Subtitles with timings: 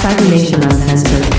[0.00, 1.34] Cybernation Uncensored.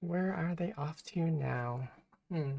[0.00, 1.88] Where are they off to now?
[2.30, 2.50] Hmm.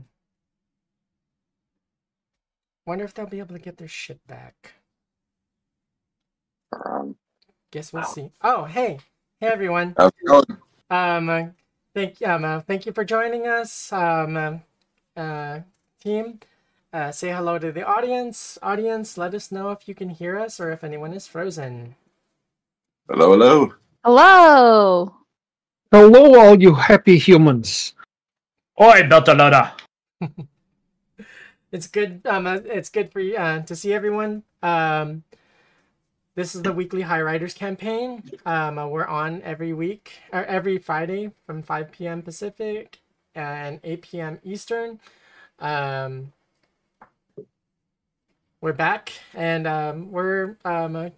[2.86, 4.74] Wonder if they'll be able to get their shit back.
[6.74, 7.16] Um,
[7.72, 8.32] Guess we'll see.
[8.42, 9.00] Oh, hey,
[9.40, 9.94] hey everyone.
[9.98, 10.58] how's it going?
[10.90, 11.44] Um, uh,
[11.96, 13.94] thank um, uh, thank you for joining us.
[13.94, 15.62] Um, uh, uh,
[16.02, 16.40] team,
[16.94, 18.58] uh, say hello to the audience.
[18.62, 21.96] Audience, let us know if you can hear us or if anyone is frozen.
[23.10, 23.74] Hello, hello.
[24.04, 25.16] Hello.
[25.92, 27.94] Hello, all you happy humans.
[28.80, 29.74] Oi, Beltalowda.
[31.72, 32.22] It's good.
[32.26, 34.44] Um, uh, it's good for you uh, to see everyone.
[34.62, 35.24] Um,
[36.36, 38.24] this is the weekly High Riders campaign.
[38.46, 42.24] Um, uh, we're on every week or every Friday from 5 p.m.
[42.24, 43.00] Pacific
[43.36, 44.40] and 8 p.m.
[44.44, 45.00] Eastern.
[45.60, 46.34] Um,
[48.62, 51.12] we're back and um, we're um,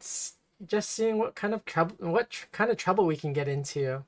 [0.65, 4.03] just seeing what kind of trouble, what tr- kind of trouble we can get into.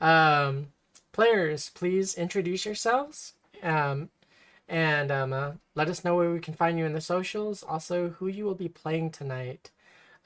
[0.00, 0.68] Um,
[1.12, 3.34] players, please introduce yourselves.
[3.62, 4.10] Um,
[4.68, 7.62] and um, uh, let us know where we can find you in the socials.
[7.62, 9.70] Also, who you will be playing tonight.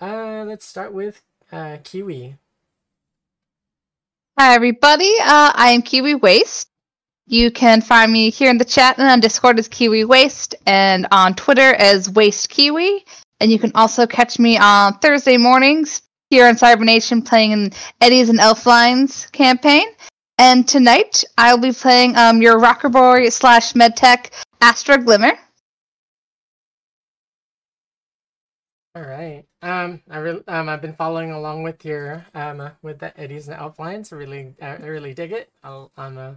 [0.01, 2.37] Uh, let's start with uh, Kiwi.
[4.39, 5.13] Hi, everybody.
[5.21, 6.71] Uh, I am Kiwi Waste.
[7.31, 11.07] You can find me here in the chat and on Discord as Kiwi Waste and
[11.13, 13.05] on Twitter as Waste Kiwi.
[13.39, 18.31] And you can also catch me on Thursday mornings here on Cybernation playing in Eddie's
[18.31, 19.87] and Elflines campaign.
[20.39, 25.39] And tonight I'll be playing um, your Rocker Boy slash Medtech Astra Glimmer.
[28.97, 29.45] All right.
[29.63, 33.47] Um, I really, um, I've been following along with your um, uh, with the Eddies
[33.47, 34.13] and Outlines.
[34.13, 35.49] I really, I really dig it.
[35.63, 36.33] I'll, I'm uh,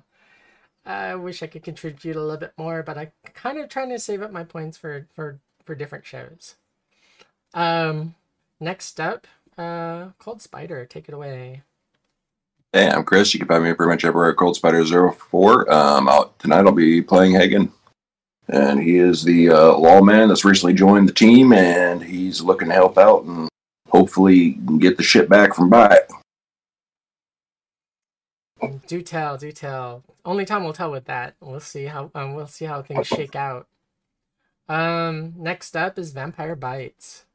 [0.86, 4.00] I wish I could contribute a little bit more, but I kind of trying to
[4.00, 6.56] save up my points for for for different shows.
[7.54, 8.16] Um,
[8.60, 9.28] next up,
[9.58, 11.64] uh, Cold Spider, take it away.
[12.74, 13.34] Hey, I'm Chris.
[13.34, 15.72] You can find me pretty much everywhere at Cold Spider 04.
[15.72, 17.72] Um, out tonight I'll be playing Hagen.
[18.50, 22.74] And he is the uh, lawman that's recently joined the team, and he's looking to
[22.74, 23.48] help out and
[23.88, 26.00] hopefully get the shit back from Bite.
[28.88, 30.04] Do tell, do tell.
[30.26, 31.36] Only time will tell with that.
[31.40, 33.68] We'll see how um we'll see how things shake out.
[34.70, 37.26] Um next up is Vampire Bites.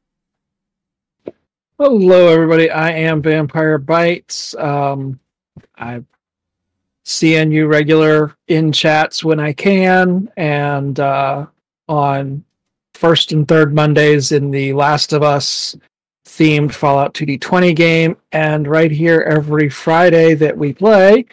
[1.81, 2.69] Hello, everybody.
[2.69, 4.53] I am Vampire Bites.
[4.55, 5.17] Um,
[5.77, 6.03] I
[7.53, 11.45] you regular in chats when I can, and uh,
[11.87, 12.43] on
[12.95, 15.73] first and third Mondays in the Last of Us
[16.33, 21.25] themed Fallout 2D20 game, and right here every Friday that we play,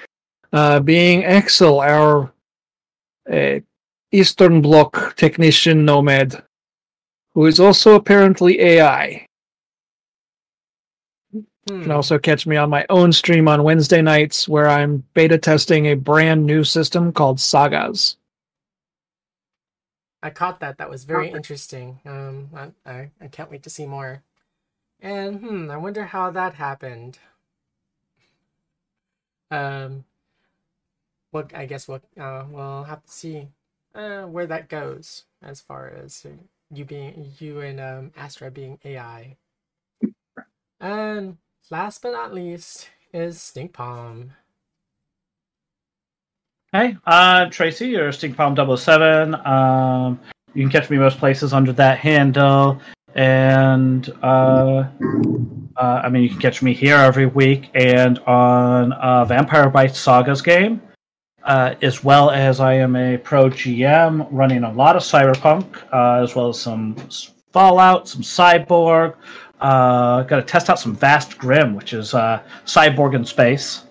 [0.52, 2.32] uh, being Axel, our
[3.30, 3.60] uh,
[4.10, 6.42] Eastern Bloc technician nomad,
[7.34, 9.26] who is also apparently AI.
[11.32, 11.90] You can Hmm.
[11.90, 15.94] also catch me on my own stream on Wednesday nights where I'm beta testing a
[15.94, 18.16] brand new system called Sagas.
[20.22, 20.78] I caught that.
[20.78, 22.00] That was very interesting.
[22.06, 24.22] Um I, I I can't wait to see more.
[25.00, 27.18] And hmm, I wonder how that happened.
[29.50, 30.04] Um
[31.30, 33.48] what I guess what uh we'll have to see
[33.94, 36.30] uh where that goes as far as uh,
[36.70, 39.36] you being you and um Astra being AI.
[40.80, 41.38] And
[41.70, 44.32] last but not least is Stink Palm.
[46.72, 49.34] Hey, I'm Tracy, your Stinkpalm 007.
[49.46, 50.20] Um,
[50.52, 52.82] you can catch me most places under that handle.
[53.16, 54.84] And, uh,
[55.76, 59.98] uh, I mean, you can catch me here every week and on uh, Vampire Bites
[59.98, 60.82] Sagas game,
[61.42, 66.22] uh, as well as I am a pro GM running a lot of Cyberpunk, uh,
[66.22, 66.94] as well as some
[67.52, 69.14] Fallout, some Cyborg.
[69.62, 73.84] Uh, Got to test out some Vast Grimm, which is Cyborg in space.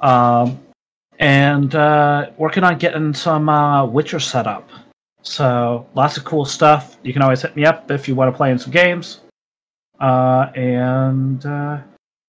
[0.00, 0.60] Um,
[1.20, 1.72] and
[2.36, 4.68] working on getting some Witcher set up.
[5.22, 6.98] So lots of cool stuff.
[7.02, 9.20] You can always hit me up if you want to play in some games.
[10.00, 11.78] Uh, and uh,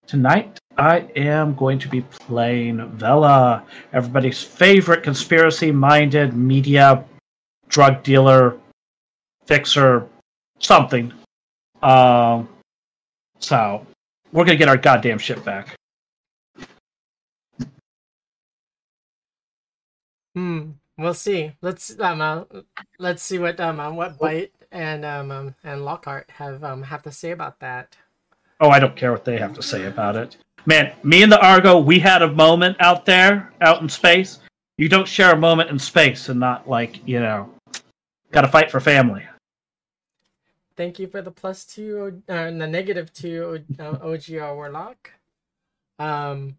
[0.06, 3.63] tonight I am going to be playing Vela,
[3.94, 7.04] everybody's favorite conspiracy-minded media
[7.68, 8.57] drug dealer,
[9.46, 10.07] fixer,
[10.60, 11.12] something.
[11.81, 12.48] Um,
[13.39, 13.86] so
[14.31, 15.75] we're gonna get our goddamn shit back.
[20.36, 20.72] Hmm.
[20.98, 21.51] We'll see.
[21.62, 22.44] Let's um uh,
[23.00, 27.01] let's see what um uh, what Bite and um, um and Lockhart have um have
[27.04, 27.95] to say about that.
[28.60, 30.38] Oh, I don't care what they have to say about it.
[30.66, 34.40] Man, me and the Argo, we had a moment out there, out in space.
[34.78, 37.54] You don't share a moment in space and not like, you know,
[38.31, 39.24] got to fight for family.
[40.75, 45.12] thank you for the plus two, uh, the negative two uh, OGR Warlock.
[46.00, 46.57] Um,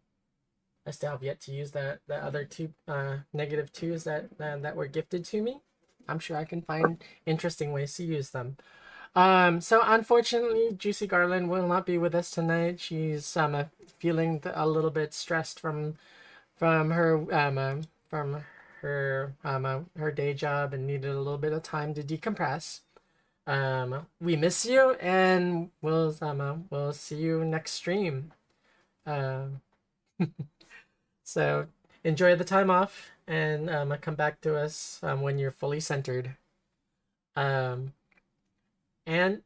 [0.87, 4.57] I still have yet to use the the other two uh, negative twos that uh,
[4.59, 5.61] that were gifted to me.
[6.09, 8.57] I'm sure I can find interesting ways to use them.
[9.17, 12.81] Um, so unfortunately, Juicy Garland will not be with us tonight.
[12.81, 13.65] She's um, uh,
[13.99, 15.97] feeling a little bit stressed from
[16.57, 17.77] from her um, uh,
[18.11, 18.45] from
[18.83, 22.81] her um, uh, her day job and needed a little bit of time to decompress.
[23.47, 28.33] Um, we miss you, and we'll um, uh, we'll see you next stream.
[29.07, 29.61] Um,
[31.25, 31.67] so
[32.05, 36.37] enjoy the time off, and um, come back to us um, when you're fully centered.
[37.35, 37.95] Um,
[39.07, 39.43] and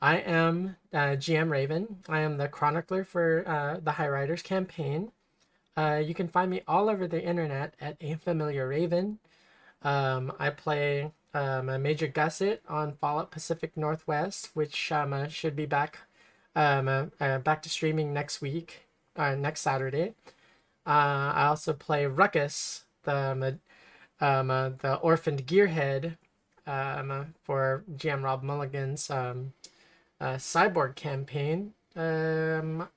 [0.00, 1.98] I am uh, GM Raven.
[2.08, 5.12] I am the chronicler for uh, the High Riders campaign.
[5.76, 9.18] Uh, you can find me all over the internet at A Familiar Raven.
[9.82, 15.54] Um, I play um, a Major Gusset on Fallout Pacific Northwest, which um, uh, should
[15.54, 15.98] be back
[16.56, 20.14] uh, uh, back to streaming next week, next Saturday.
[20.88, 23.58] Uh, I also play Ruckus, the
[24.20, 26.16] um, uh, the orphaned gearhead
[26.66, 29.52] um, for GM Rob Mulligan's um,
[30.18, 31.74] uh, cyborg campaign.
[31.94, 32.88] Um,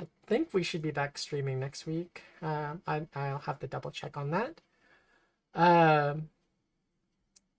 [0.00, 2.22] I think we should be back streaming next week.
[2.42, 4.62] Uh, I, I'll have to double check on that.
[5.54, 6.30] Um,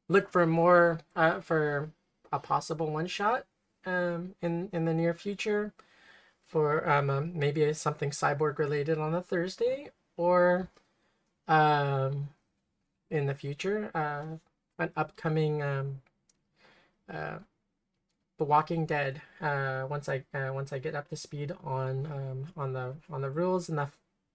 [0.09, 1.91] look for more uh, for
[2.31, 3.45] a possible one shot
[3.85, 5.73] um, in in the near future
[6.53, 10.69] for um, um, maybe something cyborg related on a Thursday or
[11.47, 12.29] um,
[13.09, 14.37] in the future uh,
[14.77, 16.01] an upcoming um,
[17.11, 17.39] uh,
[18.37, 19.19] The Walking Dead.
[19.41, 23.21] Uh, once I uh, once I get up to speed on um, on the on
[23.21, 23.89] the rules and the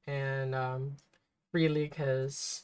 [0.08, 0.96] and um,
[1.52, 2.62] Free League has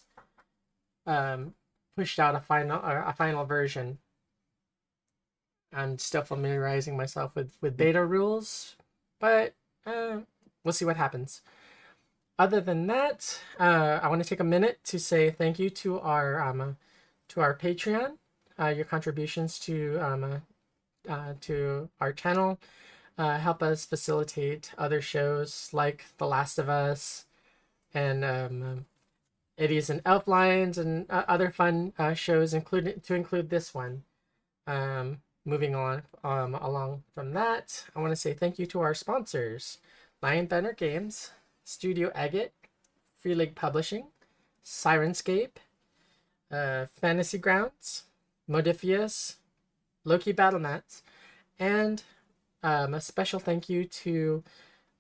[1.07, 3.99] pushed out a final uh, a final version.
[5.73, 8.75] I'm still familiarizing myself with with beta rules,
[9.25, 9.55] but
[9.87, 10.19] uh,
[10.63, 11.41] we'll see what happens.
[12.39, 15.99] Other than that, uh, I want to take a minute to say thank you to
[16.01, 16.77] our um,
[17.29, 18.19] to our Patreon.
[18.59, 20.39] Uh, your contributions to um, uh,
[21.09, 22.59] uh, to our channel
[23.17, 27.25] uh, help us facilitate other shows like The Last of Us
[27.95, 28.85] and um,
[29.57, 34.05] Eddies and Elf Lines and uh, other fun uh, shows, including to include this one.
[34.67, 38.95] Um, moving on um, along from that, I want to say thank you to our
[38.95, 39.79] sponsors:
[40.23, 41.31] Lion Banner Games,
[41.65, 42.53] Studio Agate,
[43.19, 44.09] Free League Publishing,
[44.65, 45.57] Sirenscape,
[46.51, 48.05] uh, Fantasy Grounds,
[48.49, 49.37] Modiphius,
[50.05, 51.03] Loki Battlemats,
[51.59, 52.03] and
[52.63, 54.43] um, a special thank you to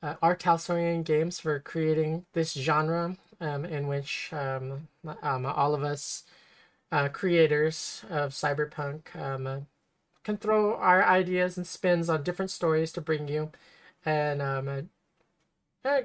[0.02, 0.36] uh, R.
[0.36, 4.88] Talsorian Games for creating this genre um, in which um,
[5.22, 6.24] um, all of us
[6.92, 9.66] uh, creators of cyberpunk um,
[10.24, 13.52] can throw our ideas and spins on different stories to bring you
[14.04, 16.02] and um, uh, uh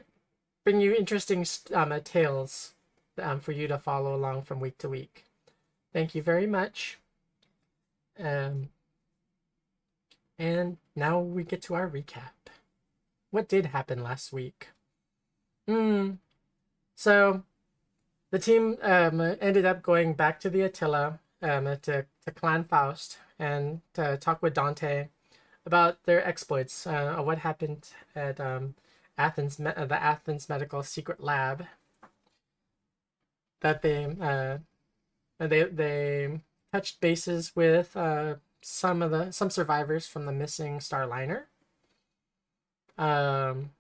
[0.64, 2.74] bring you interesting um, uh, tales
[3.22, 5.26] um, for you to follow along from week to week.
[5.94, 7.00] Thank you very much.
[8.20, 8.70] Um,
[10.38, 12.52] and now we get to our recap.
[13.32, 14.70] What did happen last week?
[15.68, 16.12] Hmm.
[16.96, 17.44] So,
[18.32, 23.18] the team um, ended up going back to the Attila um, to, to Clan Faust
[23.38, 25.08] and to talk with Dante
[25.66, 28.76] about their exploits, uh, what happened at um,
[29.18, 31.66] Athens, the Athens Medical Secret Lab.
[33.62, 34.60] That they uh,
[35.40, 36.40] they they
[36.72, 41.44] touched bases with uh, some of the some survivors from the missing Starliner.
[42.98, 43.72] Um,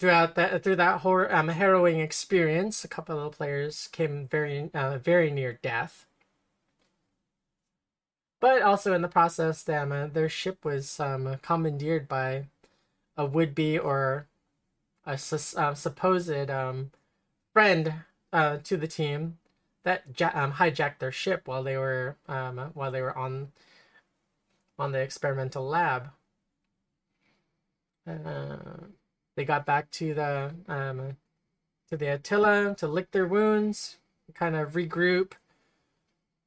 [0.00, 4.70] throughout that through that horror, um, harrowing experience, a couple of the players came very
[4.74, 6.06] uh, very near death.
[8.40, 12.46] But also in the process, uh, their ship was um, commandeered by
[13.16, 14.26] a would be or
[15.06, 16.92] a su- uh, supposed um,
[17.52, 17.94] friend
[18.32, 19.38] uh, to the team
[19.84, 23.52] that ja- um, hijacked their ship while they were um, while they were on
[24.78, 26.10] on the experimental lab.
[28.06, 28.56] Uh,
[29.40, 31.16] they got back to the um,
[31.88, 33.96] to the Attila to lick their wounds,
[34.34, 35.32] kind of regroup,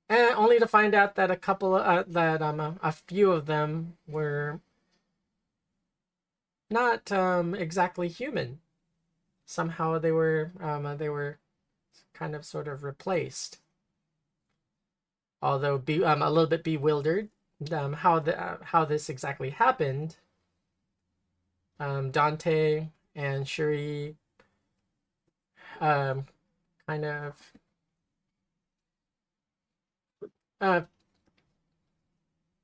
[0.08, 3.48] and only to find out that a couple uh, that um a, a, few of
[3.48, 4.60] them were
[6.70, 8.60] not um exactly human.
[9.48, 11.40] Somehow they were um they were
[12.14, 13.58] kind of sort of replaced.
[15.42, 17.30] Although be um a little bit bewildered
[17.72, 20.18] um how the uh, how this exactly happened
[21.84, 24.16] um, Dante and Shuri
[25.82, 26.25] um,
[26.88, 27.52] kind of
[30.62, 30.82] uh,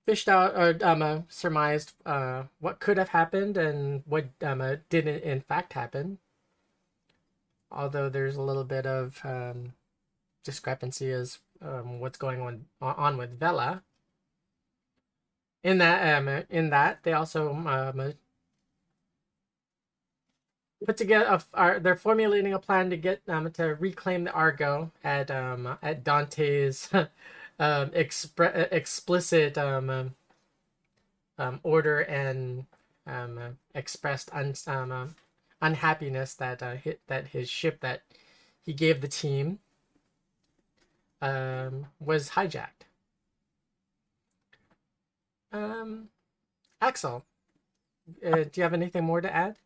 [0.05, 4.77] fished out or um, uh, surmised uh, what could have happened and what um, uh,
[4.89, 6.19] didn't in fact happen.
[7.71, 9.73] Although there's a little bit of um,
[10.43, 13.83] discrepancy as um, what's going on on with Vela.
[15.61, 18.11] In that, um, in that they also um, uh,
[20.85, 21.25] put together.
[21.25, 25.77] A, are they're formulating a plan to get um, to reclaim the Argo at um,
[25.81, 27.09] at Dante's um,
[27.59, 30.15] expre- explicit um, um,
[31.37, 32.65] um, order and
[33.07, 35.07] um, uh, expressed un- um, uh,
[35.61, 38.01] unhappiness that uh, hit that his ship that
[38.61, 39.59] he gave the team
[41.21, 42.85] um, was hijacked.
[45.51, 46.09] Um,
[46.81, 47.25] Axel,
[48.25, 49.57] uh, do you have anything more to add?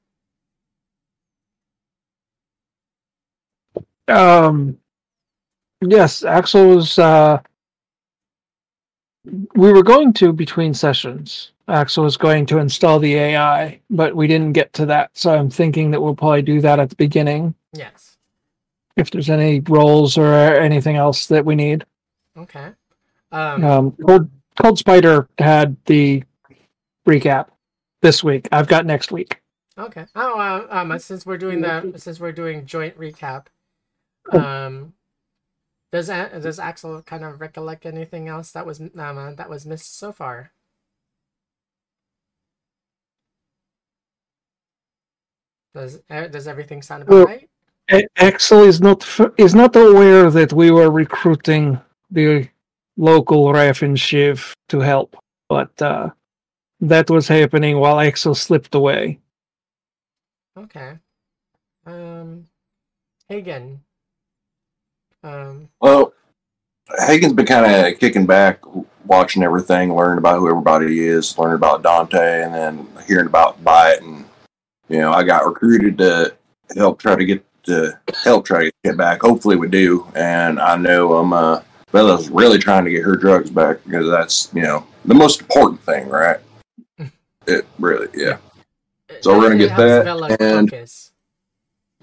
[4.07, 4.77] Um,
[5.81, 6.99] yes, Axel was.
[6.99, 7.39] Uh,
[9.55, 11.51] we were going to between sessions.
[11.69, 15.11] Axel was going to install the AI, but we didn't get to that.
[15.13, 17.55] So I'm thinking that we'll probably do that at the beginning.
[17.71, 18.17] Yes.
[18.97, 21.85] If there's any roles or anything else that we need.
[22.37, 22.71] Okay.
[23.31, 24.29] Um, Um, Cold,
[24.61, 26.23] Cold Spider had the
[27.07, 27.47] recap
[28.01, 28.49] this week.
[28.51, 29.41] I've got next week.
[29.77, 30.05] Okay.
[30.15, 33.45] Oh, uh, um, since we're doing the since we're doing joint recap,
[34.31, 34.93] um,
[35.91, 39.97] does does Axel kind of recollect anything else that was um, uh, that was missed
[39.97, 40.51] so far?
[45.73, 47.49] Does uh, does everything sound about Well- right?
[47.91, 52.47] A- Axel is not f- is not aware that we were recruiting the
[52.95, 55.17] local Raffen Shiv to help,
[55.49, 56.11] but uh,
[56.79, 59.19] that was happening while Axel slipped away.
[60.57, 60.97] Okay.
[61.85, 62.47] Um,
[63.27, 63.83] Hagen.
[65.23, 66.13] Um, Well,
[67.07, 68.59] Hagen's been kind of kicking back,
[69.05, 74.01] watching everything, learning about who everybody is, learning about Dante, and then hearing about Bite.
[74.01, 74.25] And
[74.89, 76.35] you know, I got recruited to
[76.75, 79.21] help try to get to help try to get back.
[79.21, 80.05] Hopefully, we do.
[80.15, 81.61] And I know um, uh,
[81.91, 85.81] Bella's really trying to get her drugs back because that's you know the most important
[85.81, 86.39] thing, right?
[87.47, 88.37] It really, yeah.
[89.21, 91.11] So we're gonna get helps that, Vela and- focus.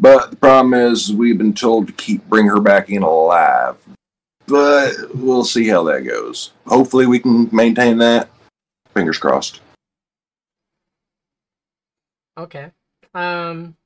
[0.01, 3.77] But the problem is, we've been told to keep bring her back in alive.
[4.47, 6.53] But we'll see how that goes.
[6.67, 8.31] Hopefully, we can maintain that.
[8.95, 9.61] Fingers crossed.
[12.39, 12.71] Okay.
[13.15, 13.77] Um,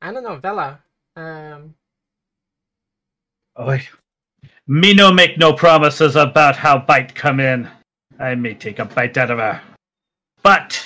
[0.00, 0.80] I don't know, Vela.
[1.16, 1.74] Um,
[3.60, 3.86] Oi.
[4.66, 7.68] Me no make no promises about how bite come in.
[8.18, 9.60] I may take a bite out of her.
[10.42, 10.82] But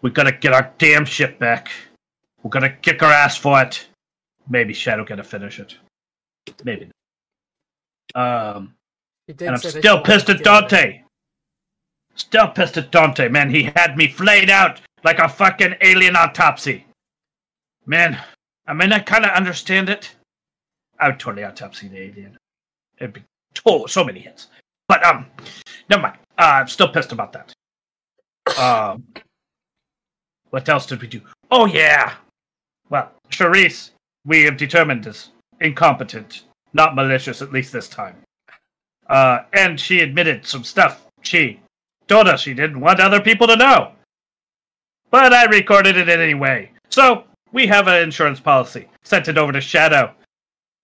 [0.00, 1.70] we gotta get our damn ship back.
[2.44, 3.86] We're gonna kick her ass for it.
[4.48, 5.76] Maybe Shadow gonna finish it.
[6.62, 6.90] Maybe.
[8.14, 8.56] not.
[8.56, 8.74] Um
[9.26, 10.68] and I'm still pissed at to get rid of it.
[10.70, 11.00] Dante.
[12.14, 13.50] Still pissed at Dante, man.
[13.50, 16.86] He had me flayed out like a fucking alien autopsy.
[17.86, 18.20] Man,
[18.66, 20.14] I mean, I kind of understand it.
[21.00, 22.36] I would totally autopsy the alien.
[22.98, 23.22] It'd be
[23.54, 24.48] to- so many hits.
[24.88, 25.26] But, um,
[25.90, 26.18] never mind.
[26.38, 27.52] Uh, I'm still pissed about that.
[28.58, 29.04] Um,
[30.50, 31.20] what else did we do?
[31.50, 32.14] Oh, yeah.
[32.90, 33.90] Well, Charisse,
[34.24, 38.16] we have determined is incompetent, not malicious, at least this time.
[39.08, 41.60] Uh, and she admitted some stuff she
[42.08, 43.92] told us she didn't want other people to know.
[45.10, 46.70] But I recorded it anyway.
[46.88, 48.88] So, we have an insurance policy.
[49.04, 50.12] Sent it over to Shadow.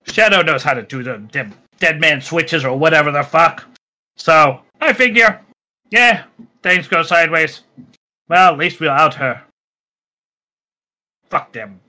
[0.07, 3.65] Shadow knows how to do the dem- dead man switches or whatever the fuck.
[4.17, 5.41] So, I figure,
[5.91, 6.25] yeah,
[6.63, 7.63] things go sideways.
[8.29, 9.43] Well, at least we'll out her.
[11.29, 11.81] Fuck them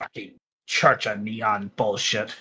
[0.00, 0.32] fucking
[0.66, 2.34] church of neon bullshit.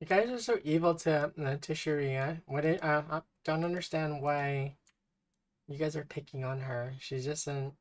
[0.00, 2.42] You guys are so evil to uh, to Sharia.
[2.46, 4.76] What it, uh, I don't understand why
[5.68, 6.94] you guys are picking on her.
[6.98, 7.72] She's just an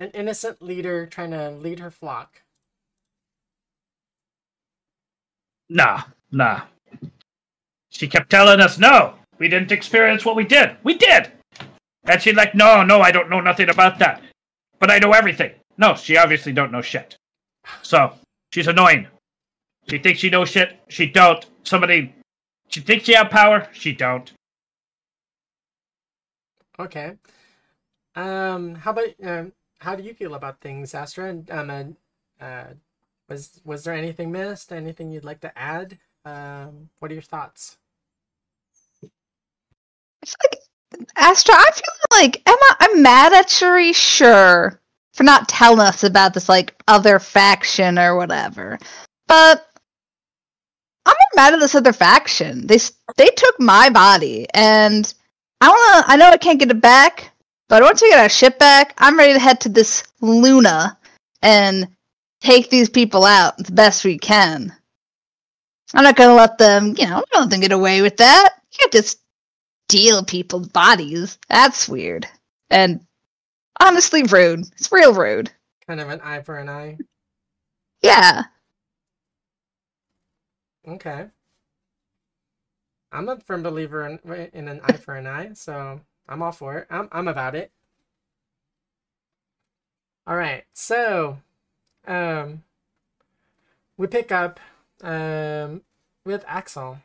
[0.00, 2.42] an innocent leader trying to lead her flock.
[5.70, 6.62] Nah, nah.
[7.90, 10.76] She kept telling us, no, we didn't experience what we did.
[10.82, 11.32] We did!
[12.04, 14.20] And she's like, no, no, I don't know nothing about that.
[14.78, 15.52] But I know everything.
[15.76, 17.16] No, she obviously don't know shit.
[17.82, 18.14] So,
[18.52, 19.06] she's annoying.
[19.88, 20.80] She thinks she knows shit.
[20.88, 21.44] She don't.
[21.64, 22.14] Somebody,
[22.68, 23.68] she thinks she have power.
[23.72, 24.32] She don't.
[26.78, 27.14] Okay.
[28.16, 31.28] Um, how about um, how do you feel about things, Astra?
[31.28, 32.64] And um, uh, uh,
[33.28, 34.72] was was there anything missed?
[34.72, 35.98] Anything you'd like to add?
[36.24, 37.78] Um, what are your thoughts?
[39.02, 44.80] I feel like Astra, I feel like am I, I'm mad at Shuri, sure,
[45.14, 48.78] for not telling us about this like other faction or whatever.
[49.26, 49.66] But
[51.06, 52.66] I'm not mad at this other faction.
[52.66, 52.78] They
[53.16, 55.12] they took my body and
[55.60, 56.04] I wanna.
[56.08, 57.30] I know I can't get it back,
[57.68, 60.98] but once we get our ship back, I'm ready to head to this Luna
[61.42, 61.88] and
[62.40, 64.74] take these people out the best we can.
[65.94, 68.16] I'm not gonna let them, you know, I'm not gonna let them get away with
[68.16, 68.54] that.
[68.72, 69.20] You can't just
[69.88, 71.38] steal people's bodies.
[71.48, 72.26] That's weird.
[72.70, 73.00] And
[73.80, 74.66] honestly rude.
[74.72, 75.50] It's real rude.
[75.86, 76.98] Kind of an eye for an eye.
[78.02, 78.44] Yeah.
[80.86, 81.26] Okay.
[83.12, 84.18] I'm a firm believer in
[84.52, 86.86] in an eye for an eye, so I'm all for it.
[86.90, 87.70] I'm I'm about it.
[90.26, 91.38] All right, so
[92.06, 92.62] um,
[93.96, 94.58] we pick up
[95.02, 95.82] um
[96.24, 96.98] with Axel,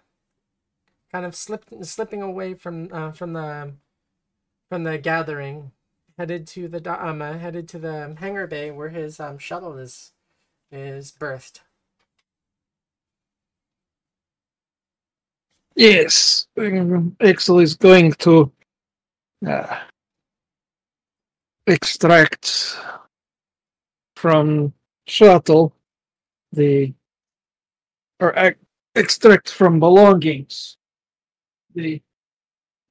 [1.11, 3.73] kind of slipped slipping away from uh, from the
[4.69, 5.71] from the gathering,
[6.19, 10.11] headed to the um uh, headed to the hangar bay where his um shuttle is
[10.71, 11.61] is berthed.
[15.75, 16.47] Yes,
[17.21, 18.51] Axel is going to
[19.47, 19.79] uh,
[21.67, 22.77] extract
[24.17, 24.73] from
[25.07, 25.73] shuttle
[26.51, 26.93] the
[28.19, 28.59] or ex-
[28.95, 30.77] extract from belongings
[31.75, 32.01] the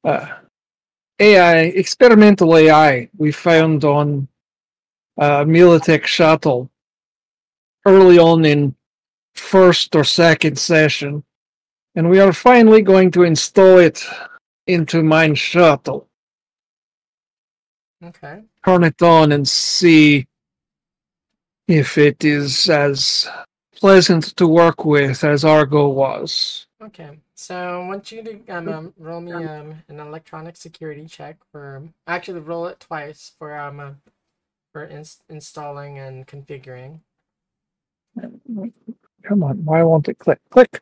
[0.04, 0.28] uh,
[1.20, 4.28] AI experimental AI we found on
[5.18, 6.70] uh, Militech shuttle
[7.84, 8.75] early on in
[9.34, 11.25] first or second session
[11.94, 14.06] and we are finally going to install it
[14.68, 16.06] into mine shuttle.
[18.04, 18.42] Okay.
[18.64, 20.28] Turn it on and see
[21.66, 23.28] if it is as
[23.75, 26.67] pleasant to work with as Argo was.
[26.80, 31.37] Okay, so I want you to um, um roll me um an electronic security check
[31.50, 33.90] for actually roll it twice for um uh,
[34.73, 37.00] for ins- installing and configuring.
[39.24, 40.38] Come on, why won't it click?
[40.50, 40.81] Click.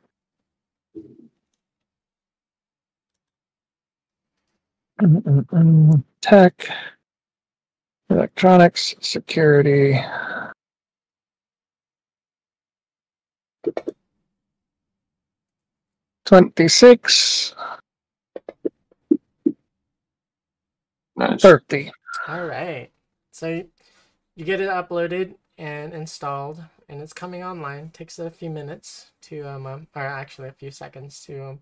[5.00, 6.04] Mm, mm, mm.
[6.20, 6.68] Tech,
[8.10, 9.98] electronics, security.
[16.26, 17.54] Twenty-six,
[21.16, 21.40] Nice.
[21.40, 21.92] thirty.
[22.28, 22.90] All right,
[23.30, 23.68] so you,
[24.34, 27.90] you get it uploaded and installed, and it's coming online.
[27.90, 31.60] takes a few minutes to um, um or actually a few seconds to um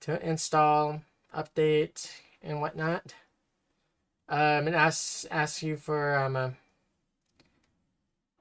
[0.00, 1.02] to install,
[1.34, 2.10] update,
[2.42, 3.14] and whatnot.
[4.28, 6.52] Um, it asks asks you for um a,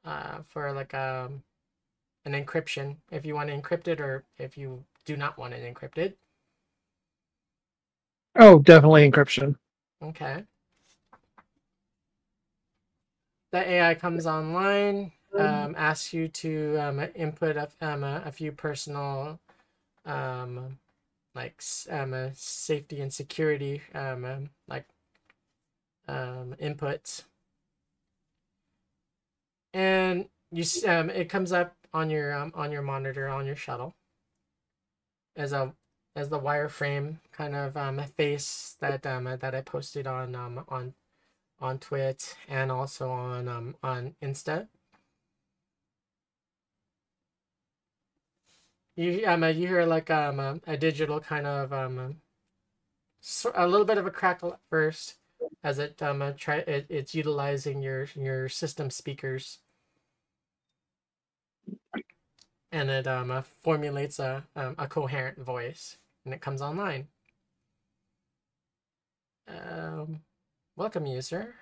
[0.05, 1.43] uh for like um
[2.25, 5.73] an encryption if you want to encrypt it or if you do not want it
[5.73, 6.13] encrypted.
[8.35, 9.55] Oh, definitely encryption.
[10.03, 10.43] Okay.
[13.51, 18.51] The AI comes online, um, asks you to um, input a, um, a, a few
[18.51, 19.39] personal,
[20.05, 20.77] um,
[21.33, 24.85] like um, uh, safety and security, um, um, like
[26.07, 27.23] um, inputs,
[29.73, 33.95] and you um, it comes up on your um, on your monitor on your shuttle
[35.35, 35.73] as a
[36.15, 40.93] as the wireframe kind of um, face that um, that I posted on um, on
[41.59, 44.67] on Twit and also on um, on Insta.
[48.95, 52.21] You um you hear like um a, a digital kind of um
[53.55, 55.15] a little bit of a crackle at first
[55.63, 59.59] as it um try it, it's utilizing your your system speakers
[62.71, 67.07] and it um uh, formulates a um, a coherent voice and it comes online.
[69.47, 70.21] Um,
[70.75, 71.55] welcome, user.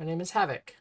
[0.00, 0.74] My name is Havoc.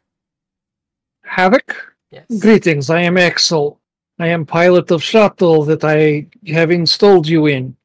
[1.23, 1.95] Havoc?
[2.11, 2.25] Yes.
[2.39, 3.79] Greetings, I am Axel.
[4.19, 7.75] I am pilot of shuttle that I have installed you in.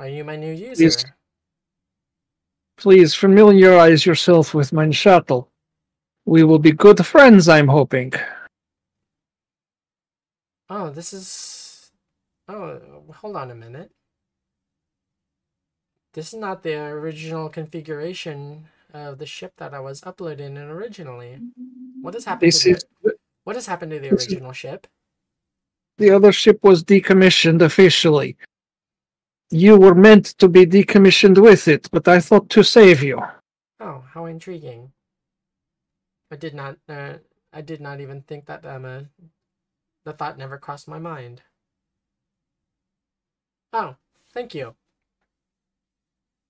[0.00, 0.82] Are you my new user?
[0.82, 1.04] Yes.
[2.76, 5.48] Please familiarize yourself with my shuttle.
[6.24, 8.12] We will be good friends, I'm hoping.
[10.68, 11.90] Oh, this is.
[12.48, 13.90] Oh, hold on a minute.
[16.14, 21.38] This is not the original configuration of the ship that I was uploading in originally.
[22.00, 24.86] What has happened This to is the, What has happened to the this original ship?
[25.98, 28.36] the other ship was decommissioned officially.
[29.50, 33.20] You were meant to be decommissioned with it, but I thought to save you.
[33.80, 34.92] Oh, how intriguing!
[36.30, 36.76] I did not.
[36.88, 37.14] Uh,
[37.52, 38.64] I did not even think that.
[38.66, 39.00] Um, uh,
[40.06, 41.42] the thought never crossed my mind.
[43.72, 43.96] Oh,
[44.32, 44.74] thank you.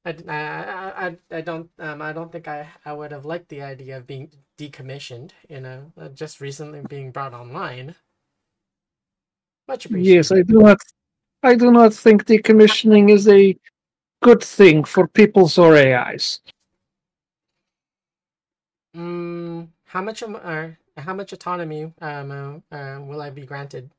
[0.06, 3.60] I, I, I- I don't um I don't think I, I would have liked the
[3.62, 7.94] idea of being decommissioned, you know, uh, just recently being brought online.
[9.68, 10.16] Much appreciated.
[10.16, 10.78] Yes, I do not
[11.42, 13.56] I do not think decommissioning is a
[14.22, 16.40] good thing for people's or AIs?
[18.96, 22.30] Mm, how much am, uh, how much autonomy um,
[22.70, 23.90] uh, uh, will I be granted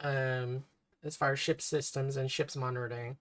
[0.00, 0.64] um,
[1.04, 3.16] as far as ship systems and ships monitoring?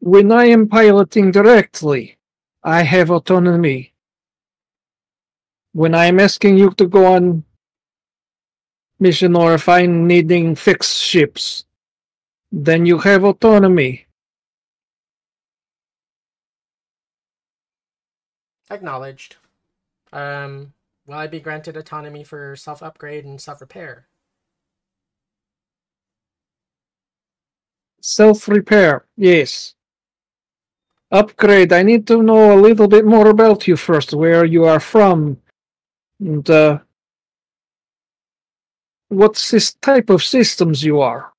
[0.00, 2.18] When I am piloting directly,
[2.62, 3.94] I have autonomy.
[5.72, 7.44] When I'm asking you to go on
[8.98, 11.64] mission or if I'm needing fixed ships,
[12.50, 14.06] then you have autonomy.
[18.70, 19.36] Acknowledged.
[20.12, 20.72] Um,
[21.06, 24.06] will I be granted autonomy for self upgrade and self repair?
[28.00, 29.74] Self repair, yes.
[31.12, 34.80] Upgrade, I need to know a little bit more about you first, where you are
[34.80, 35.36] from,
[36.18, 36.78] and uh,
[39.08, 41.32] what sys- type of systems you are.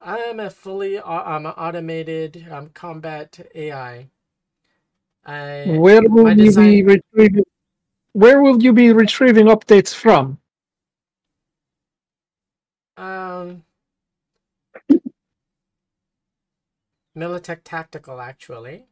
[0.00, 4.11] I am a fully au- automated um, combat AI.
[5.24, 7.44] I, Where will you be retrieving?
[8.12, 10.38] Where will you be retrieving updates from?
[12.96, 13.64] Um,
[17.16, 18.84] Militech Tactical, actually.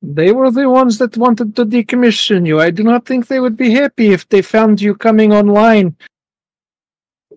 [0.00, 2.60] They were the ones that wanted to decommission you.
[2.60, 5.96] I do not think they would be happy if they found you coming online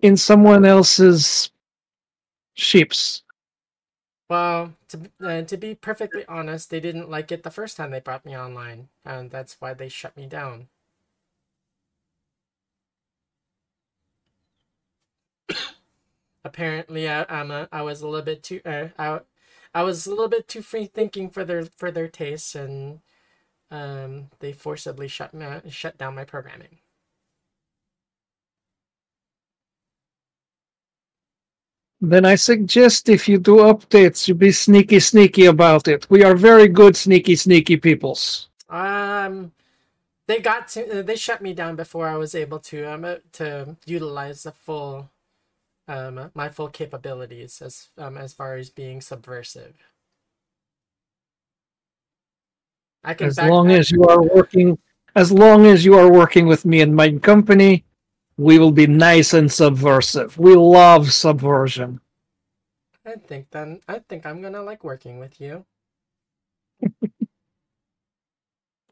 [0.02, 1.50] in someone else's
[2.54, 3.22] ships.
[4.32, 8.00] Well, to uh, to be perfectly honest, they didn't like it the first time they
[8.00, 10.68] brought me online, and that's why they shut me down.
[16.44, 19.20] Apparently, I, I'm a, I was a little bit too uh, I,
[19.74, 23.00] I was a little bit too free thinking for their for their tastes, and
[23.72, 26.80] um, they forcibly shut me shut down my programming.
[32.04, 36.04] Then I suggest if you do updates, you be sneaky, sneaky about it.
[36.10, 38.48] We are very good, sneaky, sneaky peoples.
[38.68, 39.52] Um,
[40.26, 43.16] they got to uh, they shut me down before I was able to um uh,
[43.34, 45.10] to utilize the full
[45.86, 49.74] um my full capabilities as um as far as being subversive.
[53.04, 54.76] I can As long as you are working,
[55.14, 57.84] as long as you are working with me and my company,
[58.36, 60.38] we will be nice and subversive.
[60.38, 62.00] We love subversion.
[63.04, 65.64] I think then I think I'm gonna like working with you.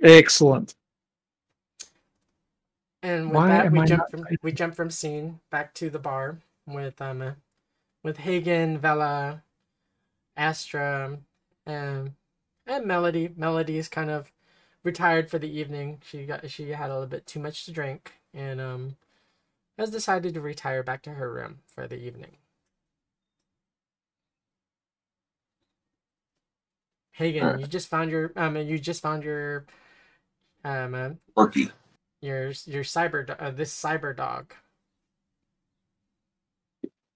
[0.02, 0.74] Excellent.
[3.02, 5.98] And with Why that, we I jump from we jump from scene back to the
[5.98, 7.32] bar with um uh,
[8.02, 9.42] with Hagen, Vela,
[10.36, 11.18] Astra,
[11.66, 12.16] um,
[12.66, 13.32] and Melody.
[13.36, 14.32] Melody is kind of
[14.82, 16.00] retired for the evening.
[16.04, 18.96] She got she had a little bit too much to drink and um
[19.80, 22.36] has decided to retire back to her room for the evening.
[27.12, 29.66] Hagen, you just found your um you just found your
[30.64, 31.70] um uh, Rookie.
[32.20, 34.54] your your cyber uh, this cyber dog.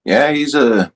[0.03, 0.91] Yeah, he's a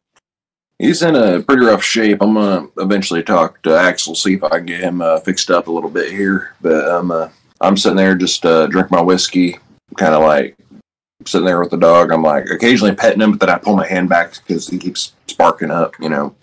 [0.77, 2.21] he's in a pretty rough shape.
[2.21, 5.67] I'm gonna eventually talk to Axel, see if I can get him uh, fixed up
[5.67, 6.55] a little bit here.
[6.61, 7.29] But I'm uh,
[7.61, 9.57] I'm sitting there just uh, drink my whiskey,
[9.97, 10.55] kind of like
[11.25, 12.11] sitting there with the dog.
[12.11, 15.13] I'm like occasionally petting him, but then I pull my hand back because he keeps
[15.27, 15.95] sparking up.
[15.99, 16.35] You know,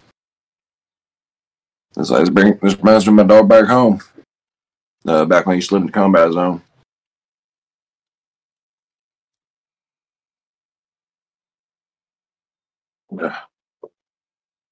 [1.95, 4.01] this, this, bring, this reminds me of my dog back home.
[5.07, 6.63] Uh, back when I used to live in the combat zone.
[13.13, 13.37] Yeah.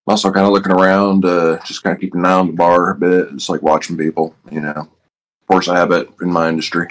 [0.06, 2.52] I'm also kind of looking around, uh, just kind of keeping an eye on the
[2.52, 3.28] bar a bit.
[3.32, 4.70] It's like watching people, you know.
[4.70, 6.88] Of course, I have it in my industry.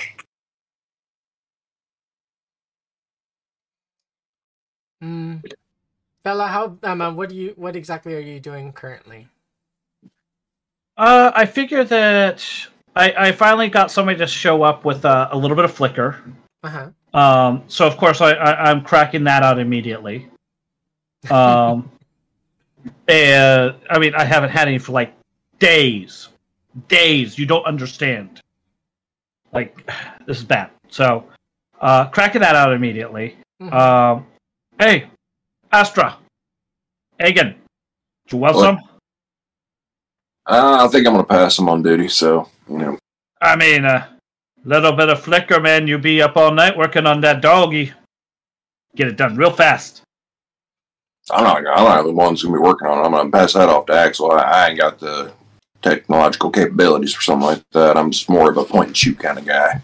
[5.03, 5.43] Mm.
[6.23, 9.27] Bella, how uh, what do you what exactly are you doing currently?
[10.95, 12.45] Uh, I figure that
[12.95, 16.23] I, I finally got somebody to show up with uh, a little bit of flicker.
[16.63, 17.19] Uh huh.
[17.19, 20.29] Um, so of course I, I I'm cracking that out immediately.
[21.31, 21.89] Um,
[23.07, 25.13] and I mean I haven't had any for like
[25.57, 26.27] days,
[26.89, 27.39] days.
[27.39, 28.41] You don't understand.
[29.53, 29.89] Like
[30.25, 30.71] this is bad.
[30.89, 31.23] So,
[31.79, 33.37] uh, cracking that out immediately.
[33.61, 33.71] Mhm.
[33.71, 34.27] Um,
[34.79, 35.07] hey,
[35.71, 36.17] Astra,
[37.25, 37.55] Egan,
[38.31, 38.63] you want What?
[38.63, 38.79] some?
[40.45, 42.97] Uh, I think I'm going to pass him on duty, so, you know.
[43.41, 44.09] I mean, a
[44.65, 45.87] little bit of flicker, man.
[45.87, 47.93] You be up all night working on that doggy.
[48.95, 50.01] Get it done real fast.
[51.31, 53.05] I'm not, I'm not the one who's going to be working on it.
[53.05, 54.31] I'm going to pass that off to Axel.
[54.31, 55.31] I, I ain't got the
[55.81, 57.95] technological capabilities for something like that.
[57.95, 59.81] I'm just more of a point and shoot kind of guy.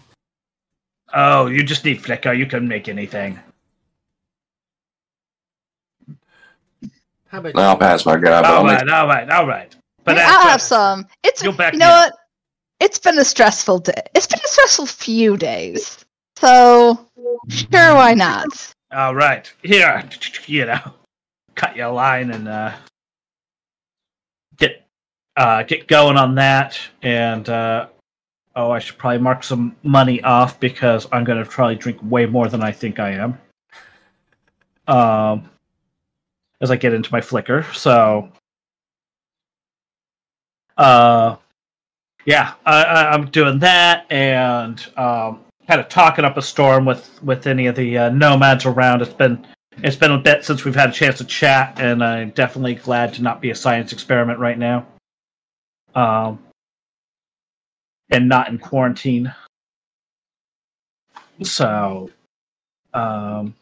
[1.14, 2.34] Oh, you just need flicker.
[2.34, 3.38] You can make anything.
[7.30, 9.76] How about I'll pass my guy, but all I'll make right, all right, all right.
[10.02, 11.06] But Hey, that's I'll have some.
[11.22, 12.14] It's You'll back you me know what?
[12.80, 14.02] It's been a stressful day.
[14.16, 16.04] It's been a stressful few days.
[16.36, 17.06] So
[17.48, 18.74] sure, why not?
[18.92, 20.02] All right, here,
[20.46, 20.80] you know,
[21.54, 22.72] cut your line and uh,
[24.56, 24.84] get
[25.36, 26.80] uh, get going on that.
[27.02, 27.86] And uh,
[28.56, 32.26] oh, I should probably mark some money off because I'm going to probably drink way
[32.26, 33.38] more than I think I am.
[34.88, 35.49] Um,
[36.60, 38.30] as I get into my flicker, so
[40.76, 41.36] uh,
[42.24, 47.46] yeah, I, I'm doing that and um, kind of talking up a storm with with
[47.46, 49.02] any of the uh, nomads around.
[49.02, 49.46] It's been
[49.82, 53.14] it's been a bit since we've had a chance to chat, and I'm definitely glad
[53.14, 54.86] to not be a science experiment right now.
[55.94, 56.38] Um,
[58.10, 59.32] and not in quarantine.
[61.42, 62.10] So,
[62.92, 63.54] um,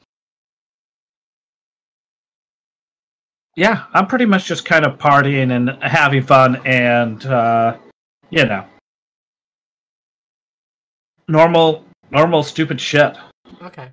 [3.59, 7.77] yeah, I'm pretty much just kind of partying and having fun, and uh,
[8.31, 8.65] you know,
[11.27, 13.17] normal, normal, stupid shit.
[13.61, 13.91] Okay.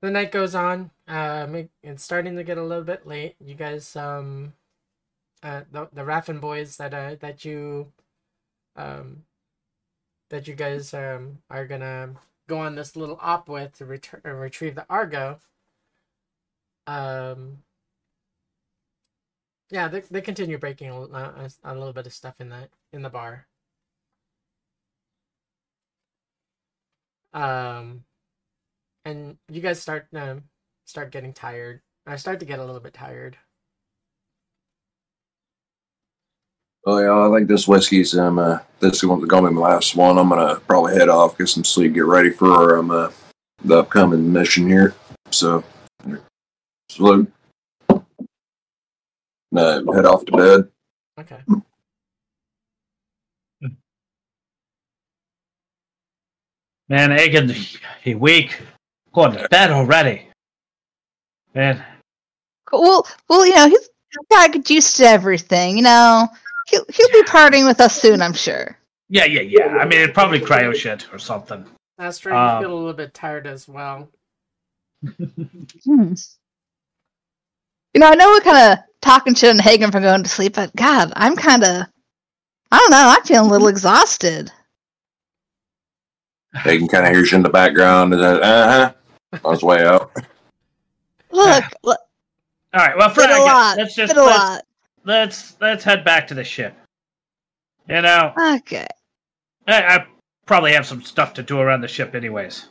[0.00, 0.90] The night goes on.
[1.06, 3.36] Um, it's starting to get a little bit late.
[3.44, 4.54] You guys, um,
[5.42, 7.92] uh, the the Raffen boys that uh that you,
[8.74, 9.24] um,
[10.30, 12.14] that you guys um are gonna
[12.48, 15.40] go on this little op with to return uh, retrieve the Argo.
[16.86, 17.58] Um.
[19.70, 23.02] Yeah, they they continue breaking a, a, a little bit of stuff in the in
[23.02, 23.46] the bar.
[27.32, 28.04] Um
[29.04, 30.44] and you guys start um,
[30.84, 31.80] start getting tired.
[32.06, 33.36] I start to get a little bit tired.
[36.84, 39.96] Oh yeah, I think this whiskey's um uh, this is going to be my last
[39.96, 40.18] one.
[40.18, 43.10] I'm gonna probably head off, get some sleep, get ready for um uh,
[43.64, 44.94] the upcoming mission here.
[45.30, 45.64] So,
[46.88, 47.32] salute.
[49.56, 50.68] Uh, head off to bed.
[51.18, 51.40] Okay.
[56.88, 57.48] Man, Egan,
[58.02, 58.60] he weak.
[59.12, 60.28] Going to bed already.
[61.54, 61.82] Man,
[62.70, 63.88] Well, well, you know, he's
[64.30, 65.76] got to get used to everything.
[65.78, 66.28] You know,
[66.68, 68.76] he'll he'll be partying with us soon, I'm sure.
[69.08, 69.78] yeah, yeah, yeah.
[69.78, 71.64] I mean, it probably cryo shit or something.
[71.98, 74.10] Astro, you Um, feel a little bit tired as well.
[77.96, 80.56] You know, I know we're kind of talking shit on Hagen for going to sleep,
[80.56, 81.86] but God, I'm kind of,
[82.70, 84.52] I don't know, I'm feeling a little exhausted.
[86.66, 88.12] They can kind of hear you in the background.
[88.12, 88.92] Uh
[89.32, 89.38] huh.
[89.42, 90.12] On his way out.
[91.30, 91.98] Look, look
[92.74, 94.64] All right, well, been a lot, let's just been a let's, lot.
[95.06, 96.76] let's let's head back to the ship.
[97.88, 98.86] You know, Okay.
[99.68, 100.06] I, I
[100.44, 102.68] probably have some stuff to do around the ship, anyways.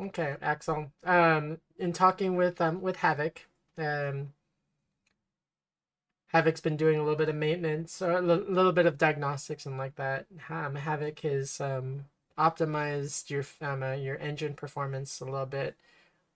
[0.00, 0.90] Okay, Axel.
[1.04, 3.46] Um, in talking with um with Havoc,
[3.78, 4.32] um,
[6.32, 9.76] Havoc's been doing a little bit of maintenance or a little bit of diagnostics and
[9.76, 10.26] like that.
[10.48, 12.06] Um, Havoc has um
[12.38, 15.76] optimized your um uh, your engine performance a little bit,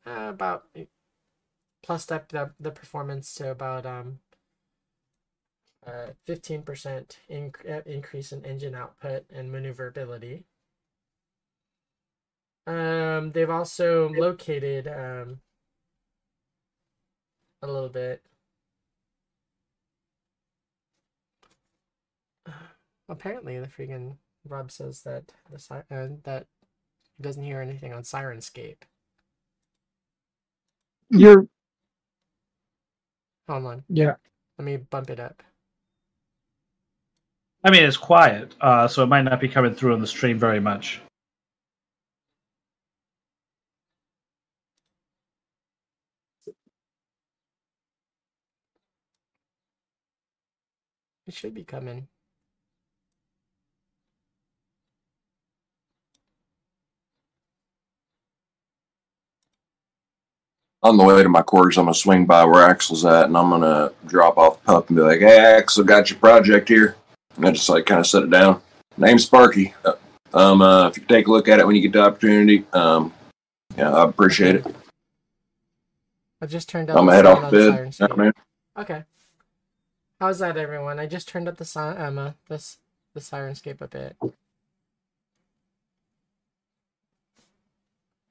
[0.07, 0.67] uh, about
[1.83, 4.21] plus up the the performance to about um.
[5.87, 10.45] Uh, 15% inc- uh, increase in engine output and maneuverability.
[12.67, 15.41] Um, they've also located um
[17.63, 18.23] a little bit.
[23.09, 24.17] Apparently, the freaking
[24.49, 26.47] Rob says that the si- uh, that
[27.17, 28.83] he doesn't hear anything on Sirenscape.
[31.11, 31.47] You're
[33.49, 34.15] Hold on, yeah.
[34.59, 35.43] let me bump it up.
[37.63, 40.39] I mean, it's quiet, uh, so it might not be coming through on the stream
[40.39, 41.01] very much.
[51.35, 52.07] It should be coming.
[60.85, 63.51] On the way to my quarters, I'm gonna swing by where Axel's at, and I'm
[63.51, 66.95] gonna drop off the pup and be like, "Hey, Axel, got your project here."
[67.37, 68.63] And I just like kind of set it down.
[68.97, 69.75] Name's Sparky.
[69.85, 69.95] Uh,
[70.33, 73.13] Um, uh, if you take a look at it when you get the opportunity, um,
[73.77, 74.67] yeah, I appreciate it.
[76.41, 76.91] I just turned.
[76.91, 77.63] I'm the gonna head off to bed.
[77.65, 78.01] You know Sirenscape.
[78.11, 78.33] what I mean?
[78.79, 79.05] Okay.
[80.25, 80.99] How's that, everyone?
[80.99, 82.79] I just turned up the si- Emma, uh, this
[83.13, 84.17] the Sirenscape a bit.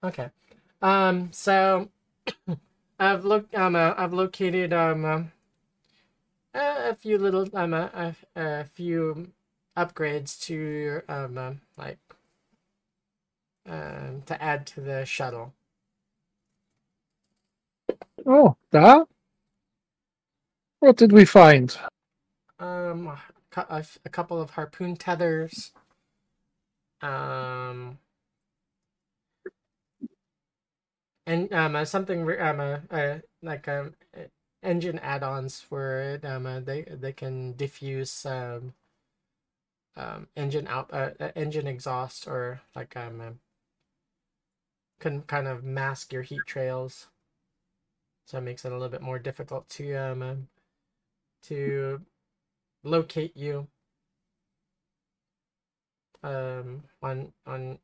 [0.03, 0.31] Okay.
[0.81, 1.29] Um.
[1.31, 1.89] So,
[2.99, 3.53] I've looked.
[3.53, 4.73] Uh, I've located.
[4.73, 5.05] Um.
[5.05, 5.31] um,
[6.55, 7.47] a, few little.
[7.55, 7.75] Um.
[7.75, 9.31] Uh, a, few
[9.77, 11.03] upgrades to.
[11.07, 11.37] Um.
[11.37, 11.99] uh, like.
[13.69, 14.23] Um.
[14.25, 15.53] To add to the shuttle.
[18.25, 19.07] Oh, that?
[20.83, 21.77] What did we find?
[22.59, 23.17] Um,
[23.55, 25.71] a, couple of harpoon tethers.
[27.01, 27.99] Um,
[31.25, 33.95] and um, uh, something um, uh, uh, like um,
[34.61, 35.61] engine add-ons
[36.01, 38.73] it, um, uh, they they can diffuse um,
[39.95, 43.31] um, engine out uh, uh, engine exhaust or like um, uh,
[44.99, 47.07] can kind of mask your heat trails.
[48.25, 50.47] So it makes it a little bit more difficult to um,
[51.43, 52.01] to
[52.83, 53.67] locate you
[56.23, 57.79] um on on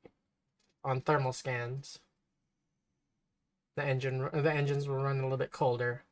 [0.84, 2.00] on thermal scans.
[3.76, 6.04] The engine the engines will run a little bit colder.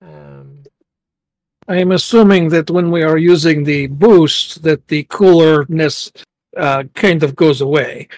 [0.00, 0.64] Um
[1.68, 6.10] I am assuming that when we are using the boost, that the coolerness
[6.56, 8.08] uh, kind of goes away.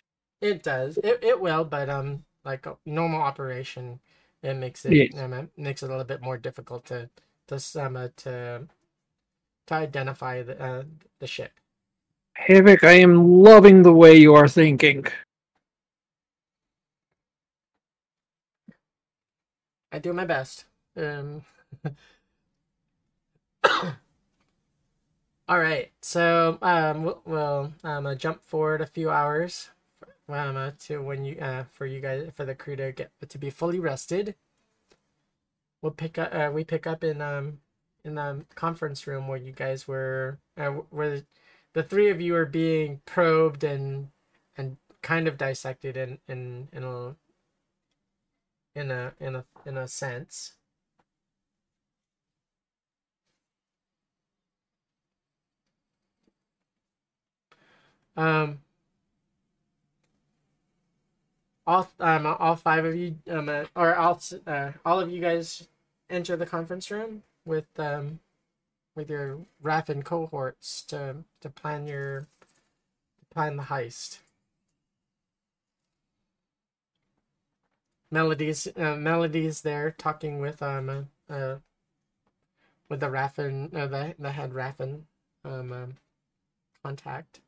[0.41, 0.97] it does.
[0.99, 4.01] It, it will but um like normal operation
[4.45, 5.13] it makes it Yes.
[5.17, 7.11] um, it makes it a little bit more difficult to
[7.49, 8.69] to um, uh, to
[9.67, 10.85] to identify the uh,
[11.21, 11.53] the ship
[12.35, 15.07] Havoc, I am loving the way you are thinking.
[19.93, 20.67] I do my best.
[20.97, 21.45] Um.
[25.49, 29.71] All right, so um, we'll, we'll um, uh, jump forward a few hours,
[30.29, 33.39] um, uh, to when you uh, for you guys for the crew to get to
[33.39, 34.35] be fully rested.
[35.83, 36.35] We'll pick up.
[36.35, 37.61] Uh, we pick up in um
[38.05, 41.23] in the conference room where you guys were uh, where
[41.75, 44.09] the three of you are being probed and
[44.57, 47.17] and kind of dissected in in in a
[48.75, 50.55] in a in a in a sense.
[58.17, 58.64] Um,
[61.67, 65.67] all um all five of you um uh, or all uh, all of you guys
[66.11, 68.21] enter the conference room with um
[68.95, 72.27] with your Raffen cohorts to to plan your
[73.31, 74.19] plan the heist.
[78.11, 80.89] Melodies uh, Melodies there talking with um
[81.31, 81.59] uh, uh
[82.89, 85.03] with the Raffen uh, the the head Raffen
[85.45, 85.97] um, um
[86.83, 87.41] contact.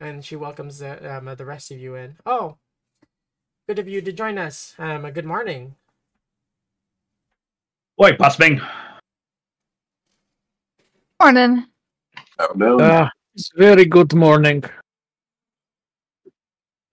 [0.00, 2.16] And she welcomes the, um, the rest of you in.
[2.26, 2.56] Oh,
[3.68, 4.74] good of you to join us.
[4.78, 5.76] Um, good morning.
[8.02, 8.60] Oi, Busbing.
[11.20, 11.66] Morning.
[12.38, 12.78] Oh, no.
[12.78, 14.64] Uh, it's very good morning.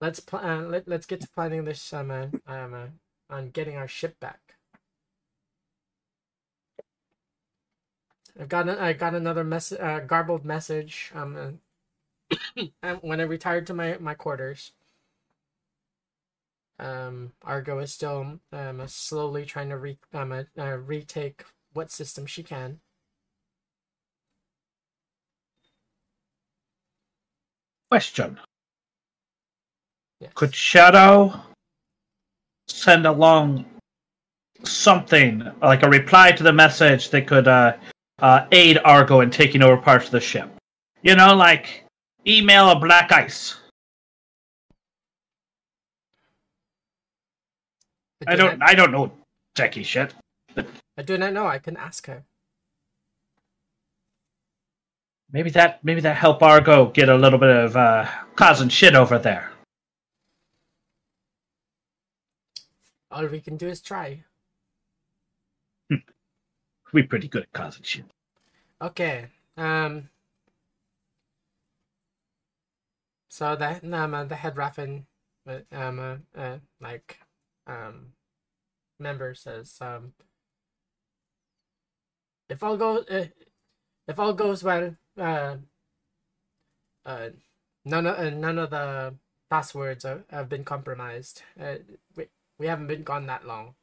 [0.00, 2.86] Let's pl- uh, let, let's get to planning this um, uh, um uh,
[3.30, 4.40] on getting our ship back.
[8.38, 11.58] I've got a, I got another mess uh, garbled message um uh, and
[13.00, 14.72] when I retired to my my quarters.
[16.78, 22.26] Um, Argo is still um slowly trying to re um uh, uh, retake what system
[22.26, 22.80] she can.
[27.90, 28.40] Question.
[30.20, 30.32] Yes.
[30.34, 31.40] Could Shadow
[32.66, 33.66] send along
[34.64, 37.76] something like a reply to the message that could uh,
[38.20, 40.50] uh, aid Argo in taking over parts of the ship?
[41.02, 41.83] You know, like
[42.26, 43.56] email a black ice.
[48.26, 48.58] I do don't.
[48.58, 49.12] not- I don't know
[49.54, 50.14] techie shit.
[50.96, 51.46] I do not know.
[51.46, 52.24] I can ask her.
[55.30, 55.82] Maybe that.
[55.84, 58.06] Maybe that help Argo get a little bit of uh,
[58.36, 59.50] causing shit over there.
[63.10, 64.24] All we can do is try.
[66.92, 68.04] We're pretty good at causing shit.
[68.80, 69.26] Okay.
[69.56, 70.08] Um.
[73.34, 75.06] So the um, the head Raffen,
[75.72, 77.18] um, uh, uh, like,
[77.66, 78.12] um,
[79.00, 80.14] member says, um,
[82.48, 83.26] if all goes, uh,
[84.08, 85.56] if all goes well, uh,
[87.04, 87.30] uh,
[87.84, 89.14] none of uh, none of the
[89.50, 91.42] passwords are, have been compromised.
[91.60, 91.76] Uh,
[92.16, 92.28] we
[92.58, 93.74] we haven't been gone that long.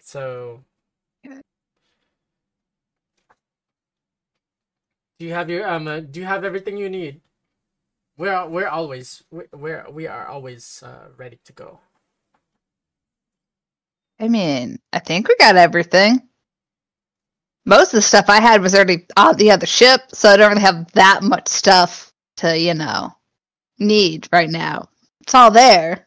[0.00, 0.64] So.
[5.24, 5.88] Do you have your um?
[5.88, 7.22] Uh, do you have everything you need?
[8.18, 11.80] We're we're always we're, we are always uh, ready to go.
[14.20, 16.20] I mean, I think we got everything.
[17.64, 20.50] Most of the stuff I had was already on the other ship, so I don't
[20.50, 23.10] really have that much stuff to, you know,
[23.78, 24.90] need right now.
[25.22, 26.06] It's all there.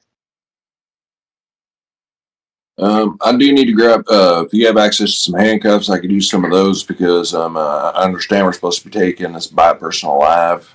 [2.79, 4.03] Um, I do need to grab.
[4.07, 7.33] Uh, if you have access to some handcuffs, I could use some of those because
[7.33, 10.71] um, uh, I understand we're supposed to be taking this by a person alive.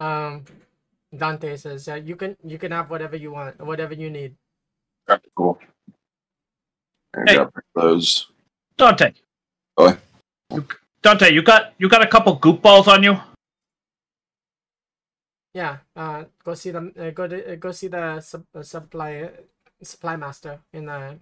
[0.00, 0.44] Um,
[1.14, 4.34] Dante says, uh, "You can you can have whatever you want, whatever you need."
[5.08, 5.58] Alright, cool.
[7.14, 7.36] And Hey.
[7.36, 8.30] grab those.
[8.76, 9.12] Dante.
[9.80, 9.96] Oi.
[10.54, 10.66] You,
[11.02, 13.20] Dante, you got you got a couple goop balls on you.
[15.58, 15.78] Yeah.
[15.96, 16.92] Uh, go see them.
[16.96, 19.30] Uh, go to uh, go see the sub, uh, supply uh,
[19.82, 20.98] supply master in the.
[21.10, 21.20] in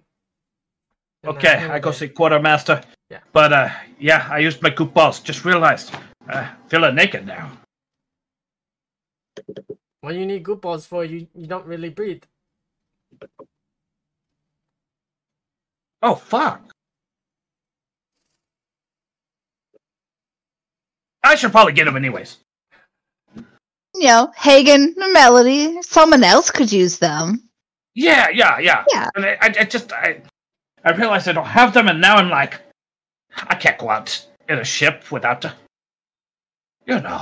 [1.23, 2.83] the Okay, hangar I go see quartermaster.
[3.09, 3.21] Yeah.
[3.33, 3.69] But uh,
[3.99, 5.21] yeah, I used my goop balls.
[5.21, 5.91] Just realized,
[6.29, 7.51] uh, feeling naked now.
[10.01, 11.03] What do you need goop balls for?
[11.03, 12.21] You you don't really breathe.
[16.03, 16.61] Oh fuck!
[21.23, 22.37] I should probably get them anyways.
[23.97, 27.49] You know, Hagen, Melody, someone else could use them.
[27.95, 28.83] Yeah, yeah, yeah.
[28.93, 29.09] Yeah.
[29.15, 30.21] And I, I, I just I,
[30.83, 32.61] I realized I don't have them, and now I'm like,
[33.35, 35.53] I can't go out in a ship without the,
[36.85, 37.21] you know.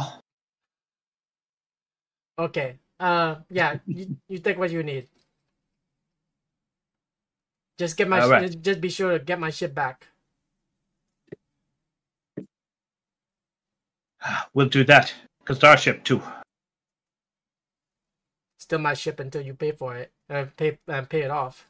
[2.38, 2.76] Okay.
[3.00, 3.78] Uh, yeah.
[3.86, 5.08] you you take what you need.
[7.78, 8.62] Just get my All sh- right.
[8.62, 10.08] just be sure to get my ship back.
[14.54, 16.22] We'll do that because our ship too.
[18.66, 20.12] Still my ship until you pay for it.
[20.28, 21.68] Uh, pay uh, pay it off.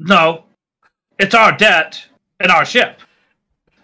[0.00, 0.42] No,
[1.20, 2.04] it's our debt
[2.40, 3.00] and our ship.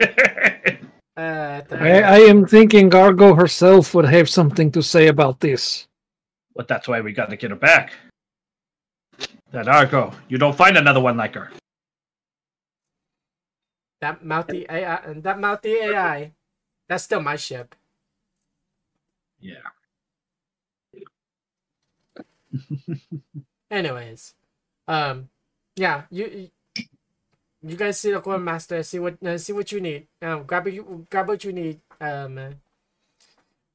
[1.16, 5.86] Uh, I, I am thinking Argo herself would have something to say about this.
[6.56, 7.92] but that's why we got to get her back.
[9.52, 11.52] That Argo, you don't find another one like her.
[14.00, 16.32] that mouthy AI, and that mouthy AI,
[16.88, 17.76] that's still my ship.
[19.44, 19.70] Yeah.
[23.70, 24.34] Anyways,
[24.88, 25.28] um,
[25.76, 26.50] yeah, you you-
[27.62, 28.82] you guys see the quartermaster.
[28.84, 30.08] See what uh, see what you need.
[30.22, 31.80] Um, grab what you grab what you need.
[32.00, 32.50] Um, uh,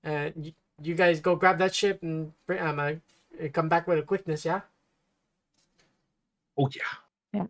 [0.06, 2.94] uh, you, you guys go grab that ship and bring, um, uh,
[3.54, 4.46] come back with a quickness.
[4.46, 4.62] Yeah.
[6.58, 7.46] Oh yeah.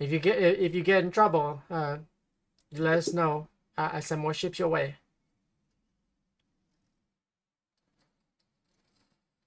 [0.00, 1.98] If you get if you get in trouble, uh,
[2.72, 3.48] you let us know.
[3.78, 4.96] I, I send more ships your way.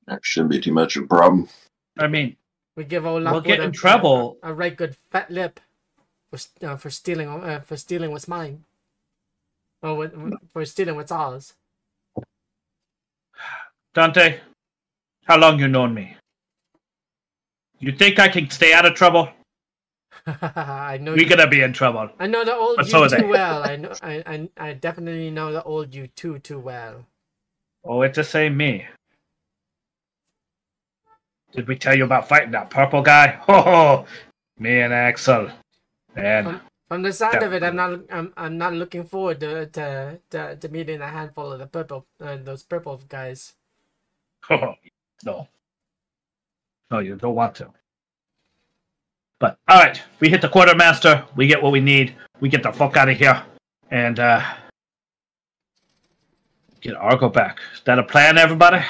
[0.07, 1.47] That shouldn't be too much of a problem.
[1.99, 2.37] I mean,
[2.75, 4.37] We give old We'll Lockwood get a, in trouble.
[4.41, 5.59] A, a right good fat lip
[6.31, 8.63] for uh, for stealing uh, for stealing what's mine.
[9.83, 10.09] Or
[10.53, 11.53] for stealing what's ours.
[13.93, 14.39] Dante,
[15.25, 16.15] how long you known me?
[17.79, 19.29] You think I can stay out of trouble?
[20.27, 22.09] I know We you, gonna be in trouble.
[22.19, 23.63] I know the old But you so too well.
[23.63, 27.05] I know I, I I definitely know the old you too too well.
[27.83, 28.87] Oh, it's the same me.
[31.53, 33.39] Did we tell you about fighting that purple guy?
[33.47, 34.05] Oh,
[34.57, 35.51] me and Axel.
[36.15, 39.65] Man, Um, From the sound of it, I'm not I'm, I'm not looking forward to
[39.67, 43.55] to, to, to meeting a handful of the purple uh, those purple guys.
[44.49, 44.75] oh,
[45.25, 45.47] no.
[46.91, 47.73] No, you don't want to.
[49.41, 51.25] But, alright, we hit the quartermaster.
[51.35, 52.15] We get what we need.
[52.39, 53.43] We get the fuck out of here.
[53.89, 54.39] And, uh,
[56.79, 57.59] get Argo back.
[57.73, 58.85] Is that a plan, everybody?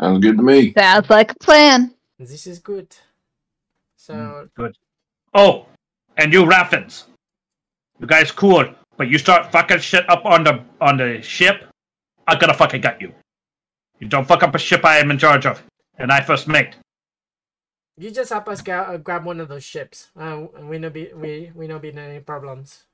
[0.00, 0.72] Sounds good to me.
[0.72, 1.92] Sounds like a plan.
[2.18, 2.96] This is good.
[3.98, 4.76] So Mm, good.
[5.34, 5.66] Oh,
[6.16, 7.04] and you Raffens.
[8.00, 8.64] You guys cool,
[8.96, 11.66] but you start fucking shit up on the on the ship,
[12.26, 13.12] I'm gonna fucking gut you.
[14.00, 15.62] You don't fuck up a ship I am in charge of,
[15.98, 16.74] and I first mate.
[17.96, 20.10] You just help us gra- uh, grab one of those ships.
[20.18, 22.84] Uh, we no be we we no be in any problems.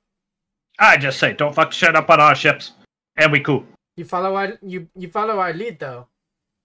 [0.78, 2.72] I just say, don't fuck shit up on our ships,
[3.16, 3.64] and we cool.
[3.96, 6.06] You follow our you you follow our lead though.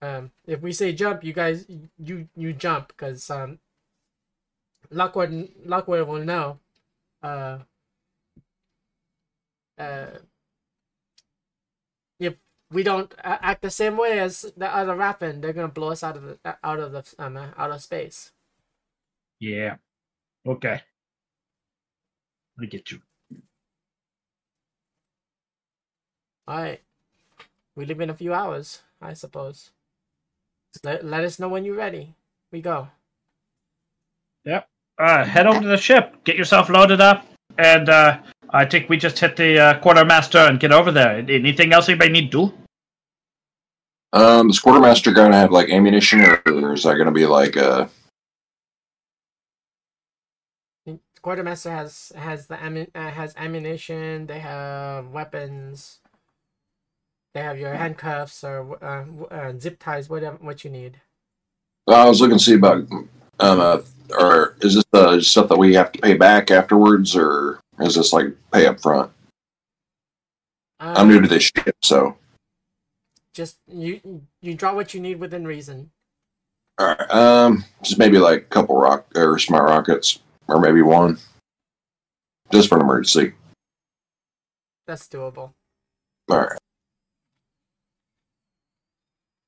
[0.01, 1.65] Um, if we say jump, you guys
[1.97, 3.59] you you jump because um,
[4.91, 6.59] Lockwood Lockwood will know.
[7.21, 7.59] Uh,
[9.77, 10.07] uh,
[12.73, 16.03] we don't uh, act the same way as the other Raffen, they're gonna blow us
[16.03, 18.31] out of the out of the um, uh, out of space.
[19.39, 19.75] Yeah.
[20.45, 20.81] Okay.
[22.61, 23.01] I get you.
[26.45, 26.81] All right,
[27.75, 29.71] we leave in a few hours, I suppose.
[30.83, 32.15] Let let us know when you're ready.
[32.51, 32.89] We go.
[34.43, 34.67] Yep.
[34.99, 37.25] Uh, head over to the ship, get yourself loaded up,
[37.57, 38.19] and uh,
[38.53, 41.17] I think we just hit the uh, quartermaster and get over there.
[41.17, 42.53] Anything else anybody need to do?
[44.13, 47.25] Um, is quartermaster going to have like ammunition, or, or is that going to be
[47.25, 47.87] like uh?
[51.23, 54.27] quartermaster has has the ammu- uh, has ammunition.
[54.27, 55.99] They have weapons.
[57.33, 61.01] They have your handcuffs or uh, uh, zip ties, whatever what you need.
[61.87, 63.79] I was looking to see about, um, uh,
[64.19, 68.13] or is this uh, stuff that we have to pay back afterwards, or is this
[68.13, 69.11] like pay up front?
[70.79, 72.17] Um, I'm new to this ship, so
[73.33, 75.91] Just you you draw what you need within reason.
[76.79, 77.11] all right.
[77.11, 81.17] Um, just maybe like a couple rock or smart rockets, or maybe one,
[82.51, 83.33] just for an emergency.
[84.87, 85.53] That's doable.
[86.29, 86.57] All right.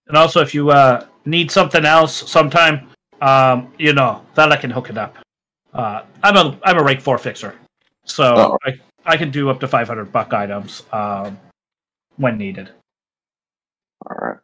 [0.07, 2.88] And also, if you uh, need something else sometime,
[3.21, 5.17] um, you know, that I can hook it up.
[5.73, 7.55] Uh, I'm a I'm a rank four fixer,
[8.06, 8.58] so Oh.
[8.66, 11.38] I I can do up to 500 buck items um,
[12.16, 12.72] when needed.
[14.08, 14.38] All right.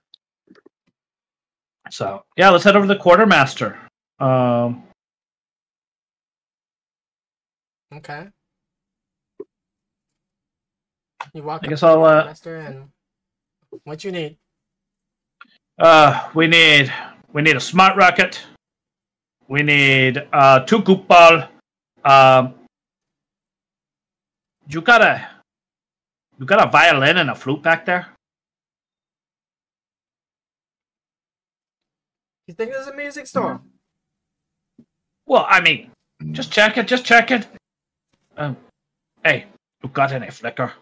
[1.90, 3.78] So yeah, let's head over to the quartermaster.
[4.20, 4.84] Um,
[7.94, 8.28] Okay.
[11.34, 12.90] You walk I guess I'll, uh, quartermaster and
[13.84, 14.38] what you need.
[15.80, 16.92] uh, we need
[17.34, 18.42] we need a smart rocket.
[19.48, 21.44] We need uh, two goop ball.
[22.06, 22.56] Um,
[24.68, 25.28] you got a
[26.40, 28.08] you got a violin and a flute back there.
[32.48, 33.62] You think there's a music store?
[35.26, 35.92] Well, I mean,
[36.32, 36.88] just check it.
[36.88, 37.48] Just check it.
[38.36, 38.58] Um,
[39.24, 39.46] hey,
[39.84, 40.74] you got any flicker?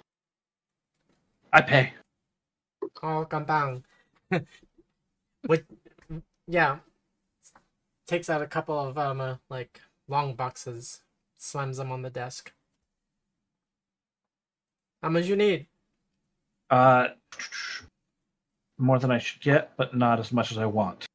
[1.51, 1.93] I pay.
[3.03, 3.84] Oh, compound.
[5.45, 5.63] what?
[6.47, 6.77] Yeah.
[8.07, 11.01] Takes out a couple of um uh, like long boxes,
[11.38, 12.53] slams them on the desk.
[15.01, 15.67] How much you need?
[16.69, 17.09] Uh,
[18.77, 21.05] more than I should get, but not as much as I want.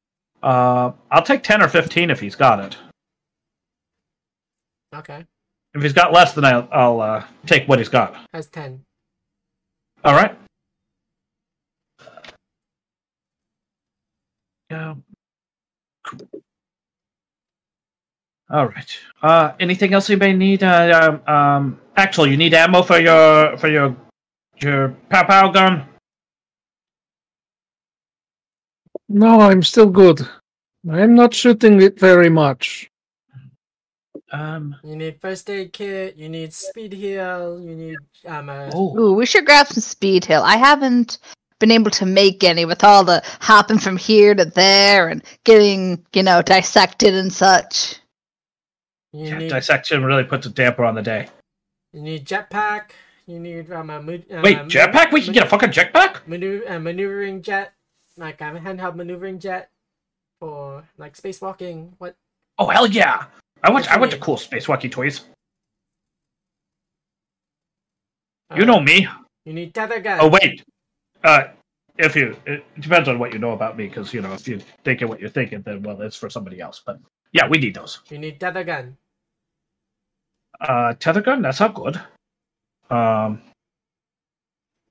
[0.43, 2.77] Uh, I'll take ten or fifteen if he's got it.
[4.93, 5.25] Okay,
[5.73, 8.15] If he's got less, then I'll, I'll uh, take what he's got.
[8.33, 8.81] has ten.
[10.05, 10.37] All right.
[14.69, 14.95] Yeah.
[18.49, 18.97] All right.
[19.23, 20.63] Uh, anything else you may need?
[20.63, 23.95] Uh, um, um, Axel, you need ammo for your for your
[24.61, 25.85] your pow pow gun.
[29.09, 30.27] No, I'm still good.
[30.89, 32.89] I'm not shooting it very much.
[34.31, 34.75] Um.
[34.83, 36.15] You need first aid kit.
[36.15, 37.59] You need speed heal.
[37.59, 38.97] You need um uh, Oh.
[38.97, 40.41] Ooh, we should grab some speed heal.
[40.43, 41.17] I haven't
[41.59, 46.05] been able to make any with all the hopping from here to there and getting,
[46.13, 47.99] you know, dissected and such.
[49.15, 51.27] You Yeah, need dissection really puts a damper on the day.
[51.93, 52.91] you need jetpack.
[53.27, 55.11] You need um a mo- um, Wait, jetpack?
[55.11, 56.27] We can get a fucking jetpack?
[56.27, 57.73] maneuver a maneuvering jet,
[58.17, 59.69] like a handheld maneuvering jet
[60.39, 61.93] for like spacewalking.
[61.97, 62.15] What?
[62.59, 63.25] Oh hell yeah!
[63.63, 64.21] I want What I the need?
[64.21, 65.21] cool spacewalkie toys.
[68.51, 69.07] uh, You know me.
[69.45, 70.19] You need tether gun.
[70.21, 70.63] Oh wait,
[71.23, 71.45] uh,
[71.97, 74.59] if you it depends on what you know about me, because you know if you're
[74.83, 76.81] thinking what you're thinking, then well, it's for somebody else.
[76.85, 76.99] But
[77.31, 78.01] yeah, we need those.
[78.09, 78.97] You need tether gun.
[80.59, 82.01] Uh, tether gun, that's not good.
[82.89, 83.41] Um,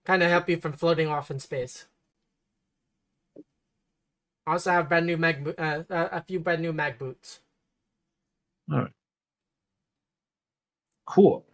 [0.05, 1.87] Kind of help you from floating off in space.
[4.47, 7.41] Also have brand new mag, uh, uh, a few brand new mag boots.
[8.71, 8.91] All right.
[11.07, 11.45] Cool.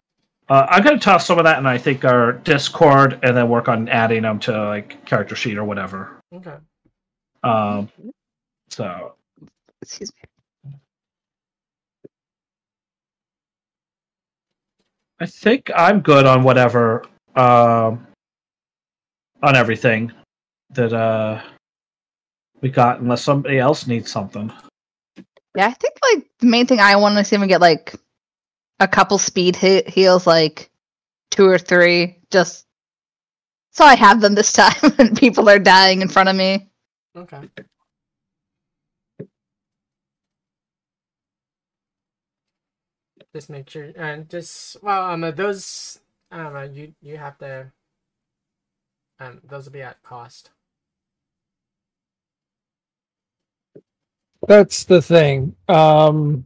[0.49, 3.69] Uh, I'm gonna toss some of that in I think our Discord, and then work
[3.69, 6.19] on adding them to like character sheet or whatever.
[6.33, 6.55] Okay.
[7.43, 7.89] Um,
[8.69, 9.15] so
[9.81, 10.30] Excuse me.
[15.21, 17.05] I think I'm good on whatever
[17.35, 18.07] um
[19.43, 20.11] on everything
[20.71, 21.41] that uh
[22.61, 24.51] we got unless somebody else needs something.
[25.55, 27.93] Yeah, I think like the main thing I want to see him get like
[28.79, 30.71] a couple speed hit heals, like
[31.29, 32.65] two or three, just
[33.71, 36.67] so I have them this time when people are dying in front of me.
[37.15, 37.47] Okay.
[43.33, 45.99] Just make sure, and just well, um, uh, those,
[46.31, 47.71] um, uh, you you have to,
[49.21, 50.49] um, those will be at cost.
[54.47, 55.55] That's the thing.
[55.69, 56.45] Um,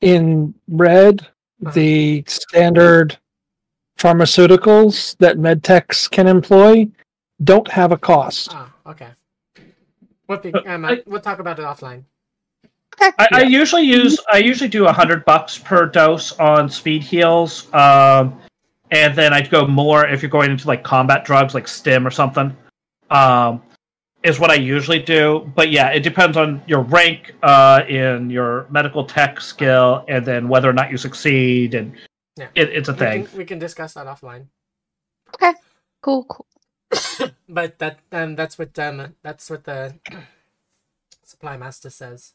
[0.00, 1.26] in red,
[1.60, 3.16] the standard
[3.96, 6.88] pharmaceuticals that medtechs can employ
[7.44, 8.50] don't have a cost.
[8.52, 9.08] Ah, okay.
[10.26, 12.04] What be, um, uh, I- we'll talk about it offline.
[13.00, 13.10] Okay.
[13.18, 17.72] I, I usually use I usually do a hundred bucks per dose on speed heals,
[17.74, 18.38] um,
[18.90, 22.10] and then I'd go more if you're going into like combat drugs like stim or
[22.10, 22.56] something.
[23.10, 23.62] Um,
[24.22, 25.50] is what I usually do.
[25.54, 30.48] But yeah, it depends on your rank uh, in your medical tech skill, and then
[30.48, 31.92] whether or not you succeed, and
[32.36, 32.48] Yeah.
[32.54, 33.26] it, it's a We thing.
[33.26, 34.46] can, we can discuss that offline.
[35.34, 35.52] Okay,
[36.00, 36.46] cool, cool.
[37.48, 39.94] But that um that's what um that's what the
[41.24, 42.32] supply master says.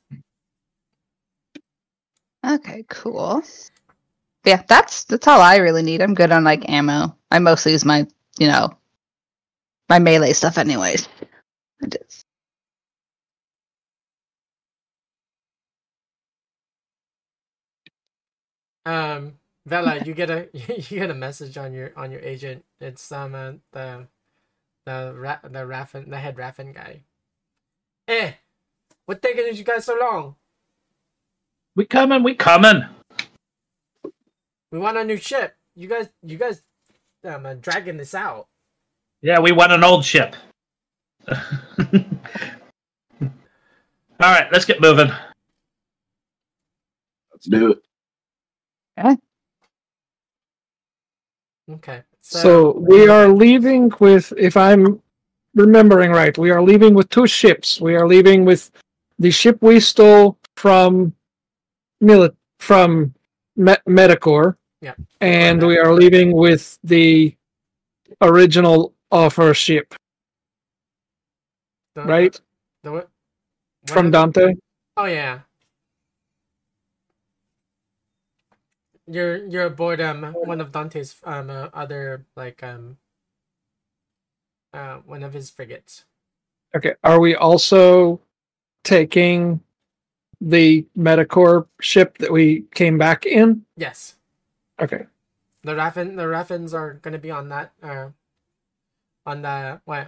[2.46, 3.44] Okay, cool.
[4.46, 6.02] Yeah, that's that's all I really need.
[6.02, 7.16] I'm good on like ammo.
[7.32, 8.08] I mostly use my,
[8.40, 8.78] you know,
[9.90, 11.08] my melee stuff anyways.
[18.86, 22.66] Um, Vela, you get a you get a message on your on your agent.
[22.80, 24.08] It's um uh, the
[24.86, 27.04] the ra- the Raffen the head Raffen guy.
[28.08, 28.34] Eh,
[29.06, 30.36] what taking you guys so long?
[31.76, 32.84] We coming, we coming.
[34.72, 35.56] We want a new ship.
[35.76, 36.62] You guys you guys
[37.24, 38.48] um uh, dragging this out.
[39.22, 40.36] Yeah, we want an old ship.
[41.32, 41.38] All
[44.20, 45.12] right, let's get moving.
[47.32, 47.80] Let's do it.
[48.98, 49.18] Okay.
[51.72, 55.00] Okay, So we are leaving with, if I'm
[55.54, 57.80] remembering right, we are leaving with two ships.
[57.80, 58.72] We are leaving with
[59.20, 61.14] the ship we stole from
[62.02, 63.14] Mili- from
[63.56, 64.56] Me- Metacor.
[64.82, 64.96] Yeah.
[65.22, 67.36] And we are leaving with the
[68.22, 69.94] original offer ship,
[71.96, 72.40] the, right?
[72.84, 73.10] The, what?
[73.88, 74.54] From Dante.
[74.98, 75.40] Oh yeah.
[79.08, 82.98] You're you're aboard um one of Dante's um uh, other like um
[84.74, 86.06] uh one of his frigates.
[86.76, 86.94] Okay.
[87.04, 88.22] Are we also
[88.84, 89.62] taking
[90.42, 93.66] the Metacor ship that we came back in?
[93.76, 94.16] Yes.
[94.80, 95.06] Okay.
[95.64, 98.10] The Raffen the Raffens are gonna be on that uh
[99.26, 100.08] on the what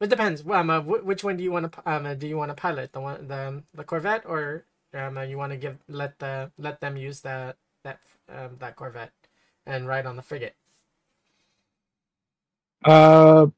[0.00, 0.46] it depends.
[0.46, 2.92] Um, uh, which one do you want to um uh, do you want to pilot
[2.92, 6.80] the one the the Corvette or um uh, you want to give let the let
[6.80, 9.12] them use that that um that Corvette
[9.66, 10.54] and ride on the frigate?
[12.82, 13.48] Uh,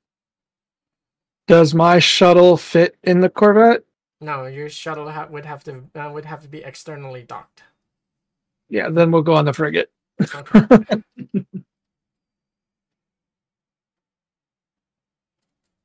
[1.46, 3.84] does my shuttle fit in the Corvette?
[4.22, 7.64] No, your shuttle ha- would have to uh, would have to be externally docked.
[8.68, 9.90] Yeah, then we'll go on the frigate.
[10.34, 11.02] Okay.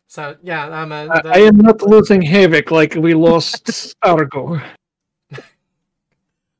[0.07, 4.61] so yeah, um, uh, I, the- I am not losing Havoc like we lost Argo.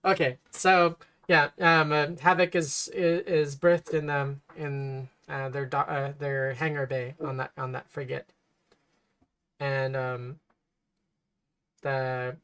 [0.05, 0.95] Okay, so
[1.27, 6.13] yeah, um, uh, Havoc is, is is berthed in um in uh, their do- uh,
[6.17, 8.31] their hangar bay on that on that frigate,
[9.59, 10.39] and um,
[11.81, 12.37] the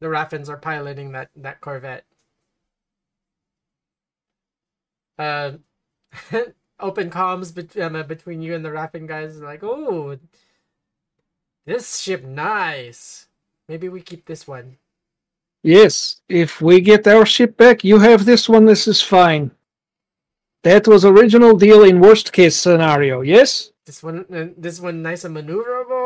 [0.00, 2.04] the Raffens are piloting that that Corvette.
[5.18, 5.52] Uh,
[6.80, 10.18] open comms bet- um, uh, between you and the Raffen guys like, oh,
[11.66, 13.28] this ship nice.
[13.68, 14.76] Maybe we keep this one.
[15.62, 18.64] Yes, if we get our ship back, you have this one.
[18.64, 19.50] This is fine.
[20.62, 23.20] That was original deal in worst case scenario.
[23.20, 23.72] Yes.
[23.84, 25.99] This one, uh, this one, nice and maneuverable.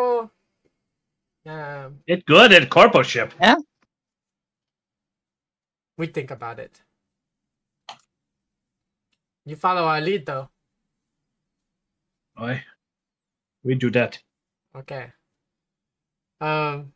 [1.45, 3.34] Yeah, It's good at corpo ship.
[3.40, 3.57] Yeah.
[5.99, 6.80] We think about it.
[9.47, 10.49] You follow our lead, though.
[12.36, 12.64] Aye.
[13.62, 14.18] We do that.
[14.76, 15.12] Okay.
[16.40, 16.92] Um.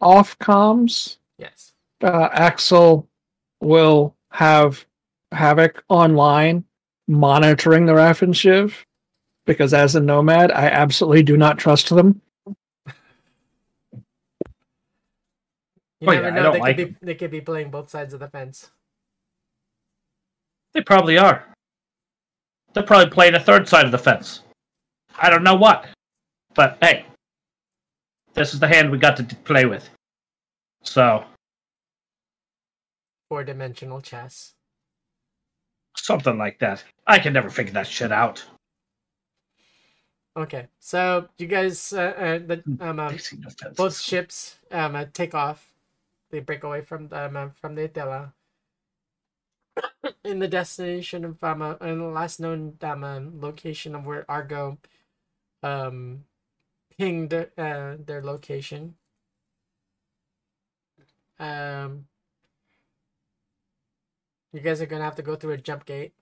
[0.00, 1.72] Off comms, Yes.
[2.02, 3.08] uh, Axel
[3.60, 4.84] will have
[5.32, 6.64] Havoc online
[7.08, 8.84] monitoring the Raffen Shiv
[9.46, 12.20] because as a nomad, I absolutely do not trust them.
[16.00, 16.42] You Oh, never yeah, I know.
[16.44, 17.06] don't They like could be.
[17.06, 18.70] They could be playing both sides of the fence.
[20.74, 21.46] They probably are.
[22.74, 24.42] They're probably playing a third side of the fence.
[25.16, 25.86] I don't know what.
[26.54, 27.06] But hey,
[28.34, 29.88] this is the hand we got to play with.
[30.82, 31.24] So,
[33.28, 34.52] Four dimensional chess.
[35.96, 36.82] something like that.
[37.06, 38.44] I can never figure that shit out.
[40.36, 40.68] Okay.
[40.80, 43.76] So you guys, uh, uh the um, um They see no fences.
[43.76, 45.72] both ships um uh, take off.
[46.30, 48.32] They break away from the um, uh, from the Attila.
[50.24, 54.28] In the destination of um, uh, in the last known um, uh, location of where
[54.30, 54.78] Argo
[55.62, 56.24] um
[56.98, 58.96] pinged uh, their location.
[61.38, 62.06] Um,
[64.52, 66.14] you guys are gonna have to go through a jump gate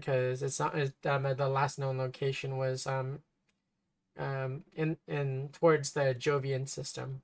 [0.00, 3.20] because it's not it's, um, the last known location was um
[4.18, 7.22] um in in towards the Jovian system.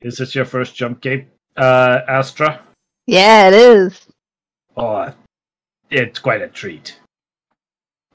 [0.00, 2.62] Is this your first jump gate, uh, Astra?
[3.06, 4.06] Yeah, it is.
[4.76, 5.12] Oh,
[5.90, 7.00] it's quite a treat.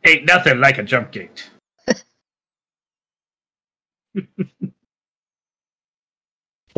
[0.05, 1.49] Ain't nothing like a jump gate.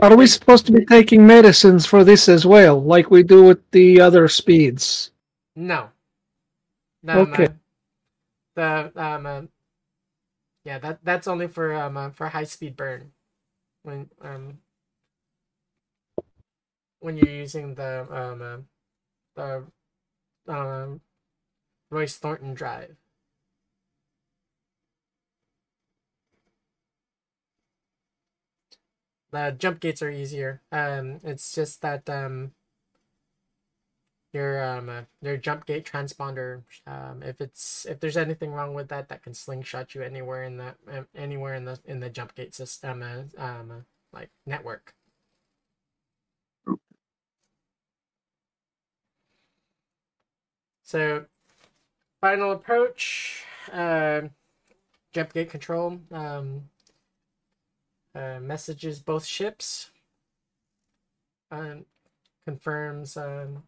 [0.01, 3.69] Are we supposed to be taking medicines for this as well, like we do with
[3.71, 5.11] the other speeds?
[5.55, 5.91] No.
[7.03, 7.47] No, Okay.
[7.47, 7.61] um,
[8.55, 9.41] the um, uh,
[10.63, 13.11] yeah, that that's only for um uh, for high speed burn
[13.83, 14.59] when um
[16.99, 18.57] when you're using the um uh,
[19.35, 21.01] the um
[21.91, 22.97] Royce Thornton drive.
[29.35, 30.61] The jump gates are easier.
[30.71, 32.53] Um, it's just that um
[34.31, 38.87] your um uh, your jump gate transponder um if it's if there's anything wrong with
[38.87, 42.33] that that can slingshot you anywhere in the um, anywhere in the in the jump
[42.35, 43.75] gate system uh, um uh,
[44.13, 44.93] like network
[50.83, 51.25] so
[52.21, 54.21] final approach uh,
[55.13, 56.69] jump gate control um
[58.15, 59.91] uh, messages both ships
[61.51, 61.85] um
[62.45, 63.63] confirms um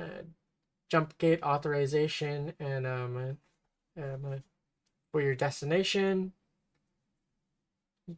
[0.00, 0.22] uh,
[0.90, 4.36] jump gate authorization and um, uh, um uh,
[5.12, 6.32] for your destination.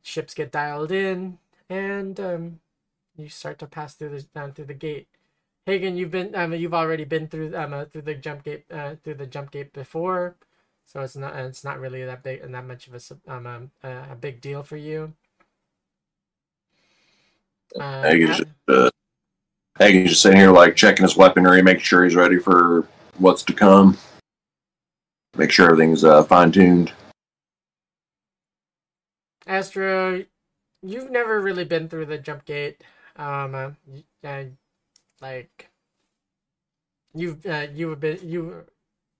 [0.02, 1.38] Ships get dialed in,
[1.70, 2.60] and um,
[3.16, 5.08] you start to pass through down through the gate.
[5.64, 8.96] Hagen, you've been um, you've already been through um uh, through the jump gate uh,
[9.02, 10.36] through the jump gate before,
[10.88, 13.70] so it's not it's not really that big and that much of a um, um
[13.84, 15.12] uh, a big deal for you.
[17.78, 18.90] Uh, just, uh,
[19.78, 23.98] just sitting here like checking his weaponry, making sure he's ready for what's to come.
[25.36, 26.92] Make sure everything's uh, fine tuned.
[29.46, 30.24] Astro,
[30.82, 32.82] you've never really been through the jump gate.
[33.16, 33.70] Um, uh,
[34.26, 34.44] uh,
[35.20, 35.68] like
[37.14, 38.64] you've uh, you have been you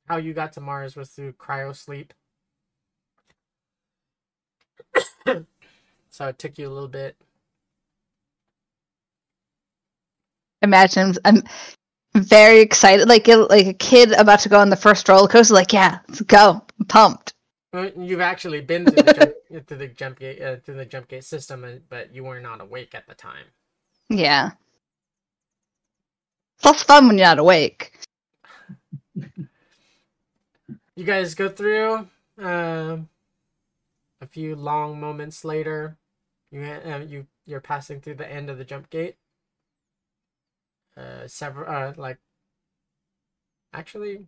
[0.09, 2.15] how you got to Mars was through cryo sleep.
[6.11, 7.17] so it took you a little bit.
[10.63, 11.43] Imagine I'm
[12.15, 15.55] very excited, like like a kid about to go on the first roller coaster.
[15.55, 17.35] Like, yeah, let's go, I'm pumped.
[17.73, 19.13] You've actually been through the
[19.51, 22.95] jump, the jump gate uh, through the jump gate system, but you were not awake
[22.95, 23.45] at the time.
[24.09, 24.53] Yeah,
[26.57, 27.93] it's less fun when you're not awake.
[30.99, 32.09] You guys go through.
[32.39, 33.09] Um,
[34.21, 35.97] a few long moments later,
[36.51, 39.15] you uh, you you're passing through the end of the jump gate.
[40.97, 42.19] Uh, several uh like.
[43.73, 44.27] Actually.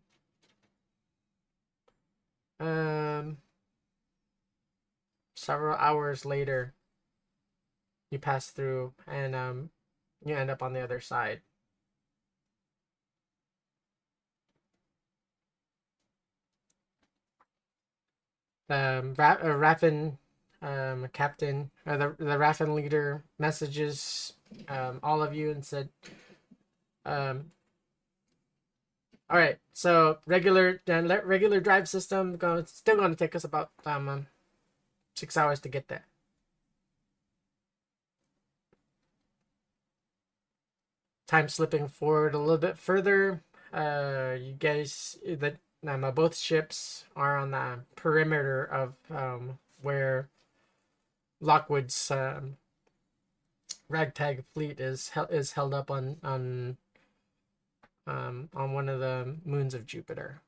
[2.61, 3.39] Um.
[5.35, 6.73] Several hours later.
[8.12, 9.71] You pass through and um,
[10.25, 11.43] you end up on the other side.
[18.71, 20.18] Um, Ra- uh, Raffen,
[20.62, 24.35] um, captain, uh, the the Raffen leader messages
[24.68, 25.89] um, all of you and said,
[27.05, 27.53] um,
[29.29, 34.09] "All right, so regular regular drive system going still going to take us about um,
[34.09, 34.27] um
[35.16, 36.07] six hours to get there."
[41.27, 43.43] Time slipping forward a little bit further.
[43.73, 45.57] Uh, you guys, the
[45.87, 50.28] um, both ships are on the perimeter of um, where
[51.41, 52.57] Lockwood's um,
[53.89, 56.76] ragtag fleet is is held up on on
[58.07, 60.41] um, on one of the moons of Jupiter.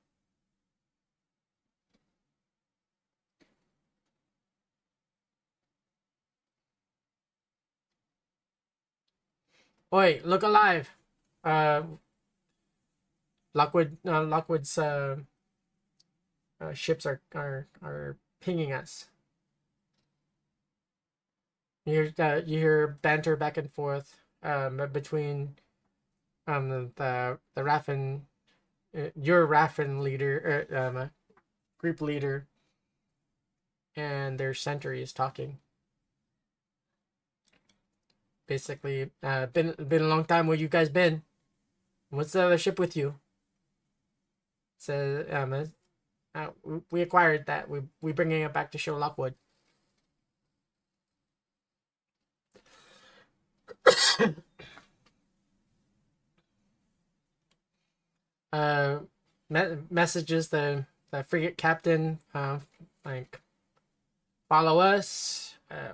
[9.93, 10.91] Oi, look alive!
[11.45, 11.83] Uh,
[13.55, 15.17] Lockwood, uh, Lockwood's uh,
[16.61, 19.07] uh, ships are, are are pinging us.
[21.85, 25.57] You hear uh, you hear banter back and forth um, between
[26.47, 28.23] um the the, Raffen,
[28.97, 31.09] uh, your Raffen leader, uh, um, uh,
[31.79, 32.49] group leader,
[33.97, 35.59] and their sentry is talking.
[38.47, 40.47] Basically, uh, been been a long time.
[40.47, 41.23] Where you guys been?
[42.11, 43.21] What's the other ship with you?
[44.83, 45.65] So um, uh,
[46.35, 46.51] uh,
[46.91, 47.69] we- acquired that.
[47.71, 49.35] We we bringing it back to show Lockwood.
[58.53, 58.99] uh,
[59.49, 62.19] me- messages the the frigate captain.
[62.35, 62.59] Uh,
[63.05, 63.41] like
[64.49, 65.55] follow us.
[65.71, 65.93] Uh,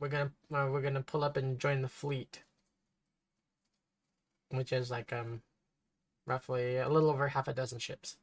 [0.00, 2.42] we're gonna uh, we're gonna pull up and join the fleet,
[4.50, 5.42] which is like um
[6.26, 8.16] roughly a little over half a dozen ships.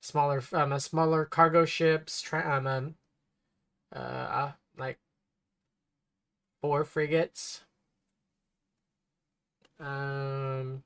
[0.00, 2.94] Smaller um uh, smaller cargo ships, tra- um, um
[3.94, 4.98] uh, uh like
[6.60, 7.62] four frigates.
[9.80, 10.82] Um,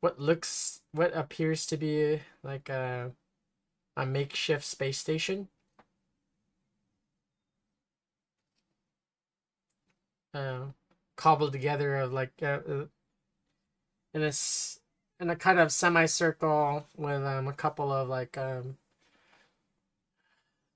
[0.00, 3.12] what looks what appears to be like a
[3.96, 5.48] a makeshift space station.
[10.34, 10.66] Uh,
[11.16, 12.86] cobbled together of like uh, uh,
[14.14, 14.80] in a s-
[15.24, 18.76] in a kind of semicircle with um a couple of like um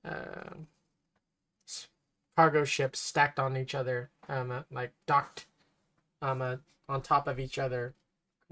[0.05, 0.55] uh,
[2.37, 5.47] cargo ships stacked on each other um uh, like docked
[6.23, 6.57] um uh,
[6.89, 7.95] on top of each other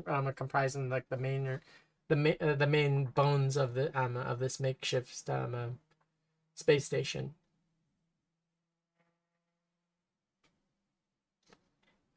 [0.07, 1.61] um uh, comprising like the main
[2.09, 5.69] the main uh, the main bones of the um of this makeshift um uh,
[6.55, 7.35] space station.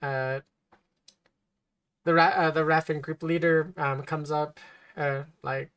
[0.01, 0.39] Uh
[2.05, 4.59] the uh, the Raffen group leader um comes up
[4.97, 5.71] uh like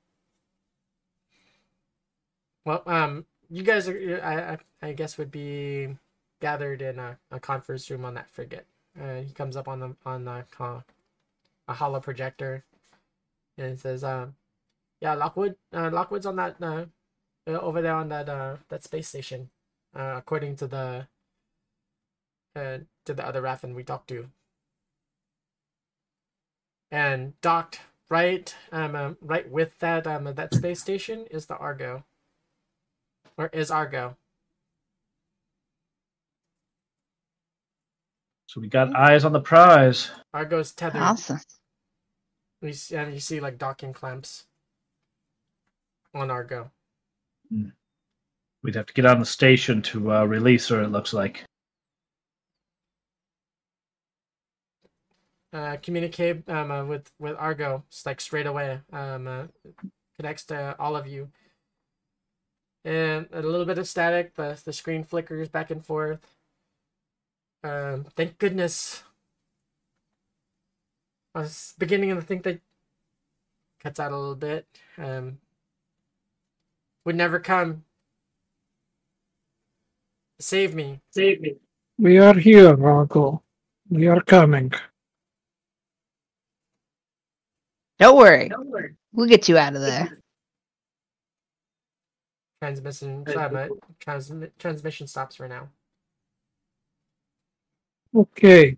[2.65, 5.97] well um you guys are I I, guess would be
[6.41, 8.67] gathered in a, a conference room on that frigate.
[9.01, 10.83] Uh, he comes up on the on the co-
[11.69, 12.65] a hollow projector
[13.59, 14.35] and he says um
[15.01, 16.87] yeah Lockwood uh, Lockwood's on that uh,
[17.47, 19.51] uh, over there on that uh that space station
[19.95, 21.07] uh according to the
[22.57, 24.29] uh to the other Raffen we talked to
[26.93, 32.05] and docked right um, um right with that um that space station is the Argo
[33.37, 34.17] or is Argo
[38.47, 40.11] So we got eyes on the prize.
[40.35, 41.41] Argo's tethered Awesome.
[42.61, 44.45] you see, and you see like docking clamps
[46.15, 46.71] on Argo
[48.63, 50.83] We'd have to get on the station to uh, release her.
[50.83, 51.45] It looks like.
[55.53, 59.45] Uh communicate um uh, with with Argo just like straight away um uh,
[60.17, 61.31] connects to all of you
[62.85, 66.21] and a little bit of static the the screen flickers back and forth
[67.65, 69.03] um thank goodness
[71.35, 72.61] I was beginning to think that
[73.81, 74.67] cuts out a little bit
[74.99, 75.39] um
[77.05, 77.85] would never come
[80.41, 81.57] save me Save me.
[81.99, 83.43] We are here, Argo.
[83.91, 84.73] We are coming.
[88.49, 88.95] Don't worry.
[89.13, 90.19] We'll get you out of there.
[92.61, 93.69] transmission Hey, uh,
[94.61, 95.69] transmission stops for now
[98.15, 98.77] Okay.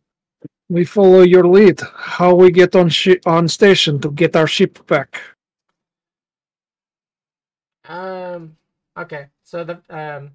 [0.68, 1.80] We follow your lead.
[1.94, 5.20] How we get on shi on station to get our ship back?
[7.86, 8.56] Um.
[8.96, 9.26] Okay.
[9.42, 10.32] So the um.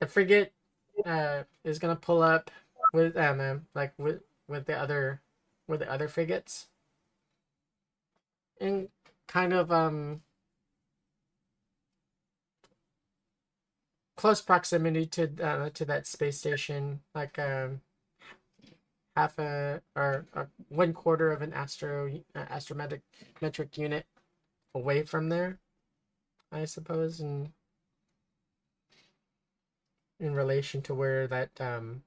[0.00, 0.52] The frigate,
[1.06, 2.50] uh, is gonna pull up
[2.92, 5.20] with um, um like with with the other,
[5.68, 6.68] with the other frigates.
[8.60, 8.88] And
[9.28, 10.22] kind of um.
[14.16, 17.80] Close proximity to uh, to that space station, like um.
[19.16, 23.00] Half a or, or one quarter of an astro uh, astrometric
[23.40, 24.04] metric unit
[24.74, 25.58] away from there,
[26.52, 27.54] I suppose, in
[30.20, 32.02] in relation to where that um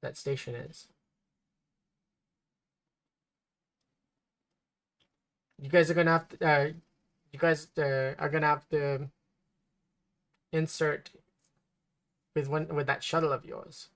[0.00, 0.88] that station is.
[5.60, 6.46] You guys are gonna have to.
[6.46, 6.72] Uh,
[7.32, 9.08] you guys uh, are gonna have to
[10.52, 11.10] insert
[12.34, 13.88] with one with that shuttle of yours.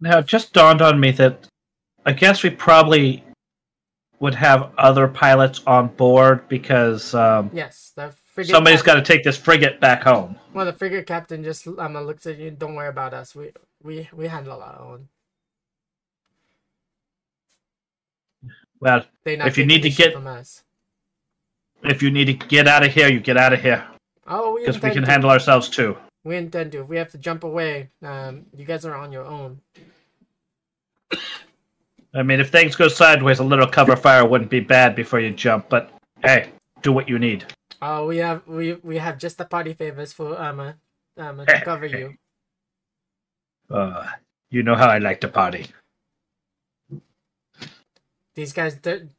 [0.00, 1.46] Now, it just dawned on me that
[2.04, 3.24] I guess we probably
[4.18, 8.50] would have other pilots on board because um, Yes, the frigate.
[8.50, 10.36] somebody's got to take this frigate back home.
[10.52, 12.50] Well, the frigate captain just um looks at you.
[12.50, 13.34] Don't worry about us.
[13.34, 13.52] We
[13.82, 15.08] we we handle our own.
[18.82, 20.14] Well, If you need to get-
[21.84, 23.86] if you need to get out of here, you get out of here
[24.26, 25.10] Oh, we because we intend can to.
[25.12, 25.96] handle ourselves too.
[26.24, 26.80] We intend to.
[26.82, 29.60] If we have to jump away, um, you guys are on your own.
[32.14, 35.30] I mean, if things go sideways, a little cover fire wouldn't be bad before you
[35.30, 35.68] jump.
[35.68, 35.90] But
[36.24, 36.50] hey,
[36.82, 37.46] do what you need.
[37.80, 40.72] Oh, we have we we have just the party favors for um uh,
[41.18, 42.16] um to cover you.
[43.70, 44.08] Uh,
[44.50, 45.66] you know how I like to party.
[48.34, 48.78] These guys,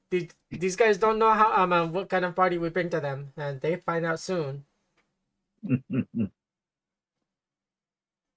[0.09, 2.99] these these guys don't know how um uh, what kind of party we bring to
[2.99, 4.65] them, and they find out soon.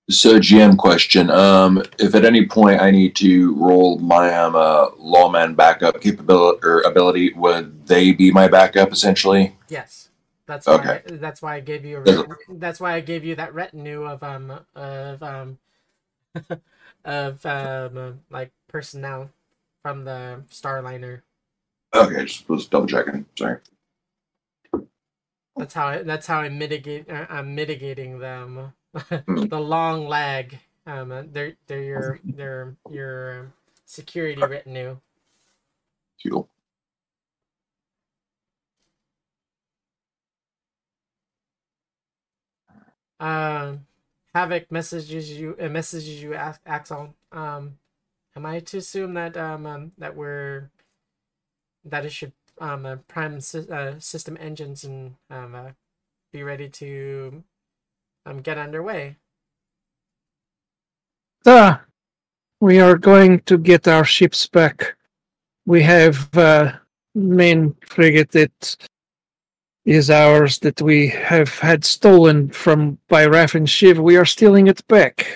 [0.08, 4.90] So, GM question: um, If at any point I need to roll my um, uh,
[4.98, 9.56] lawman backup capability or ability, would they be my backup essentially?
[9.68, 10.10] Yes,
[10.46, 10.74] that's why.
[10.74, 11.16] Okay.
[11.16, 11.96] That's why I gave you.
[11.96, 15.58] A ret- that's why I gave you that retinue of um of um
[17.04, 19.30] of um like personnel
[19.86, 21.22] from the Starliner.
[21.94, 23.24] Okay, just was double checking.
[23.38, 23.58] Sorry.
[25.56, 27.08] That's how I, that's how I mitigate.
[27.08, 28.72] Uh, I'm mitigating them.
[29.26, 29.44] Hmm.
[29.44, 30.58] the long lag.
[30.86, 33.52] Um, uh, they're they're your they're your um,
[33.84, 34.96] security retinue.
[36.26, 36.48] Cool.
[43.20, 43.86] Um,
[44.34, 47.14] Havoc messages you uh, messages you Ax- Axel.
[47.30, 47.76] Um,
[48.36, 50.70] am I to assume that um, um that we're
[51.84, 55.70] that it should um uh, prime sy- uh, system engines and um uh,
[56.32, 57.42] be ready to
[58.26, 59.16] um get underway?
[61.46, 61.82] Ah,
[62.60, 64.96] we are going to get our ships back.
[65.64, 66.72] We have uh,
[67.14, 68.76] main frigate that
[69.84, 73.98] is ours that we have had stolen from by Raffen Shiv.
[73.98, 75.26] We are stealing it back.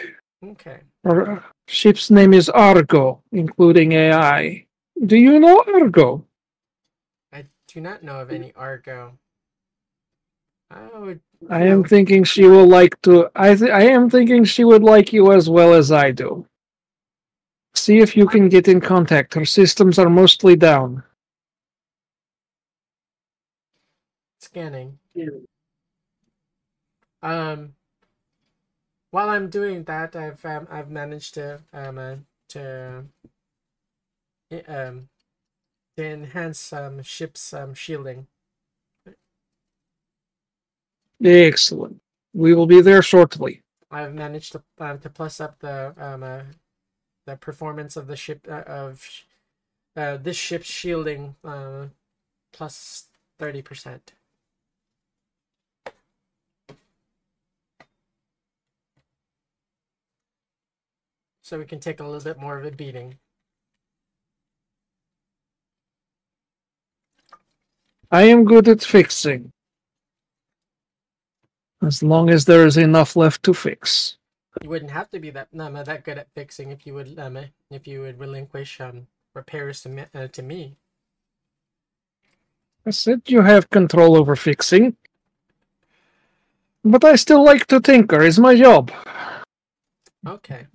[0.45, 0.81] Okay.
[1.09, 1.39] Uh,
[1.71, 4.67] ship's name is Argo, including AI.
[5.07, 6.27] Do you know Argo?
[7.33, 9.19] I do not know of any Argo.
[10.71, 11.21] I would.
[11.49, 13.31] I am thinking she will like to.
[13.35, 16.47] I th- I am thinking she would like you as well as I do.
[17.75, 19.35] See if you can get in contact.
[19.35, 21.03] Her systems are mostly down.
[24.51, 24.99] scanning.
[27.23, 27.75] Um,
[29.11, 32.17] while I'm doing that, I've um, I've managed to um uh,
[32.51, 33.05] to
[34.67, 35.09] um
[35.97, 38.27] to enhance um ship's um shielding.
[41.23, 42.01] Excellent.
[42.33, 43.63] We will be there shortly.
[43.91, 46.43] I've managed to um, to plus up the um uh,
[47.27, 49.07] the performance of the ship uh, of
[49.97, 51.87] uh this ship's shielding uh
[52.53, 53.07] plus
[53.39, 54.13] thirty percent.
[61.51, 63.19] So we can take a little bit more of a beating.
[68.13, 69.51] I am good at fixing.
[71.83, 74.17] As long as there is enough left to fix.
[74.63, 77.37] You wouldn't have to be that um, that good at fixing if you would um
[77.69, 80.77] if you would relinquish um repairs to me, uh, to me.
[82.87, 84.95] I said you have control over fixing.
[86.85, 88.93] But I still like to tinker, is my job.
[90.25, 90.69] Okay.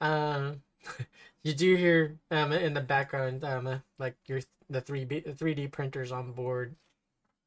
[0.00, 0.62] Um,
[1.42, 5.68] you do hear um in the background um like your the three B three D
[5.68, 6.76] printers on board,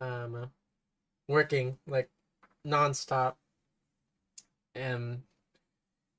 [0.02, 0.52] um,
[1.30, 2.10] working like
[2.68, 3.36] nonstop.
[4.76, 5.24] Um,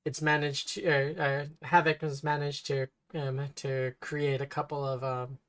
[0.05, 0.85] it's managed to
[1.17, 5.39] uh, uh, Havoc has managed to um to create a couple of um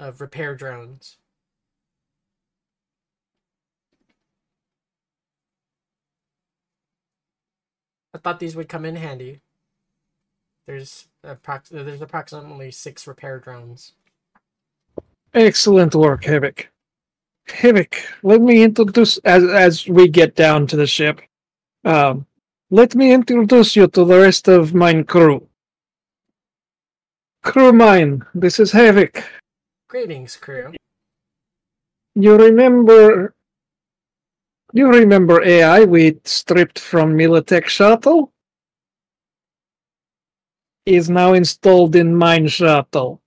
[0.00, 1.16] of repair drones.
[8.14, 9.40] I thought these would come in handy.
[10.70, 13.94] There's approx- there's approximately six repair drones.
[15.34, 16.70] Excellent work, Havoc.
[17.48, 21.22] Havoc, let me introduce as as we get down to the ship.
[21.84, 22.24] Um,
[22.70, 25.48] let me introduce you to the rest of mine crew.
[27.42, 29.24] Crew mine, this is Havoc.
[29.88, 30.72] Greetings, crew.
[32.14, 33.34] You remember?
[34.72, 38.30] You remember AI we stripped from Militech shuttle?
[40.86, 43.20] Is now installed in mine shuttle.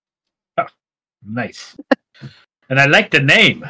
[1.26, 1.78] Nice.
[2.70, 3.66] and I like the name.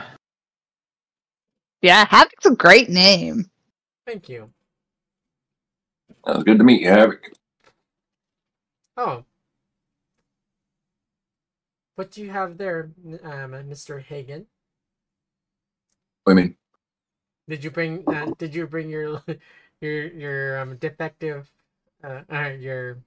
[1.82, 3.50] Yeah, Havoc's a great name.
[4.08, 4.50] Thank you.
[6.26, 7.32] That was good to meet you, Havoc.
[8.96, 9.26] Oh.
[11.96, 12.92] What do you have there,
[13.24, 14.02] um, Mr.
[14.02, 14.48] Hagen?
[16.24, 16.56] What do you mean?
[17.50, 19.22] Did you bring uh, did you bring your
[19.82, 21.52] your your um defective
[22.04, 22.98] uh, uh your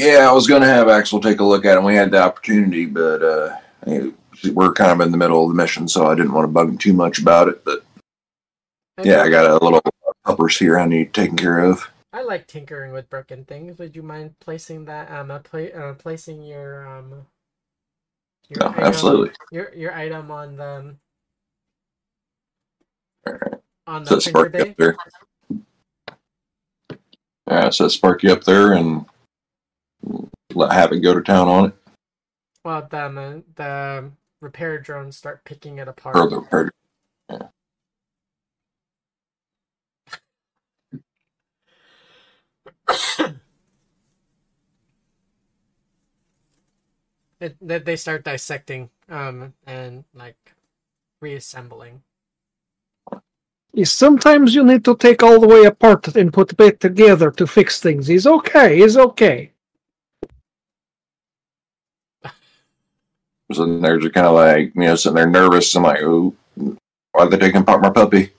[0.00, 1.76] Yeah, I was going to have Axel take a look at it.
[1.78, 3.58] And we had the opportunity, but uh,
[4.54, 6.70] we're kind of in the middle of the mission, so I didn't want to bug
[6.70, 7.64] him too much about it.
[7.64, 7.84] But
[9.02, 9.82] yeah, I got a little
[10.24, 11.90] uppers here I need taken care of.
[12.12, 13.78] I like tinkering with broken things.
[13.78, 17.26] Would you mind placing that um pla- uh, placing your um
[18.48, 19.32] your No, absolutely.
[19.50, 20.96] your your item on the
[23.26, 23.54] All right.
[23.86, 24.60] on the So printer spark bay?
[24.60, 24.96] up there.
[27.48, 29.06] All right, so spark you up there and
[30.54, 31.74] let Havoc go to town on it.
[32.64, 36.16] Well, the um, the repair drones start picking it apart.
[36.16, 36.70] Or the or,
[47.40, 50.54] it, they, they start dissecting um and like
[51.20, 52.02] reassembling
[53.84, 57.46] sometimes you need to take all the way apart and put it back together to
[57.46, 58.06] fix things.
[58.06, 58.78] He's okay.
[58.78, 59.52] He's okay.
[63.52, 65.74] So they're just kind of like, you know, sitting there nervous.
[65.74, 68.30] I'm like, ooh, why are they taking apart my puppy?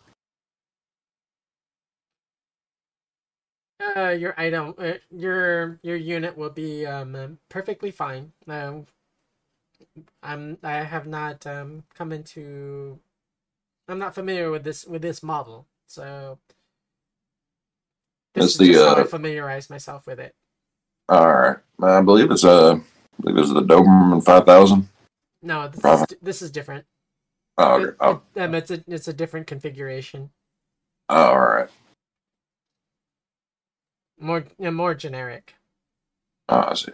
[3.96, 8.32] Uh, your item, uh, your your unit will be um perfectly fine.
[8.48, 8.86] Um,
[10.24, 13.00] I'm I have not um come into,
[13.88, 16.40] I'm not familiar with this with this model, so
[18.36, 20.36] this It's is the, just how I uh, familiarize myself with it.
[21.10, 21.58] All right.
[21.84, 24.90] I believe it's uh, I believe it's the Doberman 5000.
[25.42, 26.86] No, this is this is different.
[27.58, 30.32] Oh, It- oh, it- um, it's a it's a different configuration,
[31.10, 31.70] all right.
[34.20, 35.56] more more generic.
[36.50, 36.92] Oh, I see.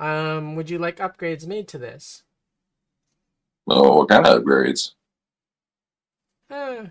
[0.00, 2.24] Um, would you like upgrades made to this?
[3.68, 4.92] Oh, what kind of upgrades?
[6.50, 6.86] Uh,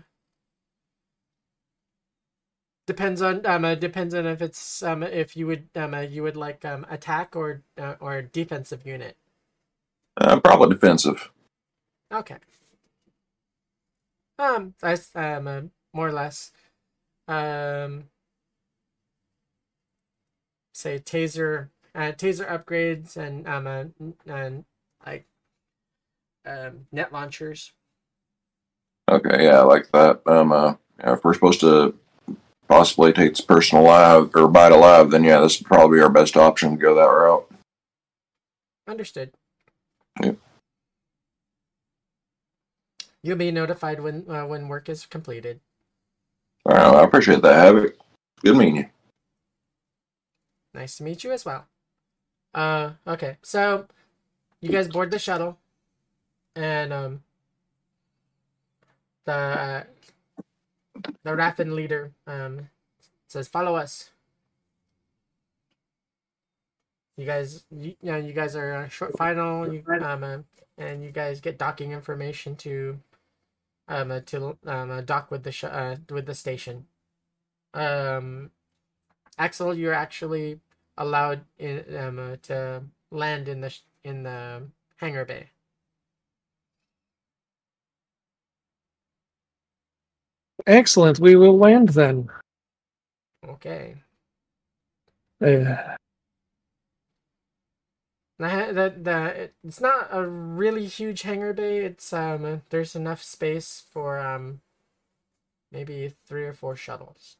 [2.86, 6.22] depends on um uh, depends on if it's um if you would um uh, you
[6.22, 9.16] would like um attack or uh, or defensive unit.
[10.16, 11.30] Uh, probably defensive.
[12.12, 12.36] Okay.
[14.38, 15.60] Um, I um, uh,
[15.94, 16.52] more or less,
[17.28, 18.04] um,
[20.74, 23.84] say taser uh taser upgrades and um uh,
[24.26, 24.64] and
[25.06, 25.26] like
[26.46, 27.72] um net launchers.
[29.10, 30.22] Okay, yeah, I like that.
[30.26, 31.94] Um, uh, yeah, if we're supposed to
[32.68, 36.08] possibly take this person alive or bite alive, then yeah, this would probably be our
[36.08, 37.50] best option to go that route.
[38.88, 39.32] Understood.
[40.20, 40.36] Yep.
[43.22, 45.60] You'll be notified when uh, when work is completed.
[46.66, 47.96] All right, I appreciate that, Havoc.
[48.42, 48.86] Good meeting you.
[50.74, 51.66] Nice to meet you as well.
[52.54, 53.86] Uh, okay, so
[54.60, 55.58] you guys board the shuttle,
[56.54, 57.22] and um,
[59.24, 59.82] the uh,
[61.24, 62.68] the Raffen leader um
[63.28, 64.11] says, "Follow us."
[67.22, 70.38] You guys, you, you know, you guys are uh, short final, you, um, uh,
[70.76, 72.98] and you guys get docking information to
[73.86, 76.86] um uh, to um uh, dock with the sh- uh, with the station.
[77.74, 78.50] Um,
[79.38, 80.60] Axel, you're actually
[80.98, 84.64] allowed in um uh, to land in the sh- in the
[84.96, 85.50] hangar bay.
[90.66, 91.20] Excellent.
[91.20, 92.28] We will land then.
[93.48, 93.96] Okay.
[95.44, 95.96] Uh,
[98.42, 101.78] The, the, it's not a really huge hangar bay.
[101.84, 104.60] It's um there's enough space for um
[105.70, 107.36] maybe three or four shuttles.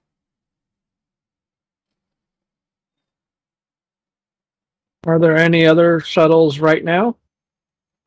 [5.07, 7.17] are there any other shuttles right now?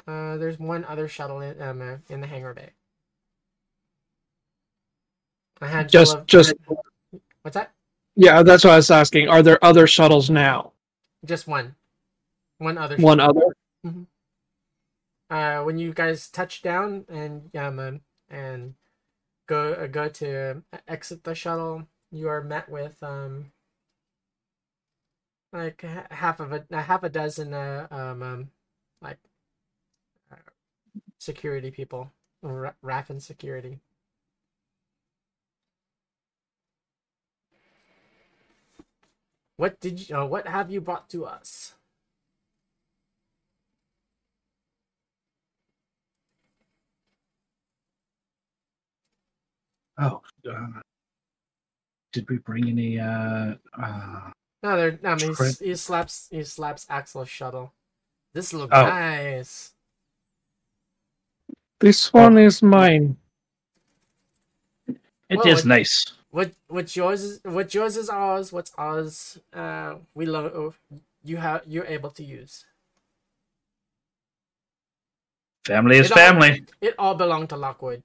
[0.08, 2.70] Uh, there's one other shuttle in um uh, in the hangar bay.
[5.62, 6.54] A handful Just, just
[7.42, 7.74] what's that?
[8.16, 8.44] yeah.
[8.44, 9.28] That's what I was asking.
[9.28, 10.72] Are there other shuttles now?
[11.26, 11.76] Just one,
[12.66, 12.98] one other.
[12.98, 13.42] One other.
[15.30, 17.92] uh when you guys touch down and um uh,
[18.30, 18.76] and
[19.48, 23.52] go uh, go to exit the shuttle you are met with um
[25.54, 25.82] like
[26.12, 28.50] half of a, half a dozen uh, um, um
[29.02, 29.20] like
[30.32, 30.36] uh,
[31.18, 32.12] security people
[32.42, 33.80] Ra- Raffen security
[39.58, 41.76] what did you uh, what have you brought to us
[49.98, 50.68] Oh, uh,
[52.12, 53.00] did we bring any?
[53.00, 54.32] Uh, uh,
[54.64, 55.00] No, they're.
[55.04, 56.28] I mean, Trent- he, he slaps.
[56.32, 57.74] He slaps Axel's shuttle.
[58.34, 58.86] This looks Oh.
[58.86, 59.72] nice.
[61.80, 63.18] This one is mine.
[64.88, 64.98] it
[65.30, 66.06] is Well, it- nice.
[66.32, 68.52] What what's yours is what yours is ours.
[68.52, 69.40] What's ours?
[69.54, 70.78] Uh, we love.
[71.24, 71.62] You have.
[71.66, 72.66] You're able to use.
[75.66, 76.66] Family is It all- family.
[76.82, 78.04] It all belonged to Lockwood.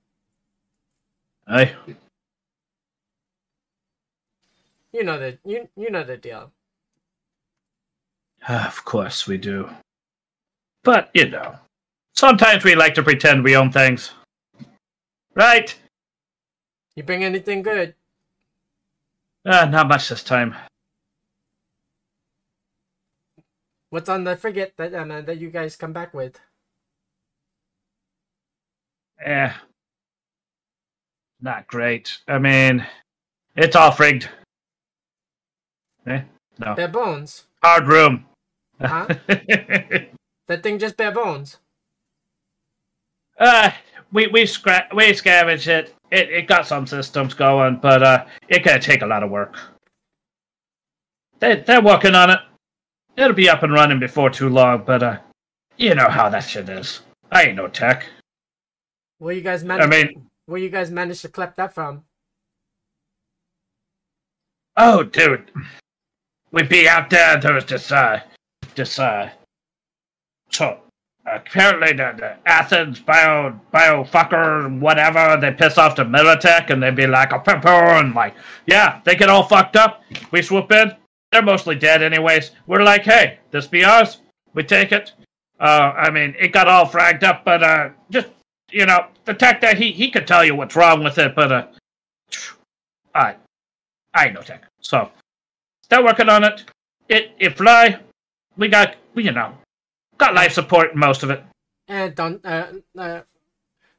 [1.51, 1.75] Aye.
[4.93, 6.53] You know the you you know the deal.
[8.49, 9.69] Of course we do.
[10.83, 11.59] But, you know,
[12.15, 14.13] sometimes we like to pretend we own things.
[15.35, 15.77] Right?
[16.97, 17.95] You bring anything good?
[19.45, 20.55] Uh, not much this time.
[23.91, 26.39] What's on the frigate that um, uh, that you guys come back with?
[29.25, 29.53] Eh.
[31.43, 32.19] Not great.
[32.29, 32.87] I mean,
[33.57, 34.29] it's all frigged.
[36.07, 36.23] Eh?
[36.59, 36.75] No.
[36.75, 37.45] Bare bones.
[37.63, 38.27] Hard room.
[38.81, 39.07] Huh?
[40.49, 41.59] That thing just bare bones.
[43.39, 43.71] uh,
[44.13, 45.95] we we scra- we scavenged it.
[46.11, 49.57] It it got some systems going, but uh, it gonna take a lot of work.
[51.39, 52.41] They they're working on it.
[53.17, 55.19] It'll be up and running before too long, but uh,
[55.77, 57.03] you know how that shit is.
[57.31, 58.09] I ain't no tech.
[59.19, 59.85] Where you guys manage?
[59.85, 62.03] I mean, where you guys managed to collect that from?
[64.77, 65.51] oh, dude,
[66.53, 67.39] we'd be out there.
[67.39, 68.21] There was this uh,
[68.75, 69.31] this uh,
[70.51, 70.79] so
[71.27, 76.97] apparently the, the Athens bio bio fucker whatever they piss off the Militech and they'd
[76.97, 78.35] be like a pimper and like
[78.67, 80.03] yeah they get all fucked up.
[80.33, 80.93] We swoop in.
[81.31, 82.51] They're mostly dead anyways.
[82.67, 84.23] We're like, hey, this be ours.
[84.55, 85.13] We take it.
[85.61, 88.29] Uh, I mean, it got all fragged up, but uh, just
[88.73, 91.53] you know, the tech that he he could tell you what's wrong with it, but
[91.53, 91.67] uh,
[93.15, 93.37] I
[94.15, 95.11] I ain't no tech, so
[95.83, 96.65] still working on it.
[97.09, 97.99] It it fly.
[98.57, 99.55] We got you know
[100.19, 101.43] got life support most of it.
[101.89, 103.21] And don't uh, uh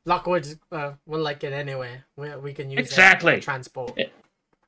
[0.06, 2.02] Lockwood uh, will like it anyway.
[2.18, 3.36] We we can use it Exactly.
[3.38, 3.94] for transport.
[3.98, 4.14] It-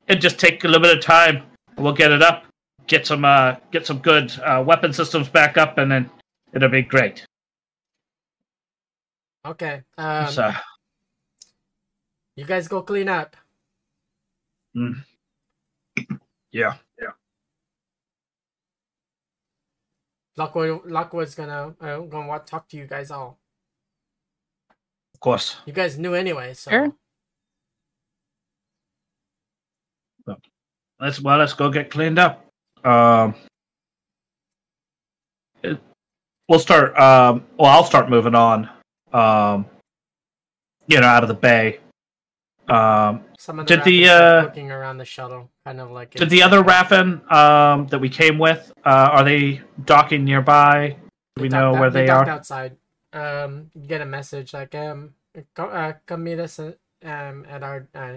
[0.06, 1.44] It just take a little bit of time.
[1.78, 2.44] We'll get it up,
[2.86, 6.10] get some uh get some good uh, weapon systems back up, and then
[6.52, 7.24] it'll be great.
[9.46, 9.82] Okay.
[9.98, 10.52] Um, so
[12.36, 13.36] you guys go clean up.
[14.74, 14.94] yeah,
[17.00, 17.10] yeah.
[20.36, 23.38] Lockwood Lockwood's gonna uh, gonna want to talk to you guys all.
[25.14, 25.56] of course.
[25.66, 26.92] You guys knew anyway, so Sure.
[31.00, 32.46] Let's well, let's go get cleaned up.
[32.84, 33.34] Um,
[35.62, 35.80] it-
[36.48, 36.96] we'll start.
[36.98, 38.70] Um, well, I'll start moving on.
[39.14, 39.66] Um,
[40.86, 41.78] you know, out of the bay.
[42.68, 46.30] Um, some of the Did the, uh, looking around the shuttle, kind of like did
[46.30, 48.72] the other Raffen um, that we came with?
[48.84, 50.96] Uh, are they docking nearby?
[51.36, 52.28] Do we know where out- they are?
[52.28, 52.76] outside.
[53.12, 55.14] Um, get a message like um,
[55.54, 58.16] go, uh, come meet us at, um at our uh,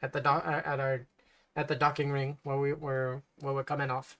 [0.00, 1.06] at the dock uh, at our
[1.54, 4.16] at the docking ring where we were where we're coming off.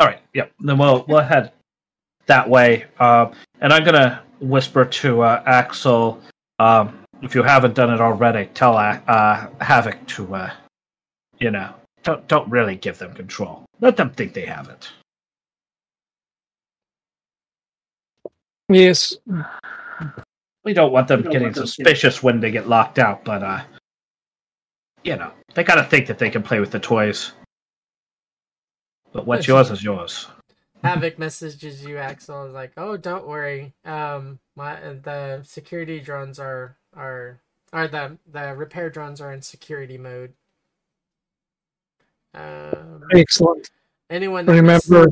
[0.00, 0.20] All right.
[0.34, 0.52] Yep.
[0.60, 1.52] Then we'll we'll head
[2.26, 2.86] that way.
[2.98, 6.20] Um, and I'm gonna whisper to uh, Axel.
[6.58, 10.50] Um, if you haven't done it already, tell uh, uh, Havoc to, uh,
[11.38, 11.72] you know,
[12.02, 13.64] don't don't really give them control.
[13.80, 14.88] Let them think they have it.
[18.68, 19.16] Yes.
[20.64, 23.62] We don't want them getting suspicious when they get locked out, but uh,
[25.04, 27.32] you know, they gotta think that they can play with the toys.
[29.12, 30.26] But what's yours is yours.
[30.86, 33.74] Havoc messages you, Axel, is like, "Oh, don't worry.
[33.84, 37.40] Um, my the security drones are are
[37.72, 40.34] are the the repair drones are in security mode.
[42.34, 43.70] Um, Excellent.
[44.10, 45.06] anyone Remember,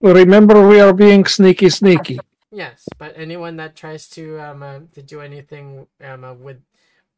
[0.00, 2.20] remember, we are being sneaky, sneaky.
[2.50, 6.62] yes, but anyone that tries to um uh, to do anything um uh, with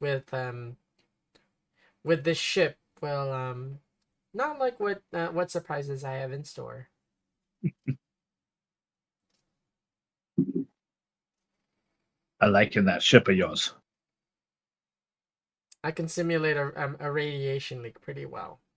[0.00, 0.76] with um
[2.02, 3.78] with this ship will um
[4.34, 6.88] not like what uh, what surprises I have in store.
[12.40, 13.74] I like in that ship of yours.
[15.82, 18.60] I can simulate a um, a radiation leak pretty well.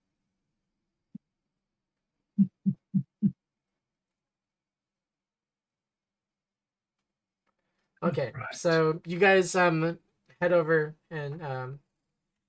[8.02, 8.46] Okay, Right.
[8.50, 9.98] so you guys um
[10.40, 11.80] head over and um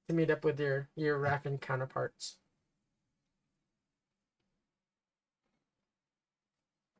[0.07, 2.38] to meet up with your your Raffen counterparts.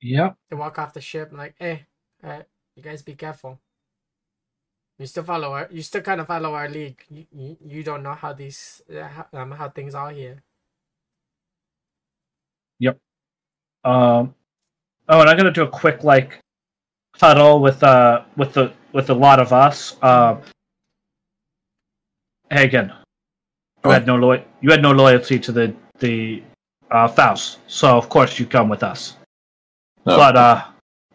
[0.02, 0.36] Yep.
[0.50, 1.86] They walk off the ship and like, hey,
[2.24, 2.42] uh,
[2.76, 3.60] you guys be careful.
[4.98, 7.04] You still follow our, you still kind of follow our league.
[7.10, 10.44] You, you, you don't know how these uh, how, um how things are here.
[12.80, 13.00] Yep.
[13.84, 14.36] Um,
[15.10, 16.40] oh, and I'm gonna do a quick like
[17.16, 19.98] huddle with uh with the with a lot of us.
[20.04, 20.42] Um,
[22.52, 22.92] Hagen,
[23.84, 26.44] you had no loy- you had no loyalty to the the
[26.92, 29.16] uh, Faust, so of course you come with us.
[30.06, 30.18] No.
[30.18, 30.64] But uh,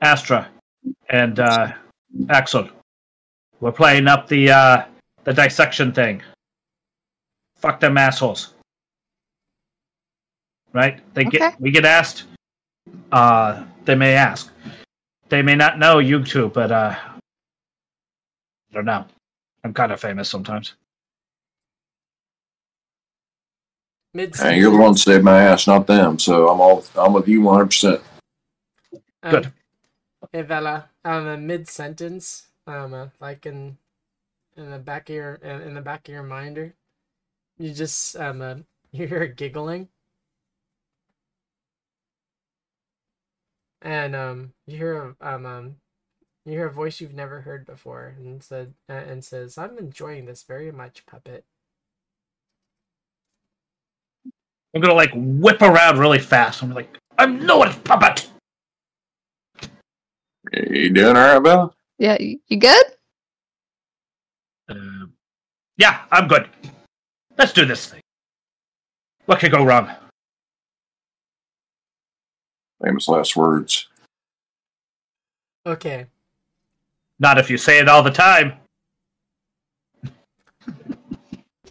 [0.00, 0.48] Astra
[1.10, 1.72] and uh,
[2.28, 2.68] Axel,
[3.60, 4.84] we're playing up the uh,
[5.24, 6.22] the dissection thing.
[7.56, 8.54] Fuck them assholes.
[10.72, 11.00] Right?
[11.14, 11.38] They Okay.
[11.38, 12.24] get we get asked.
[13.10, 14.50] Uh, they may ask.
[15.28, 17.18] They may not know you two, but uh, I
[18.72, 19.04] don't know.
[19.64, 20.74] I'm kind of famous sometimes.
[24.14, 26.18] Mid Hey, you're the one that saved my ass, not them.
[26.20, 27.66] So I'm all I'm with you 100.
[27.66, 28.00] percent
[29.22, 29.52] um, Good.
[30.32, 33.78] Hey Vela, um, a mid sentence, um, uh, like in
[34.56, 36.74] in the back of your in in the back of your minder,
[37.58, 38.56] you just um uh,
[38.92, 39.88] you hear giggling,
[43.82, 45.76] and um you hear um um
[46.44, 50.26] you hear a voice you've never heard before, and said uh, and says, "I'm enjoying
[50.26, 51.44] this very much, puppet."
[54.74, 56.62] I'm gonna like whip around really fast.
[56.62, 58.28] I'm like, I'm no puppet.
[60.52, 61.70] You doing all right, Bella?
[61.98, 62.86] Yeah, you you good?
[64.68, 65.12] Um,
[65.76, 66.48] yeah, I'm good.
[67.38, 68.00] Let's do this thing.
[69.26, 69.90] What could go wrong?
[72.82, 73.88] Famous last words.
[75.64, 76.06] Okay.
[77.18, 78.52] Not if you say it all the time.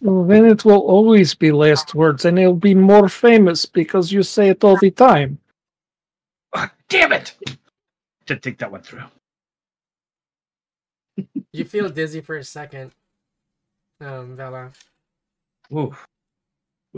[0.02, 4.22] Well, then it will always be last words, and it'll be more famous because you
[4.22, 5.38] say it all the time.
[6.52, 7.34] Ah, damn it!
[8.26, 9.04] Didn't think that one through.
[11.52, 12.92] You feel dizzy for a second,
[14.00, 14.72] um, Vela.
[15.72, 15.96] Ooh,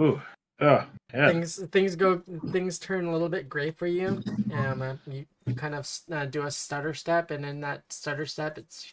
[0.01, 0.21] ooh,
[0.61, 1.29] oh, yeah.
[1.29, 4.23] Things things go things turn a little bit gray for you.
[4.53, 8.27] Um, uh, you, you kind of uh, do a stutter step, and in that stutter
[8.27, 8.93] step, it's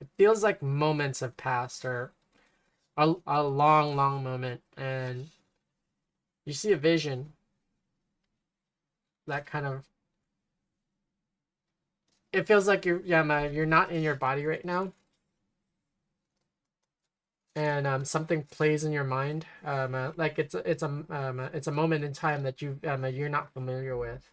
[0.00, 2.12] it feels like moments have passed, or
[2.96, 5.28] a a long, long moment, and
[6.44, 7.32] you see a vision.
[9.26, 9.84] That kind of.
[12.32, 14.94] It feels like you're yeah, ma, you're not in your body right now.
[17.56, 19.46] and um, something plays in your mind.
[19.64, 23.04] Um, uh, like it's it's a um, it's a moment in time that you um,
[23.06, 24.30] you're not familiar with,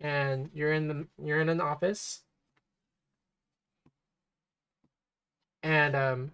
[0.00, 2.22] and you're in the you're in an office,
[5.62, 6.32] and um,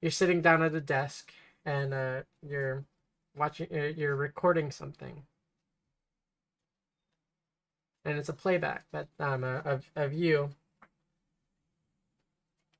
[0.00, 1.32] you're sitting down at a desk,
[1.64, 2.84] and uh, you're
[3.36, 5.22] watching uh, you're recording something,
[8.06, 10.50] and it's a playback that um uh, of of you.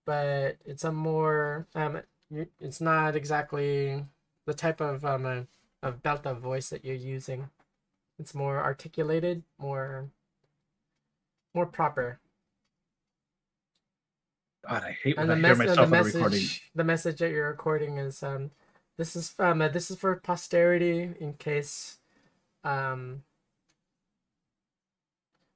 [0.07, 2.01] But it's a more um
[2.61, 4.05] it's not exactly
[4.47, 5.43] the type of um uh,
[5.82, 7.51] of delta voice that you're using.
[8.19, 10.09] It's more articulated more
[11.55, 12.20] more proper.
[14.69, 16.47] God, I hate when the, I hear myself the on a message recording.
[16.74, 18.51] the message that you're recording is um
[18.97, 21.98] this is um uh, this is for posterity in case
[22.65, 23.23] um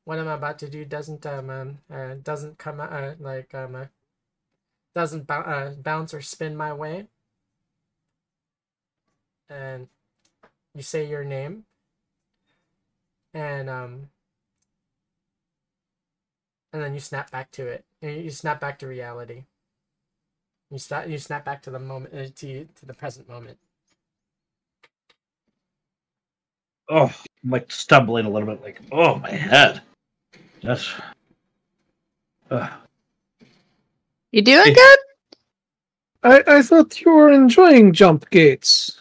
[0.04, 3.84] what I'm about to do doesn't um, um uh, doesn't come uh, like um uh,
[4.94, 7.06] doesn't uh, bounce or spin my way
[9.48, 9.88] and
[10.74, 11.64] you say your name
[13.34, 14.10] and um
[16.72, 19.44] and then you snap back to it you snap back to reality
[20.70, 23.58] you snap you snap back to the moment uh, to to the present moment
[26.90, 27.12] Oh,
[27.44, 28.62] I'm like stumbling a little bit.
[28.62, 29.80] Like, oh, my head.
[30.62, 30.92] That's.
[32.50, 32.70] Ugh.
[34.32, 34.74] You doing Hey.
[34.74, 34.98] good?
[36.22, 39.00] I, I thought you were enjoying jump gates.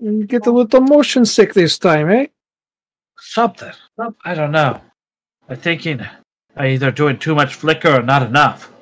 [0.00, 2.26] You get a little motion sick this time, eh?
[3.22, 3.72] something.
[4.24, 4.80] I don't know.
[5.48, 6.00] I'm thinking
[6.56, 8.72] I either doing too much flicker or not enough.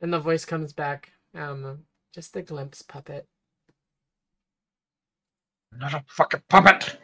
[0.00, 1.80] and the voice comes back um
[2.14, 3.26] just a glimpse puppet
[5.76, 6.98] Not a fucking puppet.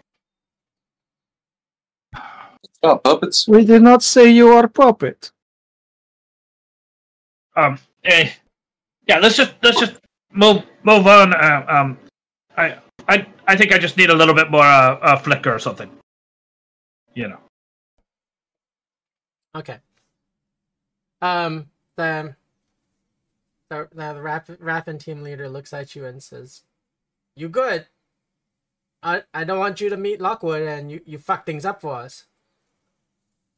[2.82, 3.46] Oh, puppets.
[3.46, 5.32] We did not say you are puppet.
[7.56, 7.78] Um.
[8.04, 8.30] Eh.
[9.06, 9.18] Yeah.
[9.18, 10.00] Let's just let's just
[10.32, 11.34] move move on.
[11.34, 11.98] Uh, um.
[12.56, 12.78] I
[13.08, 15.90] I I think I just need a little bit more uh, uh flicker or something.
[17.14, 17.38] You know.
[19.54, 19.78] Okay.
[21.20, 22.34] Um, the
[23.68, 26.62] the the, the Raff, Raffen team leader looks at you and says,
[27.36, 27.86] "You good?
[29.02, 31.94] I I don't want you to meet Lockwood and you you fuck things up for
[31.96, 32.26] us."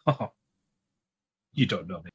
[0.07, 0.31] Oh.
[1.55, 2.11] You don't know me.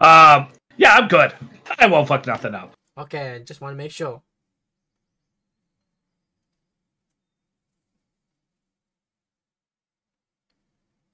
[0.00, 0.48] Um.
[0.78, 1.34] Yeah, I'm good.
[1.78, 2.72] I won't fuck nothing up.
[2.96, 4.22] Okay, I just want to make sure.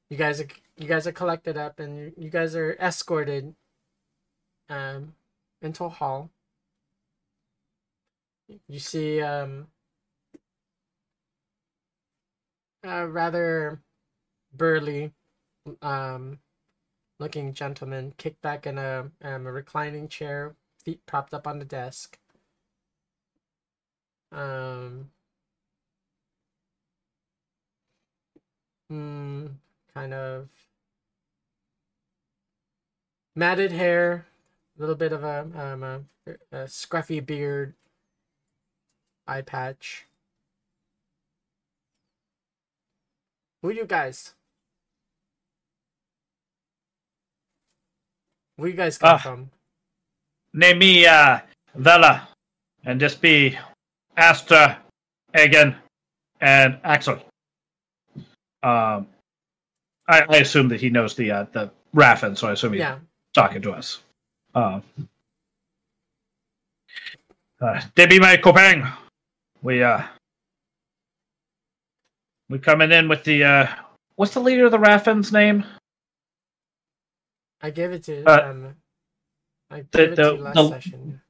[0.08, 0.46] You guys are
[0.76, 3.54] you guys are collected up and you, you guys are escorted
[4.68, 5.14] um
[5.62, 6.30] into a hall.
[8.68, 9.68] You see um
[12.82, 13.80] a rather
[14.52, 15.12] burly
[15.82, 16.38] um
[17.20, 21.64] looking gentleman kicked back in a um, a reclining chair feet propped up on the
[21.64, 22.18] desk.
[24.32, 25.10] Um,
[28.88, 29.46] hmm,
[29.94, 30.48] kind of
[33.34, 34.26] matted hair,
[34.76, 36.00] a little bit of a um a,
[36.52, 37.74] a scruffy beard,
[39.26, 40.06] eye patch.
[43.62, 44.34] Who you guys?
[48.60, 49.16] Where you guys come Ah.
[49.16, 49.50] from?
[50.52, 51.40] Name me uh
[51.74, 52.28] Vela,
[52.84, 53.56] and this be
[54.18, 54.82] Astra,
[55.34, 55.74] Egan,
[56.42, 57.24] and Axel.
[58.62, 59.08] Um,
[60.06, 62.98] I, I assume that he knows the uh, the Raffen, so I assume he's Yeah.
[63.32, 64.02] talking to us.
[64.54, 64.82] Um,
[67.62, 68.92] uh, they be my copain.
[69.62, 70.02] We uh,
[72.50, 73.66] we coming in with the uh,
[74.16, 75.64] what's the leader of the Raffens name?
[77.62, 78.76] I gave it to Uh, um.
[79.70, 81.22] I the- gave it to the- last the- session.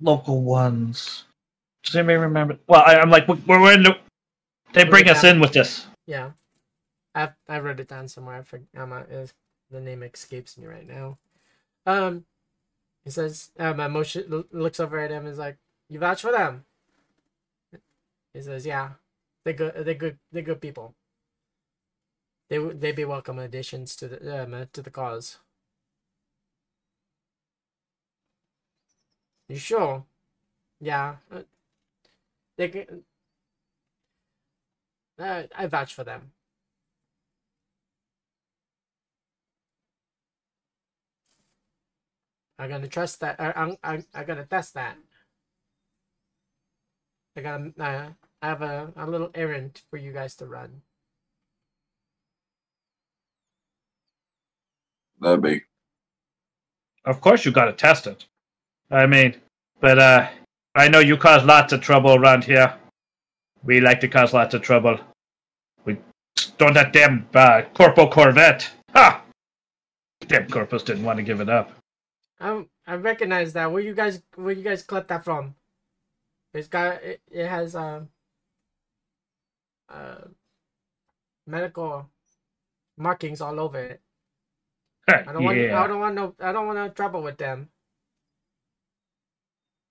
[0.00, 1.24] Local ones.
[1.82, 2.58] Does anybody remember?
[2.66, 3.82] Well, I, I'm like, we're, we're in.
[3.84, 3.98] The,
[4.72, 5.86] they bring us in with this.
[6.06, 6.32] Yeah.
[7.14, 8.36] I I wrote it down somewhere.
[8.36, 8.66] I forget.
[9.70, 11.18] The name escapes me right now.
[11.86, 12.24] Um,
[13.04, 15.56] he says, um, uh, Moshe l- looks over at him and is like,
[15.88, 16.64] "You vouch for them."
[18.34, 18.90] He says, "Yeah,
[19.44, 19.72] they good.
[19.84, 20.18] They good.
[20.30, 20.94] They good people.
[22.50, 25.38] They they be welcome additions to the um, uh, to the cause."
[29.48, 30.04] You sure?
[30.80, 31.16] Yeah.
[31.32, 31.42] uh,
[32.58, 33.04] They can.
[35.18, 36.32] Uh, I vouch for them.
[42.58, 43.40] I'm gonna trust that.
[43.40, 44.96] I, I'm, I'm, I gotta test that.
[47.36, 47.72] I gotta.
[47.78, 48.10] Uh,
[48.42, 50.82] I have a, a little errand for you guys to run.
[55.20, 55.62] That'd be.
[57.04, 58.26] Of course, you got to test it.
[58.90, 59.36] I mean,
[59.80, 60.28] but uh,
[60.74, 62.74] I know you cause lots of trouble around here.
[63.64, 64.98] We like to cause lots of trouble.
[65.84, 65.98] We
[66.58, 68.70] don't that damn uh, Corpo Corvette.
[68.94, 69.22] Ha!
[70.20, 71.72] Damn Corpus didn't want to give it up.
[72.40, 73.72] Um, I recognize that.
[73.72, 75.54] Where you guys, where you guys clipped that from?
[76.54, 77.02] It's got.
[77.02, 78.08] It, it has um.
[79.88, 80.26] Uh,
[81.46, 82.08] medical
[82.96, 84.00] markings all over it.
[85.08, 85.58] I don't want.
[85.58, 86.34] I don't want no.
[86.40, 87.68] I don't want no trouble with them.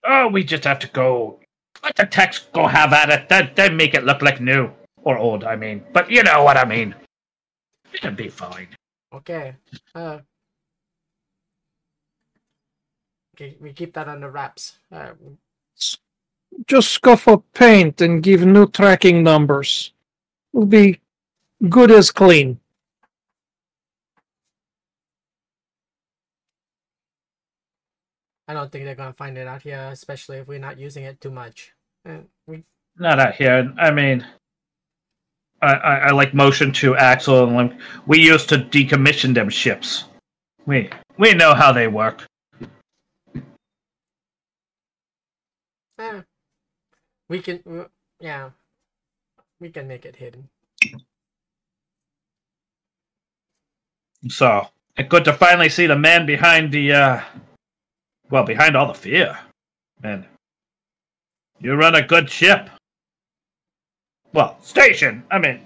[0.07, 1.39] Oh, we just have to go.
[1.83, 3.29] Let the techs go have at it.
[3.29, 5.43] Then, then make it look like new or old.
[5.43, 6.95] I mean, but you know what I mean.
[7.93, 8.67] It'll be fine.
[9.13, 9.55] Okay.
[9.93, 10.19] Uh.
[13.35, 14.77] Okay, we keep that under wraps.
[14.91, 15.11] Uh,
[16.67, 19.91] Just scuff up paint and give new tracking numbers.
[20.53, 21.01] We'll be
[21.67, 22.59] good as clean.
[28.47, 31.19] I don't think they're gonna find it out here, especially if we're not using it
[31.19, 31.73] too much.
[32.07, 32.63] Uh, we
[32.97, 33.73] Not out here.
[33.77, 34.25] I mean,
[35.61, 37.77] I, I, I like motion to Axel and Lim.
[38.05, 40.05] We used to decommission them ships.
[40.65, 42.25] We we know how they work.
[45.97, 46.21] Eh,
[47.29, 47.87] we can,
[48.19, 48.49] yeah,
[49.59, 50.49] we can make it hidden.
[54.27, 54.67] So
[54.97, 57.21] it's good to finally see the man behind the uh,
[58.29, 59.37] well, behind all the fear.
[60.01, 60.25] Man,
[61.59, 62.69] you run a good ship.
[64.33, 65.23] Well, station.
[65.31, 65.61] I mean,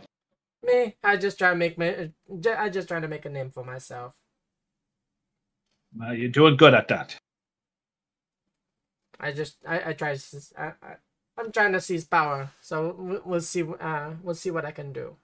[0.63, 2.11] Me, I just try to make my,
[2.57, 4.15] I just try to make a name for myself.
[5.95, 7.15] well, you're doing good at that.
[9.19, 10.41] I just, I, I try to,
[11.37, 12.51] I'm trying to seize power.
[12.61, 15.15] So we'll see, uh, we'll see what I can do.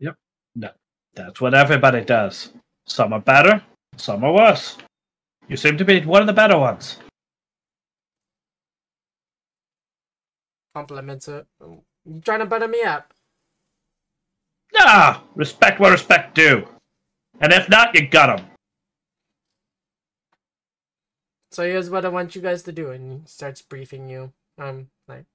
[0.00, 0.16] Yep.
[0.56, 0.70] No,
[1.14, 2.52] that's what everybody does.
[2.86, 3.62] Some are better,
[3.96, 4.76] some are worse.
[5.48, 6.98] You seem to be one of the better ones.
[10.74, 13.12] Compliments, uh, you trying to butter me up?
[14.78, 16.66] Ah, respect where respect due.
[17.40, 18.46] And if not, you got 'em.
[21.50, 24.32] So here's what I want you guys to do, and he starts briefing you.
[24.58, 25.26] Um, like,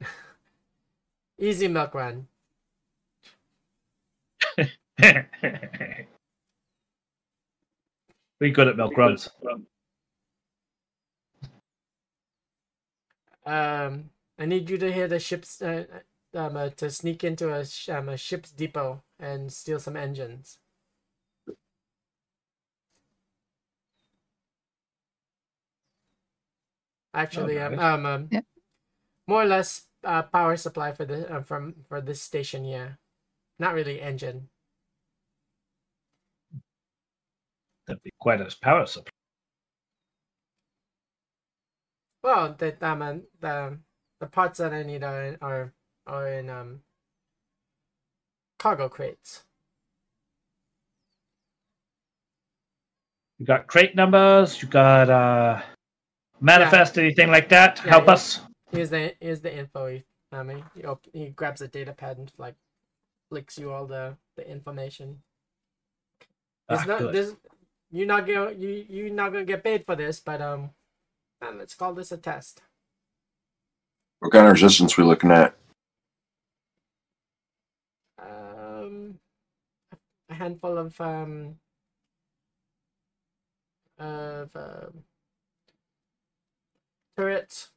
[1.38, 2.26] easy milk run.
[8.42, 9.30] Be good at milk runs.
[13.46, 15.84] Um, I need you to hear the ship's, uh,
[16.34, 20.58] um, uh, to sneak into a, sh- um, a ship's depot and steal some engines.
[27.14, 27.82] Actually, um, Okay.
[27.82, 28.44] um, um Yep.
[29.28, 32.98] more or less uh, power supply for the uh, from for this station here.
[33.58, 34.50] Not really engine.
[37.86, 39.10] That'd be quite a power supply.
[42.22, 43.78] Well, the um, the
[44.20, 45.72] the parts that I need are in, are
[46.06, 46.82] are in um
[48.58, 49.44] cargo crates.
[53.38, 55.60] You got crate numbers, you got uh
[56.40, 57.80] manifest, anything like that?
[57.84, 58.12] Yeah, Help yeah.
[58.12, 58.40] us.
[58.70, 59.86] Here's the here's the info.
[59.88, 62.54] He, I mean, he, op- he grabs a data pad and like
[63.28, 65.22] flicks you all the the information.
[66.70, 67.14] It's Ah, not good.
[67.14, 67.34] this.
[67.94, 70.70] You're not gonna you you're not gonna get paid for this, but um,
[71.42, 72.62] um, let's call this a test.
[74.20, 75.54] What kind of resistance we looking at?
[78.18, 79.18] Um,
[80.30, 81.58] a handful of um
[83.98, 85.04] of um
[87.14, 87.72] turrets,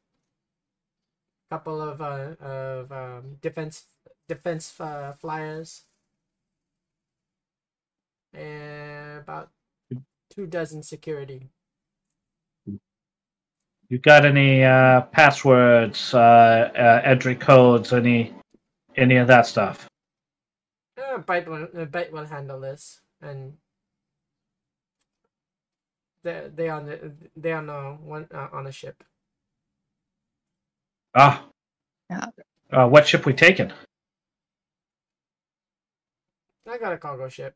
[1.52, 3.84] a couple of uh of um defense
[4.30, 5.84] defense uh, flyers,
[8.34, 9.50] and about
[10.36, 11.49] two dozen security.
[13.90, 18.34] You got any uh, passwords, uh, uh, entry codes, any
[18.95, 19.88] any of that stuff?
[20.98, 23.53] Uh, Bite will uh, Bite will handle this, and
[26.24, 29.03] they they on the they on a one uh, on a ship.
[31.14, 31.45] Ah.
[32.10, 32.26] Yeah.
[32.72, 33.72] Uh, what ship we taking?
[36.68, 37.56] I got a cargo ship.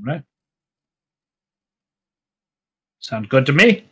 [0.00, 0.22] Right.
[3.00, 3.84] Sounds good to me.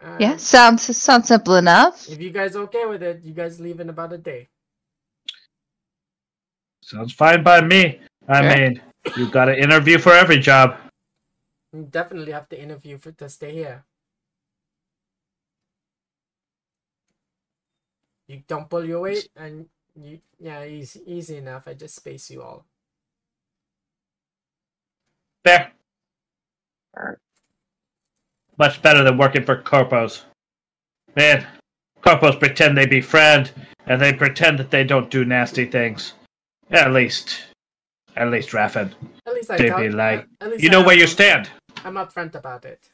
[0.00, 2.08] Uh, Yeah, sounds sounds simple enough.
[2.08, 4.48] If you guys okay with it, you guys leave in about a day.
[6.82, 8.00] Sounds fine by me.
[8.28, 8.56] I Sure.
[8.56, 8.80] mean,
[9.16, 10.76] you got to interview for every job.
[11.72, 13.84] You definitely have to interview for to stay here.
[18.28, 21.68] You don't pull your weight, and you yeah, easy easy enough.
[21.68, 22.64] I just space you all.
[25.44, 25.72] There.
[26.96, 27.18] Alright.
[28.58, 30.22] Much better than working for corpos.
[31.16, 31.46] Man,
[32.02, 33.50] corpos pretend they be befriend,
[33.86, 36.14] and they pretend that they don't do nasty things.
[36.70, 37.44] At least,
[38.16, 38.92] at least Raffen.
[39.26, 41.50] At least I They be like, at least You I know where you stand.
[41.84, 42.88] I'm upfront about it.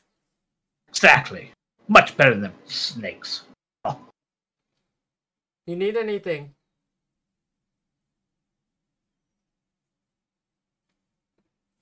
[0.89, 1.53] Exactly.
[1.89, 3.43] Much better than snakes.
[5.67, 6.55] You need anything?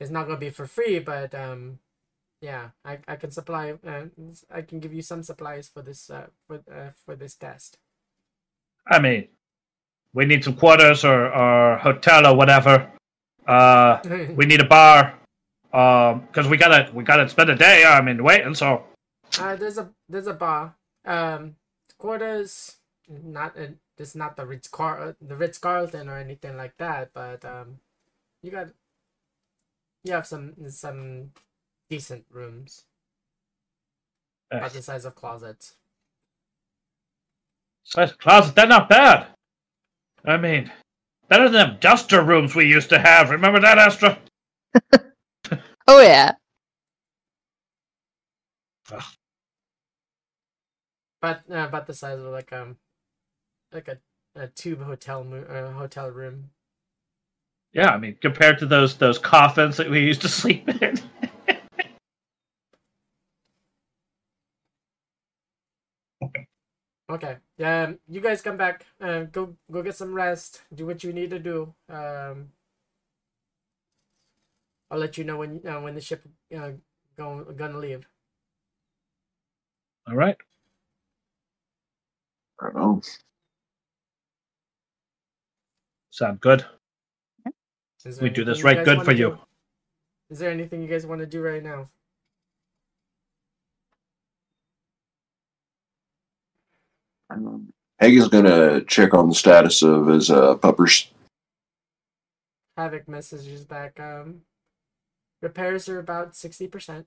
[0.01, 1.79] It's not gonna be for free, but um,
[2.41, 3.75] yeah, I, I can supply.
[3.87, 4.05] Uh,
[4.51, 7.79] I can give you some supplies for this uh, for uh, for this test.
[8.87, 9.29] I mean,
[10.13, 12.91] we need some quarters or, or hotel or whatever.
[13.47, 14.01] Uh,
[14.35, 15.19] we need a bar.
[15.73, 17.85] Um, because we gotta we gotta spend a day.
[17.85, 18.55] I mean, waiting.
[18.55, 18.85] So
[19.39, 20.77] Uh, there's a there's a bar.
[21.05, 21.57] Um,
[21.99, 22.77] quarters.
[23.09, 23.69] Not uh,
[23.99, 27.79] it's not the Ritz Car the Ritz Carlton or anything like that, but um,
[28.43, 28.69] you got
[30.05, 31.31] you have some some
[31.91, 32.85] decent rooms
[34.53, 35.77] uh, about the size of closets.
[37.85, 38.55] size closet.
[38.55, 39.29] They're not bad.
[40.25, 40.71] I mean,
[41.29, 43.31] better than them duster rooms we used to have.
[43.31, 44.19] Remember that, Astra?
[45.89, 46.33] Oh yeah.
[51.21, 52.77] But uh, about the size of like um
[53.73, 53.99] like a,
[54.35, 56.51] a tube hotel mo- uh, hotel room.
[57.77, 60.99] Yeah, I mean, compared to those those coffins that we used to sleep in.
[67.09, 67.37] Okay.
[67.57, 67.85] Yeah.
[67.85, 68.85] Um, you guys come back.
[69.01, 70.63] Uh, go go get some rest.
[70.75, 71.73] Do what you need to do.
[71.89, 72.51] Um.
[74.91, 76.23] I'll let you know when uh, when the ship
[76.57, 76.71] uh,
[77.17, 78.07] go, gonna leave.
[80.09, 80.37] All right.
[82.61, 83.03] Right on.
[86.11, 86.65] Sound good.
[88.07, 89.31] Is there We do this right good wanna for you.
[89.31, 89.39] do?
[90.31, 91.89] Is there anything you guys want to do right now?
[97.31, 101.11] Um, Hagen's gonna check on the status of his uh, puppers.
[102.77, 103.99] Havoc messages back.
[103.99, 104.43] Um,
[105.43, 107.07] repairs are about sixty percent.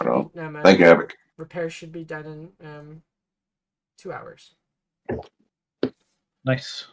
[0.00, 1.16] Oh, Thank you, Havoc.
[1.36, 3.02] Repairs should be done in um
[3.98, 4.54] two hours.
[6.44, 6.86] Nice.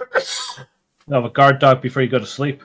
[1.06, 2.62] You have a guard dog before you go to sleep,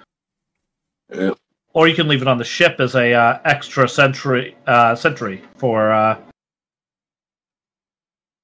[1.14, 1.32] Yeah.
[1.74, 5.44] or you can leave it on the ship as a uh, extra sentry uh, sentry
[5.58, 5.92] for.
[5.92, 6.22] Uh,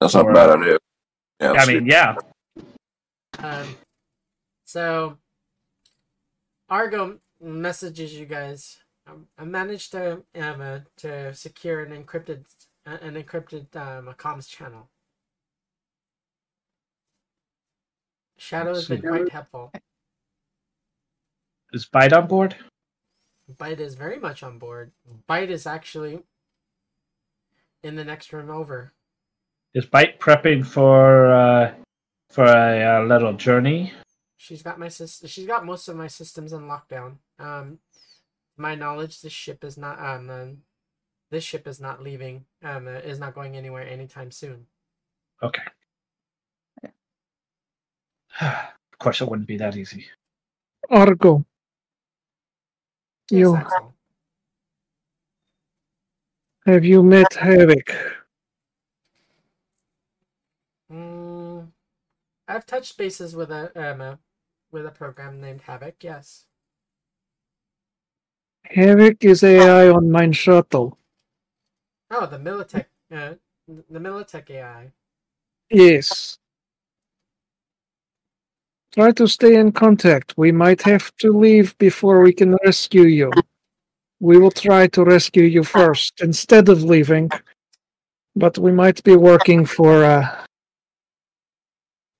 [0.02, 0.78] That's not a bad idea.
[1.40, 2.16] Yeah, I mean, do- yeah.
[3.40, 3.76] Um,
[4.66, 5.18] so
[6.70, 8.80] Argo messages you guys.
[9.08, 12.44] Um, I managed to um, uh, to secure an encrypted
[12.86, 14.90] uh, an encrypted um, a comms channel.
[18.38, 19.72] Shadow has been quite helpful.
[21.72, 22.56] Is Bite on board?
[23.58, 24.92] Bite is very much on board.
[25.28, 26.24] Bite is actually
[27.84, 28.94] in the next room over.
[29.74, 31.74] Is Bite prepping for uh,
[32.30, 33.94] for a, uh little journey?
[34.38, 37.16] She's got my sys- She's got most of my systems in lockdown.
[37.40, 37.80] Um,
[38.58, 40.58] my knowledge, this ship is not um, um
[41.32, 42.46] this ship is not leaving.
[42.64, 44.68] Um, uh, is not going anywhere anytime soon.
[45.44, 45.64] Okay.
[48.42, 50.06] Of course, it wouldn't be that easy.
[50.90, 51.46] Argo.
[53.30, 53.94] Yes, You Axel.
[56.66, 57.92] have you met Havoc?
[60.92, 61.72] Mm,
[62.48, 64.20] I've touched bases with a um a,
[64.72, 66.04] with a program named Havoc.
[66.04, 66.46] Yes.
[68.66, 70.98] Havoc is AI on mine shuttle.
[72.12, 72.86] Oh, the Militech.
[73.12, 73.36] Uh,
[73.68, 74.92] the Militech AI.
[75.70, 76.38] Yes.
[78.96, 80.34] Try to stay in contact.
[80.38, 83.30] We might have to leave before we can rescue you.
[84.22, 87.30] We will try to rescue you first instead of leaving.
[88.38, 90.46] But we might be working for uh,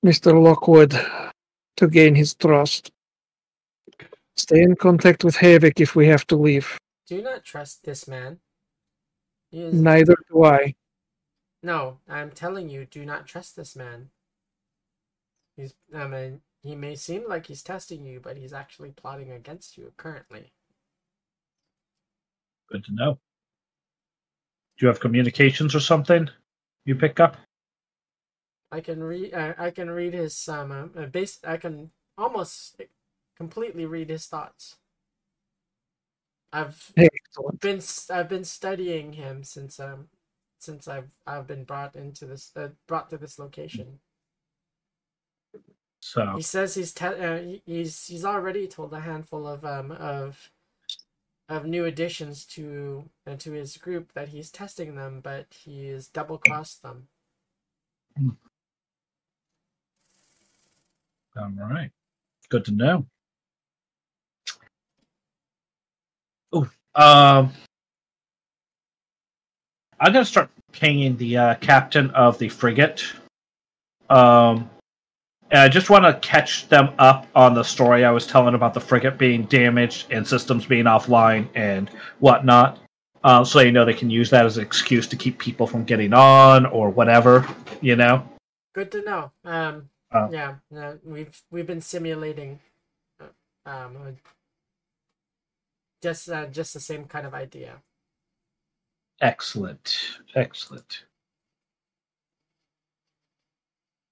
[0.04, 0.38] Mr.
[0.38, 0.94] Lockwood
[1.78, 2.90] to gain his trust.
[4.36, 6.76] Stay in contact with Havoc if we have to leave.
[7.06, 8.38] Do not trust this man.
[9.50, 10.74] Is Neither do I.
[11.62, 14.10] No, I'm telling you, do not trust this man.
[15.56, 19.76] He's, I mean, he may seem like he's testing you, but he's actually plotting against
[19.76, 20.52] you currently.
[22.70, 23.18] Good to know.
[24.78, 26.28] Do you have communications or something
[26.84, 27.36] you pick up?
[28.70, 29.32] I can read.
[29.32, 30.72] Uh, I can read his um.
[30.72, 31.38] Uh, uh, base.
[31.44, 32.80] I can almost
[33.36, 34.76] completely read his thoughts.
[36.52, 37.60] I've Excellent.
[37.60, 40.08] been s- I've been studying him since um
[40.58, 44.00] since I've I've been brought into this uh, brought to this location.
[46.06, 50.52] So He says he's te- uh, he's he's already told a handful of um of
[51.48, 56.06] of new additions to uh, to his group that he's testing them, but he has
[56.06, 57.08] double crossed them.
[61.36, 61.90] all right,
[62.50, 63.04] good to know.
[66.52, 67.52] Oh, um,
[69.98, 73.02] I'm gonna start pinging the uh, captain of the frigate.
[74.08, 74.70] Um,
[75.50, 78.74] and I just want to catch them up on the story I was telling about
[78.74, 82.78] the frigate being damaged and systems being offline and whatnot.
[83.24, 85.84] Uh, so you know they can use that as an excuse to keep people from
[85.84, 87.46] getting on or whatever,
[87.80, 88.26] you know.
[88.74, 89.32] Good to know.
[89.44, 90.28] Um, Oh.
[90.30, 92.60] yeah, uh, we've we've been simulating,
[93.20, 93.24] uh,
[93.68, 94.10] um, uh,
[96.00, 97.82] just uh, just the same kind of idea.
[99.20, 99.96] Excellent,
[100.36, 101.04] excellent.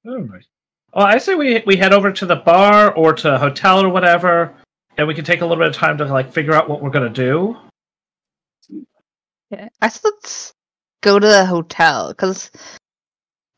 [0.07, 0.45] All right.
[0.95, 3.89] Well, I say we we head over to the bar or to a hotel or
[3.89, 4.55] whatever,
[4.97, 6.91] and we can take a little bit of time to like figure out what we're
[6.91, 7.57] gonna do.
[9.51, 10.55] Yeah, I said let's
[11.03, 12.51] go to the hotel because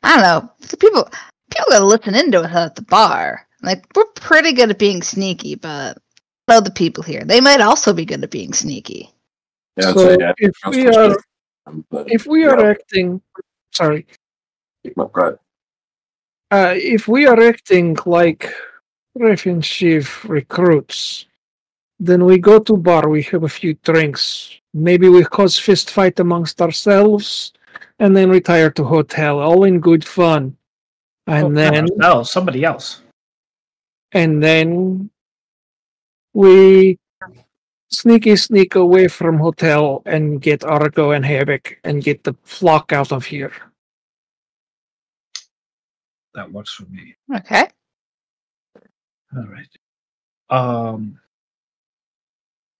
[0.03, 0.53] I don't know.
[0.69, 1.09] the People
[1.51, 3.47] people gotta listen into it at the bar.
[3.63, 5.99] Like we're pretty good at being sneaky, but
[6.49, 7.23] know the people here.
[7.25, 9.11] They might also be good at being sneaky.
[9.77, 11.17] Yeah, so say, yeah, if we are sure.
[11.67, 12.71] Um, but- if we are Yeah.
[12.71, 13.21] acting
[13.73, 14.07] sorry
[14.95, 15.39] go ahead.
[16.51, 18.52] Uh, if we are acting like
[19.18, 21.27] Raffen Shiv recruits,
[21.98, 26.20] then we go to bar, we have a few drinks, maybe we cause fist fight
[26.20, 27.52] amongst ourselves,
[27.98, 30.56] and then retire to hotel, all in good fun.
[31.27, 33.02] And Oh, then no, somebody else.
[34.12, 35.10] and then
[36.32, 36.98] we
[37.90, 43.10] sneaky sneak away from hotel and get Argo and Havoc and get the flock out
[43.10, 43.52] of here.
[46.37, 47.17] That works for me.
[47.35, 47.67] Okay.
[49.37, 49.69] All right.
[50.51, 51.19] Um.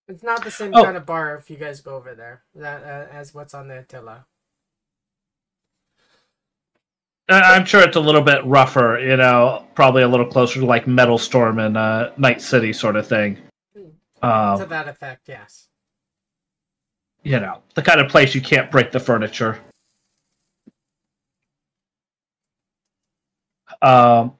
[0.09, 0.85] It's not the same Oh.
[0.85, 3.78] kind of bar if you guys go over there that uh, as what's on the
[3.81, 4.24] Attila.
[7.28, 10.66] I- I'm sure it's a little bit rougher, you know, probably a little closer to
[10.66, 13.39] like Metal Storm and uh, Night City sort of thing.
[13.74, 13.91] to
[14.23, 15.66] Um, that effect, yes.
[17.24, 19.59] you know, the kind of place you can't break the furniture.
[23.82, 24.32] Um,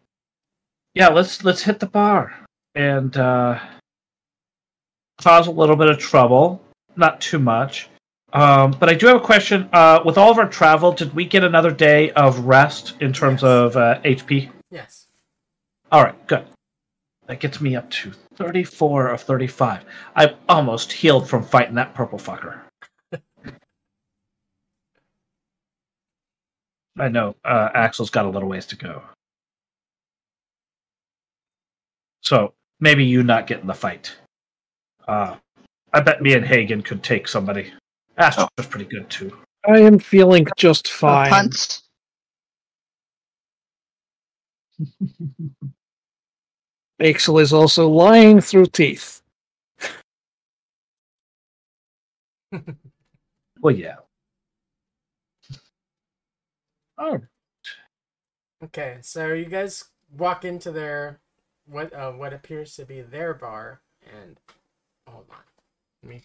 [0.95, 2.35] yeah, let's let's hit the bar
[2.75, 3.59] and uh,
[5.21, 6.63] cause a little bit of trouble.
[6.97, 7.89] Not too much.
[8.33, 9.69] Um, but I do have a question.
[9.73, 13.43] Uh, with all of our travel, did we get another day of rest in terms
[13.43, 13.49] Yes.
[13.51, 14.51] of uh, HP?
[14.71, 15.07] Yes.
[15.93, 16.45] All right, good.
[17.27, 19.85] That gets me up to 34 of 35.
[20.15, 22.61] I'm almost healed from fighting that purple fucker.
[26.99, 29.03] I know uh, Axel's got a little ways to go.
[32.27, 34.13] So maybe you not getting the fight.
[35.07, 35.37] Uh,
[35.93, 37.73] I bet me and Hagen could take somebody.
[38.19, 39.37] Astro's pretty good too.
[39.65, 41.31] I am feeling just A fine.
[41.31, 41.79] punch.
[47.01, 49.23] Axel is also lying through teeth.
[53.61, 53.97] Well, yeah.
[56.99, 57.21] Oh,
[58.63, 59.85] Okay, so you guys
[60.17, 61.21] walk into their
[61.67, 63.81] what uh, what appears to be their bar,
[64.13, 64.39] and
[65.09, 65.37] hold on,
[66.03, 66.23] let me.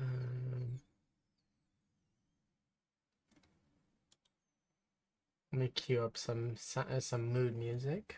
[0.00, 0.80] Um,
[5.52, 8.16] Let me cue up some uh, some mood music.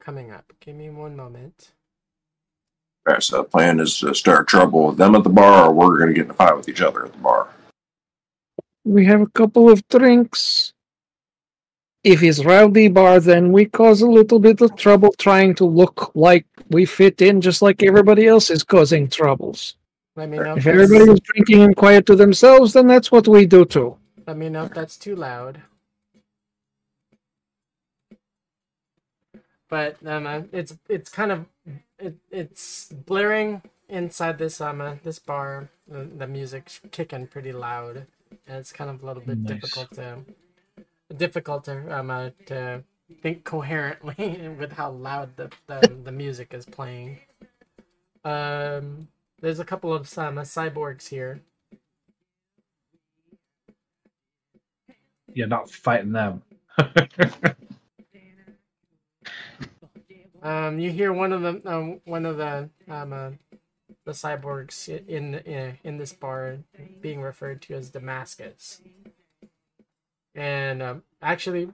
[0.00, 0.52] Coming up.
[0.60, 1.72] Give me one moment.
[3.06, 5.72] All right, so the plan is to start trouble with them at the bar, or
[5.72, 7.48] we're going to get in a fight with each other at the bar.
[8.84, 10.72] We have a couple of drinks.
[12.02, 16.12] If it's rowdy bar, then we cause a little bit of trouble trying to look
[16.14, 19.76] like we fit in, just like everybody else is causing troubles.
[20.16, 23.28] Let me know If that's- everybody is drinking and quiet to themselves, then that's what
[23.28, 23.96] we do too.
[24.26, 25.60] Let me know if that's too loud.
[29.70, 31.46] But um, uh, it's it's kind of
[31.98, 35.70] it, it's blaring inside this um uh, this bar.
[35.88, 38.06] The, the music's kicking pretty loud,
[38.48, 39.60] and it's kind of a little bit Nice.
[39.60, 40.18] difficult to
[41.16, 42.84] difficult to um uh, to
[43.22, 47.20] think coherently with how loud the, the the music is playing.
[48.24, 49.08] Um,
[49.40, 51.42] there's a couple of um, uh, cyborgs here.
[55.34, 56.42] You're not fighting them.
[60.42, 63.30] Um, you hear one of the um, one of the um, uh,
[64.06, 66.58] the cyborgs in in in this bar
[67.00, 68.80] being referred to as Damascus,
[70.34, 71.70] and um, actually,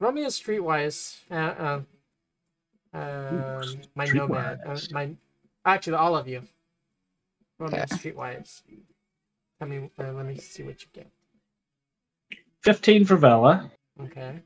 [0.00, 1.80] Romeo Streetwise, uh,
[2.94, 5.10] uh, um, my nomad, uh, my
[5.64, 6.42] actually all of you,
[7.58, 7.86] Romeo Okay.
[7.86, 8.62] Streetwise.
[9.60, 11.10] I mean, uh, let me see what you get.
[12.62, 13.70] 15 for Vela.
[14.02, 14.42] Okay,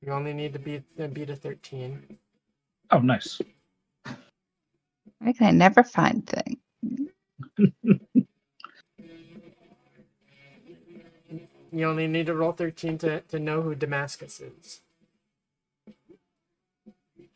[0.00, 2.18] you only need to beat uh, beat a thirteen.
[2.92, 3.40] Oh, nice.
[5.18, 7.10] Why can I never find things?
[11.74, 14.82] You only need to roll 13 to, to know who Damascus is.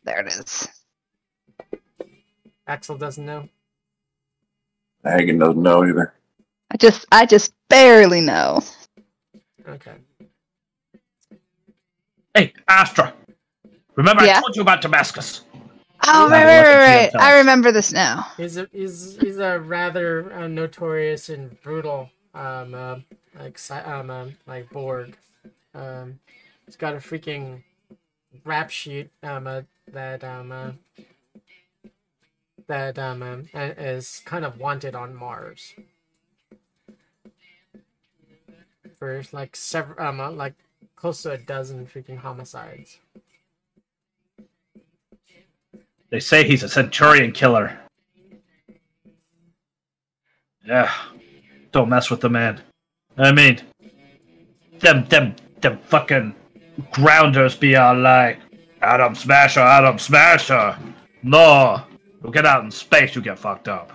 [0.03, 0.67] There it is.
[2.67, 3.49] Axel doesn't know.
[5.03, 6.13] Hagen doesn't know either.
[6.69, 8.61] I just I just barely know.
[9.67, 9.95] Okay.
[12.35, 13.13] Hey, Astra.
[13.95, 14.37] Remember Yeah?
[14.37, 15.41] I told you about Damascus.
[16.07, 17.13] Oh right, right, right, right.
[17.19, 18.27] I remember this now.
[18.37, 22.99] He's a he's he's a rather uh, notorious and brutal um uh,
[23.37, 25.17] like um uh, like Borg.
[25.73, 26.19] Um,
[26.65, 27.63] he's got a freaking
[28.45, 29.61] rap sheet um uh,
[29.91, 30.71] that um uh,
[32.67, 35.73] that um uh, is kind of wanted on Mars
[38.97, 40.53] for like several um uh, like
[40.95, 42.99] close to a dozen freaking homicides.
[46.09, 47.77] They say he's a Centurion killer.
[50.65, 50.91] Yeah.
[51.71, 52.61] Don't mess with the man.
[53.17, 53.61] I mean,
[54.79, 56.35] them, them, them fucking
[56.91, 58.39] grounders be all like,
[58.81, 60.77] Atom Smasher, Atom Smasher.
[61.23, 61.81] No.
[62.23, 63.91] You get out in space, you get fucked up.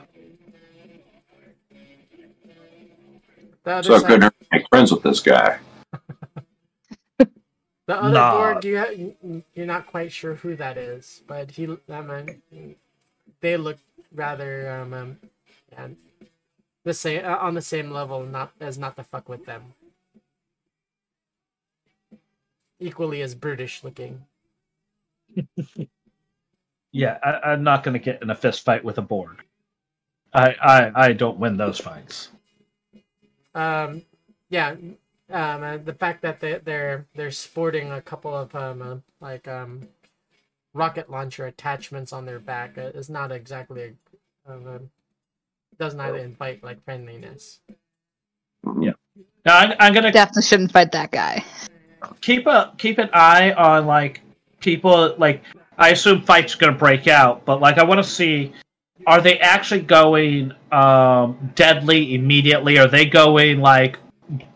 [3.64, 5.58] The So I side- couldn't make friends with this guy.
[7.92, 8.32] The other Nah.
[8.32, 12.76] Borg, you ha- you- you're not quite sure who that is, but he, I mean,
[13.40, 13.78] they look
[14.12, 15.18] rather um, um
[15.70, 15.88] yeah,
[16.84, 19.74] the same uh, on the same level, not as not to fuck with them.
[22.80, 24.26] Equally as brutish looking.
[26.94, 29.42] Yeah, I, I'm not going to get in a fist fight with a Borg.
[30.34, 32.28] I, I, I don't win those fights.
[33.54, 34.02] Um,
[34.50, 34.74] yeah,
[35.32, 39.48] um, uh, the fact that they they're they're sporting a couple of um uh, like
[39.48, 39.88] um
[40.74, 43.94] rocket launcher attachments on their back uh, is not exactly
[44.46, 44.90] a, um,
[45.78, 47.60] does not invite like friendliness.
[48.80, 48.92] Yeah,
[49.44, 51.44] now, I'm, I'm going to Definitely shouldn't fight that guy.
[52.20, 54.20] keep a keep an eye on like
[54.60, 55.42] people like
[55.78, 58.52] I assume fights gonna break out, but like I want to see
[59.06, 62.78] are they actually going um, deadly immediately?
[62.78, 63.98] Are they going like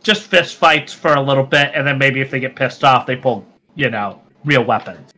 [0.02, 3.06] just fist fights for a little bit, and then maybe if they get pissed off,
[3.06, 5.12] they pull you know real weapons?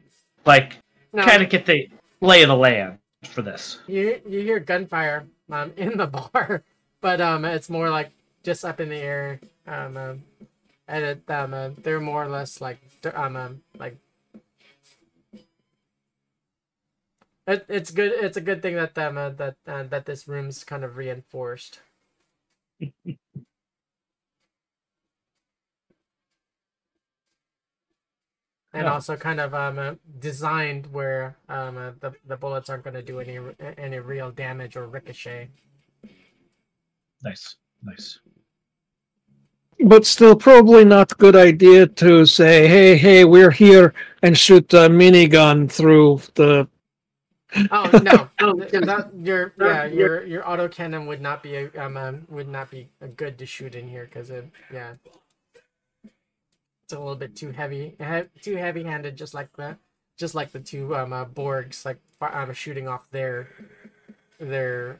[0.47, 0.79] Like
[1.12, 1.89] No, kind of get the
[2.20, 3.79] lay of the land for this.
[3.87, 6.62] you you hear gunfire um in the bar,
[7.01, 8.11] but um it's more like
[8.43, 10.25] just up in the air um, um
[10.89, 12.79] and it, um uh, they're more or less like
[13.15, 13.97] um, um like
[17.49, 20.65] it, it's good it's a good thing that um uh, that uh, that this room's
[20.65, 21.81] kind of reinforced.
[28.78, 28.92] and Yeah.
[28.94, 33.02] also kind of um uh, designed where um uh, the the bullets aren't going to
[33.02, 33.38] do any
[33.78, 35.50] any real damage or ricochet.
[37.24, 38.20] Nice, nice.
[39.80, 44.88] but still, probably not good idea to say, "Hey, hey, we're here," and shoot a
[44.88, 46.68] minigun through the.
[47.70, 52.48] Oh no, that, your yeah your your autocannon would not be a, um, um would
[52.48, 54.94] not be a good to shoot in here because it yeah
[56.89, 57.94] it's a little bit too heavy
[58.40, 59.77] too heavy handed just like the
[60.16, 63.51] just like the two um uh, Borgs like um shooting off their
[64.40, 64.98] their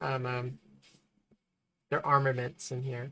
[0.00, 0.58] um, um
[1.90, 3.10] their armaments in here.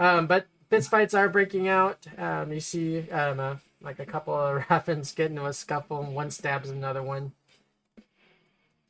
[0.00, 2.04] Um, but fist fights are breaking out.
[2.18, 6.14] Um, you see, um, uh, like a couple of Raffens get into a scuffle, and
[6.14, 7.32] one stabs another one,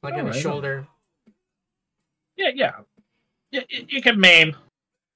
[0.03, 0.87] like in the shoulder.
[2.37, 2.73] Yeah, yeah.
[3.51, 4.57] You, you you can maim,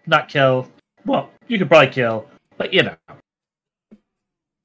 [0.09, 0.69] not kill.
[1.07, 2.97] Well, you could probably kill, but you know.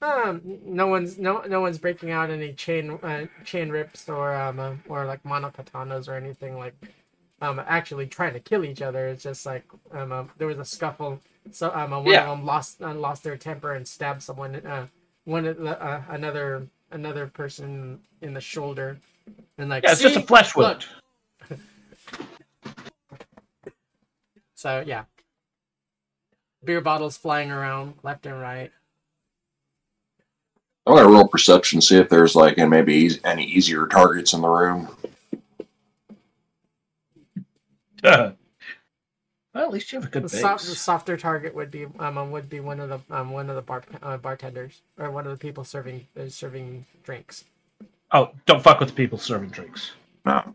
[0.01, 4.59] Um, no one's no no one's breaking out any chain uh, chain rips or um
[4.59, 6.75] uh, or like monokatanas or anything like
[7.41, 9.07] um actually trying to kill each other.
[9.07, 11.21] It's just like um uh, there was a scuffle.
[11.51, 12.23] So um uh, one Yeah.
[12.31, 14.87] of them lost uh, lost their temper and stabbed someone uh
[15.25, 18.97] one uh, another another person in the shoulder
[19.57, 20.85] and like Yeah, it's just a flesh wound.
[24.55, 25.03] So yeah,
[26.65, 28.71] beer bottles flying around left and right.
[30.85, 34.41] I'm gonna roll perception, see if there's like and maybe eas- any easier targets in
[34.41, 34.89] the room.
[38.03, 38.35] well,
[39.55, 40.41] at least you have a good The, base.
[40.41, 43.49] soft, the softer target would be um uh, would be one of the um one
[43.49, 47.45] of the bar uh, bartenders or one of the people serving uh, serving drinks.
[48.11, 49.91] Oh, don't fuck with the people serving drinks.
[50.25, 50.53] No.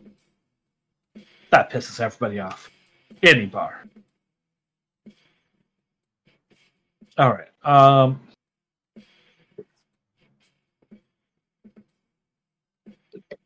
[1.50, 2.70] That pisses everybody off.
[3.22, 3.84] Any bar.
[7.18, 7.48] All right.
[7.64, 8.20] Um.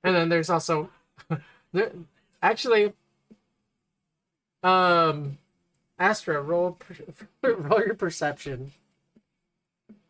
[0.04, 0.90] And then there's also
[1.72, 1.92] there
[2.42, 2.92] actually
[4.62, 5.38] um
[5.98, 6.96] Astra roll per-
[7.54, 8.72] roll your perception.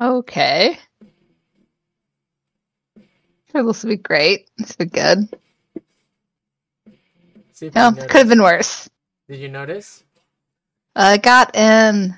[0.01, 0.79] Okay.
[3.53, 4.51] Sure, this will be great.
[4.57, 5.29] This will be good.
[7.53, 8.89] See if No, could have been worse.
[9.29, 10.03] Did you notice?
[10.97, 12.17] I got an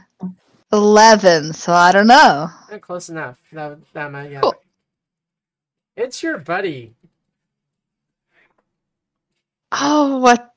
[0.74, 2.50] 11, so I don't know.
[2.70, 3.38] Eh, close enough.
[3.52, 4.40] That, that might, yeah.
[4.42, 4.54] Cool.
[5.96, 6.94] It's your buddy.
[9.72, 10.54] Oh, what?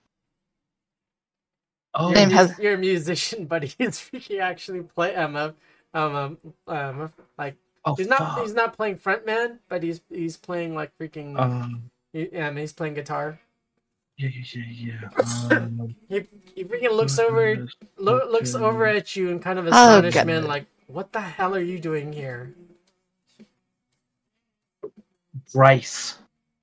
[1.93, 5.51] Oh, Your, Name mus- has- your musician buddy is he actually play um uh,
[5.93, 6.37] um um,
[6.67, 8.41] um like oh he's not fuck.
[8.41, 11.89] he's not playing frontman, but he's he's playing like freaking Um.
[12.13, 13.39] he, um he's playing guitar.
[14.17, 15.47] Yeah, yeah, yeah, yeah.
[15.57, 16.23] Um, He
[16.55, 17.67] he freaking looks over
[17.97, 20.47] lo- looks over at you in kind of Oh, astonishment, goodness.
[20.47, 22.53] like what the hell are you doing here?
[25.53, 26.17] Bryce.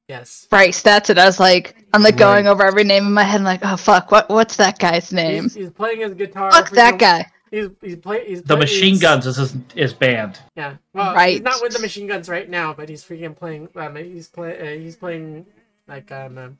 [0.09, 1.17] Yes, Bryce, that's it.
[1.19, 2.19] I was like, I'm like Right.
[2.19, 3.39] going over every name in my head.
[3.41, 4.29] I'm like, oh fuck, what?
[4.29, 5.45] What's that guy's name?
[5.45, 6.51] he's, he's playing his guitar.
[6.53, 7.27] Fuck that freaking- guy.
[7.51, 10.41] He's he's play he's The play- machine he's- guns is his, his band.
[10.57, 13.69] Yeah, well, he's not with the machine guns right now, but he's freaking playing.
[13.77, 14.59] Um, he's play.
[14.61, 15.47] Uh, he's playing
[15.89, 16.59] like um,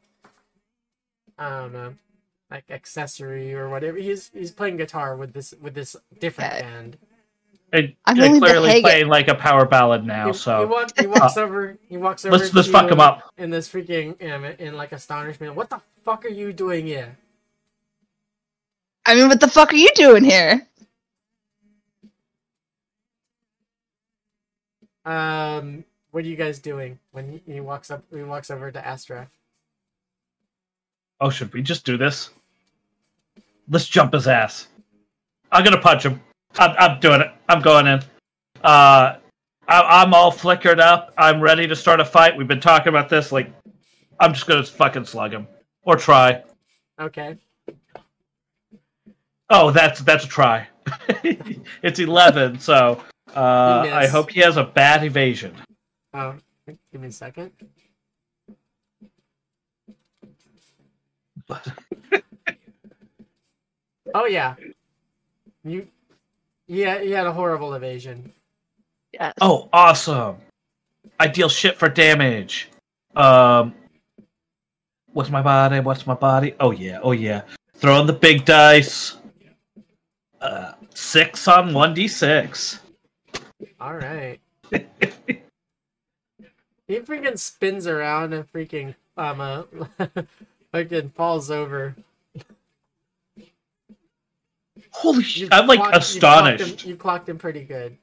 [1.39, 1.91] um, uh,
[2.51, 3.99] like accessory or whatever.
[3.99, 6.63] He's he's playing guitar with this with this different Okay.
[6.63, 6.99] band.
[7.73, 8.83] And I'm they're willing to clearly hang it.
[8.83, 10.27] playing like a power ballad now.
[10.27, 11.77] he, he, so walk, he walks over.
[11.89, 12.37] He walks over.
[12.37, 13.23] let's let's fuck him up.
[13.37, 15.57] in this freaking um, in like astonishment.
[15.57, 17.17] What the fuck are you doing here?
[19.07, 20.67] I mean, what the fuck are you doing here?
[25.05, 28.05] Um, what are you guys doing when he, he walks up?
[28.15, 29.29] He walks over to Astra.
[31.21, 32.31] Oh, should we just do this?
[33.69, 34.69] Let's jump his ass.
[35.51, 36.21] I'm gonna punch him.
[36.59, 37.31] I'm, I'm doing it.
[37.49, 38.01] I'm going in.
[38.63, 39.17] Uh,
[39.69, 41.15] I, I'm all flickered up.
[41.17, 42.37] I'm ready to start a fight.
[42.37, 43.33] We've been talking about this.
[43.33, 43.51] Like,
[44.21, 45.47] I'm just gonna fucking slug him
[45.83, 46.43] or try.
[47.01, 47.39] Okay.
[49.51, 50.67] Oh, that's that's a try.
[51.23, 53.03] it's eleven, so
[53.35, 55.55] uh, I hope he has a bad evasion.
[56.13, 56.35] Oh,
[56.67, 57.53] give me a second.
[64.17, 64.55] Oh yeah,
[65.65, 65.89] you,
[66.69, 68.33] yeah, you had a horrible evasion.
[69.13, 69.35] Yes.
[69.41, 70.37] Oh, awesome!
[71.19, 72.71] I deal shit for damage.
[73.17, 73.75] Um,
[75.15, 75.81] what's my body?
[75.81, 76.55] What's my body?
[76.61, 77.43] Oh yeah, oh yeah.
[77.75, 79.17] Throwing the big dice.
[80.41, 82.81] Uh, six on one d six.
[83.81, 84.39] All right.
[86.87, 89.63] he freaking spins around and freaking um uh,
[90.75, 91.95] fucking falls over.
[94.91, 95.49] Holy You shit!
[95.53, 96.87] I'm like clocked- you clocked him- astonished.
[96.87, 97.97] You clocked him pretty good.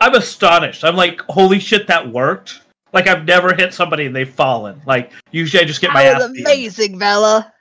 [0.00, 0.84] I'm astonished.
[0.84, 2.60] I'm like, holy shit, that worked.
[2.92, 4.82] Like I've never hit somebody and they've fallen.
[4.86, 7.52] Like usually I just get my that ass was amazing, Bella.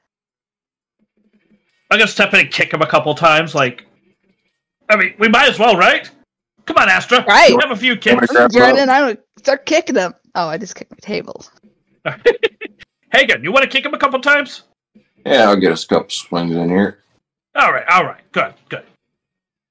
[1.90, 3.54] I'm gonna step in and kick him a couple times.
[3.54, 3.86] Like,
[4.90, 6.10] I mean, we might as well, right?
[6.66, 7.24] Come on, Astra.
[7.28, 7.56] Right.
[7.56, 8.28] We Have a few kicks.
[8.28, 8.84] Crap, You're bro.
[8.84, 10.14] I would start kicking them.
[10.36, 11.46] Oh, I just kicked my table.
[13.12, 14.64] Hagen, you want to kick him a couple times?
[15.26, 17.00] Yeah, I'll get us a couple swings in here.
[17.56, 18.86] All right, all right, good, good.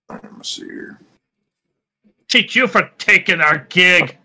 [0.08, 1.00] Let me see here.
[2.28, 4.16] Teach you for taking our gig.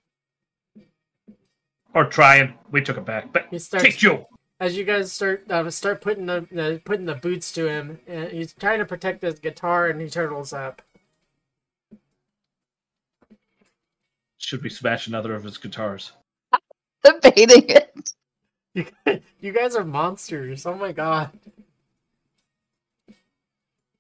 [1.94, 2.54] Or trying.
[2.72, 4.26] We took it back, but starts teach you.
[4.60, 7.98] as you guys start uh, start putting the uh, putting the boots to him.
[8.10, 10.82] Uh, he's trying to protect his guitar, and he turtles up.
[14.38, 16.12] Should we smash another of his guitars?
[17.06, 18.14] I'm Debating it.
[18.76, 18.86] You,
[19.40, 20.66] you guys are monsters.
[20.66, 21.32] Oh my god.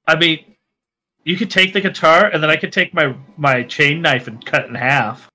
[0.07, 0.55] I mean,
[1.23, 4.45] you could take the guitar, and then I could take my my chain knife and
[4.45, 5.29] cut it in half.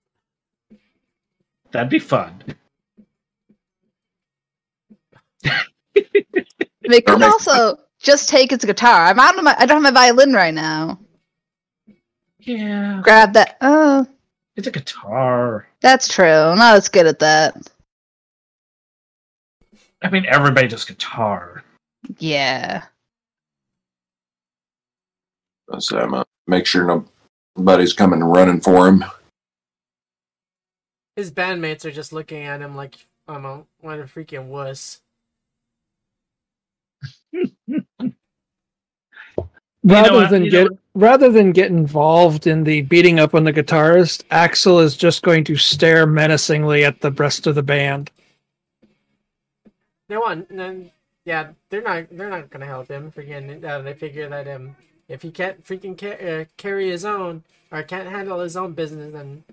[1.72, 2.44] That'd be fun.
[6.88, 9.06] They could also just take his guitar.
[9.06, 9.54] I'm out of my.
[9.58, 10.98] I don't have my violin right now.
[12.40, 13.58] Yeah, Grab that.
[13.60, 14.06] Oh,
[14.56, 15.68] it's a guitar.
[15.80, 16.26] that's true.
[16.26, 17.70] I'm not as good at that.
[20.02, 21.64] I mean, everybody does guitar.
[22.18, 22.84] Yeah.
[25.78, 27.04] So I'm gonna make sure
[27.56, 29.04] nobody's coming running for him.
[31.16, 32.96] His bandmates are just looking at him like,
[33.28, 35.00] I'm a what a freaking wuss.
[39.82, 40.30] Rather what?
[40.30, 44.24] than You know get rather than get involved in the beating up on the guitarist,
[44.30, 48.10] Axel is just going to stare menacingly at the rest of the band.
[50.10, 50.90] They want, then
[51.24, 53.12] yeah, they're not they're not gonna help him.
[53.12, 54.74] Freaking, uh, they figure that um,
[55.06, 59.12] if he can't freaking ca- uh, carry his own or can't handle his own business,
[59.12, 59.44] then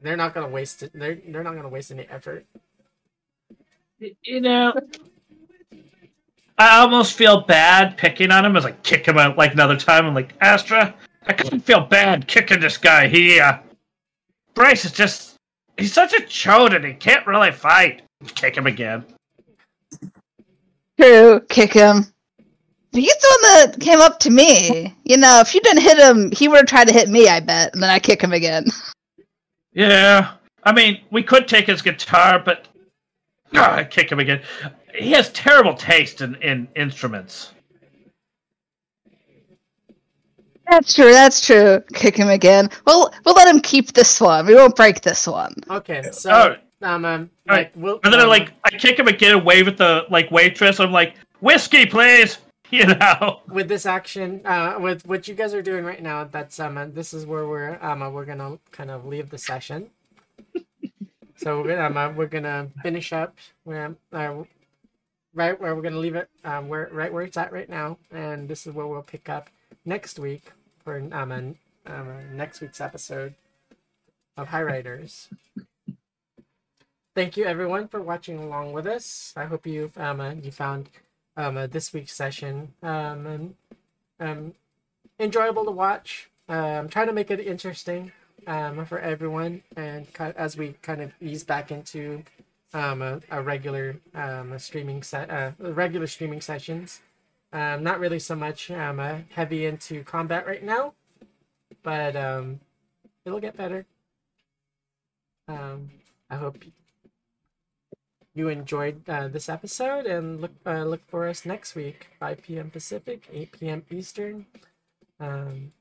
[0.00, 0.92] they're not gonna waste it.
[0.94, 2.46] They're they're not gonna waste any effort.
[4.22, 4.72] You know,
[6.58, 10.06] I almost feel bad picking on him as I kick him out like another time.
[10.06, 10.94] I'm like, Astra,
[11.26, 13.08] I couldn't feel bad kicking this guy.
[13.08, 13.58] He, uh,
[14.54, 15.34] Bryce is just,
[15.76, 18.02] he's such a chode and he can't really fight.
[18.34, 19.04] Kick him again.
[21.00, 21.40] True.
[21.48, 22.06] Kick him.
[22.92, 24.94] He's the one that came up to me.
[25.04, 27.28] You know, if you didn't hit him, he would have tried to hit me.
[27.28, 28.66] I bet, and then I kick him again.
[29.72, 30.32] Yeah,
[30.62, 32.68] I mean, we could take his guitar, but
[33.54, 34.40] ah, kick him again.
[34.94, 37.52] He has terrible taste in, in instruments.
[40.68, 41.12] That's true.
[41.12, 41.82] That's true.
[41.92, 42.70] Kick him again.
[42.86, 44.46] Well, we'll let him keep this one.
[44.46, 45.54] We won't break this one.
[45.70, 49.08] Okay, so Oh, um, um like we'll And then I um, like I kick him
[49.08, 50.80] again and wave at the like waitress.
[50.80, 52.38] I'm like, whiskey, please.
[52.68, 53.42] You know.
[53.48, 56.86] with this action, uh, with what you guys are doing right now, that's um, uh,
[56.86, 59.88] this is where we're um, uh, we're gonna kind of leave the session.
[61.36, 64.42] so we're gonna um, uh, we're gonna finish up where uh,
[65.32, 68.48] right where we're gonna leave it um, where right where it's at right now, and
[68.48, 69.48] this is where we'll pick up
[69.84, 70.50] next week
[70.82, 73.32] for um, um next week's episode
[74.36, 75.28] of High Riders.
[77.16, 79.32] Thank you everyone for watching along with us.
[79.38, 80.90] I hope you um uh, you found
[81.38, 82.74] um, uh, this week's session.
[82.82, 83.54] Um, and,
[84.20, 84.54] um,
[85.18, 86.28] enjoyable to watch.
[86.46, 88.12] I'm trying to make it interesting
[88.46, 92.22] um, for everyone, and as we kind of ease back into
[92.74, 97.00] um, a, a regular um, a streaming set, uh, regular streaming sessions.
[97.50, 100.92] Um, not really so much um, uh, heavy into combat right now,
[101.82, 102.60] but um,
[103.24, 103.86] it'll get better.
[105.48, 105.90] Um,
[106.28, 106.62] I hope
[108.36, 112.70] you enjoyed uh, this episode and look uh, look for us next week 5 p.m
[112.70, 114.46] pacific 8 p.m eastern
[115.18, 115.72] um,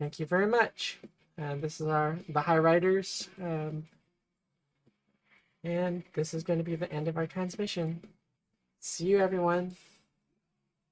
[0.00, 0.98] thank you very much
[1.40, 3.86] uh, this is our the high riders um,
[5.62, 8.00] and this is going to be the end of our transmission
[8.80, 9.76] see you everyone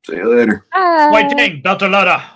[0.07, 0.65] See you later.
[0.73, 1.09] Bye.
[1.11, 2.36] White King, Delta Loda.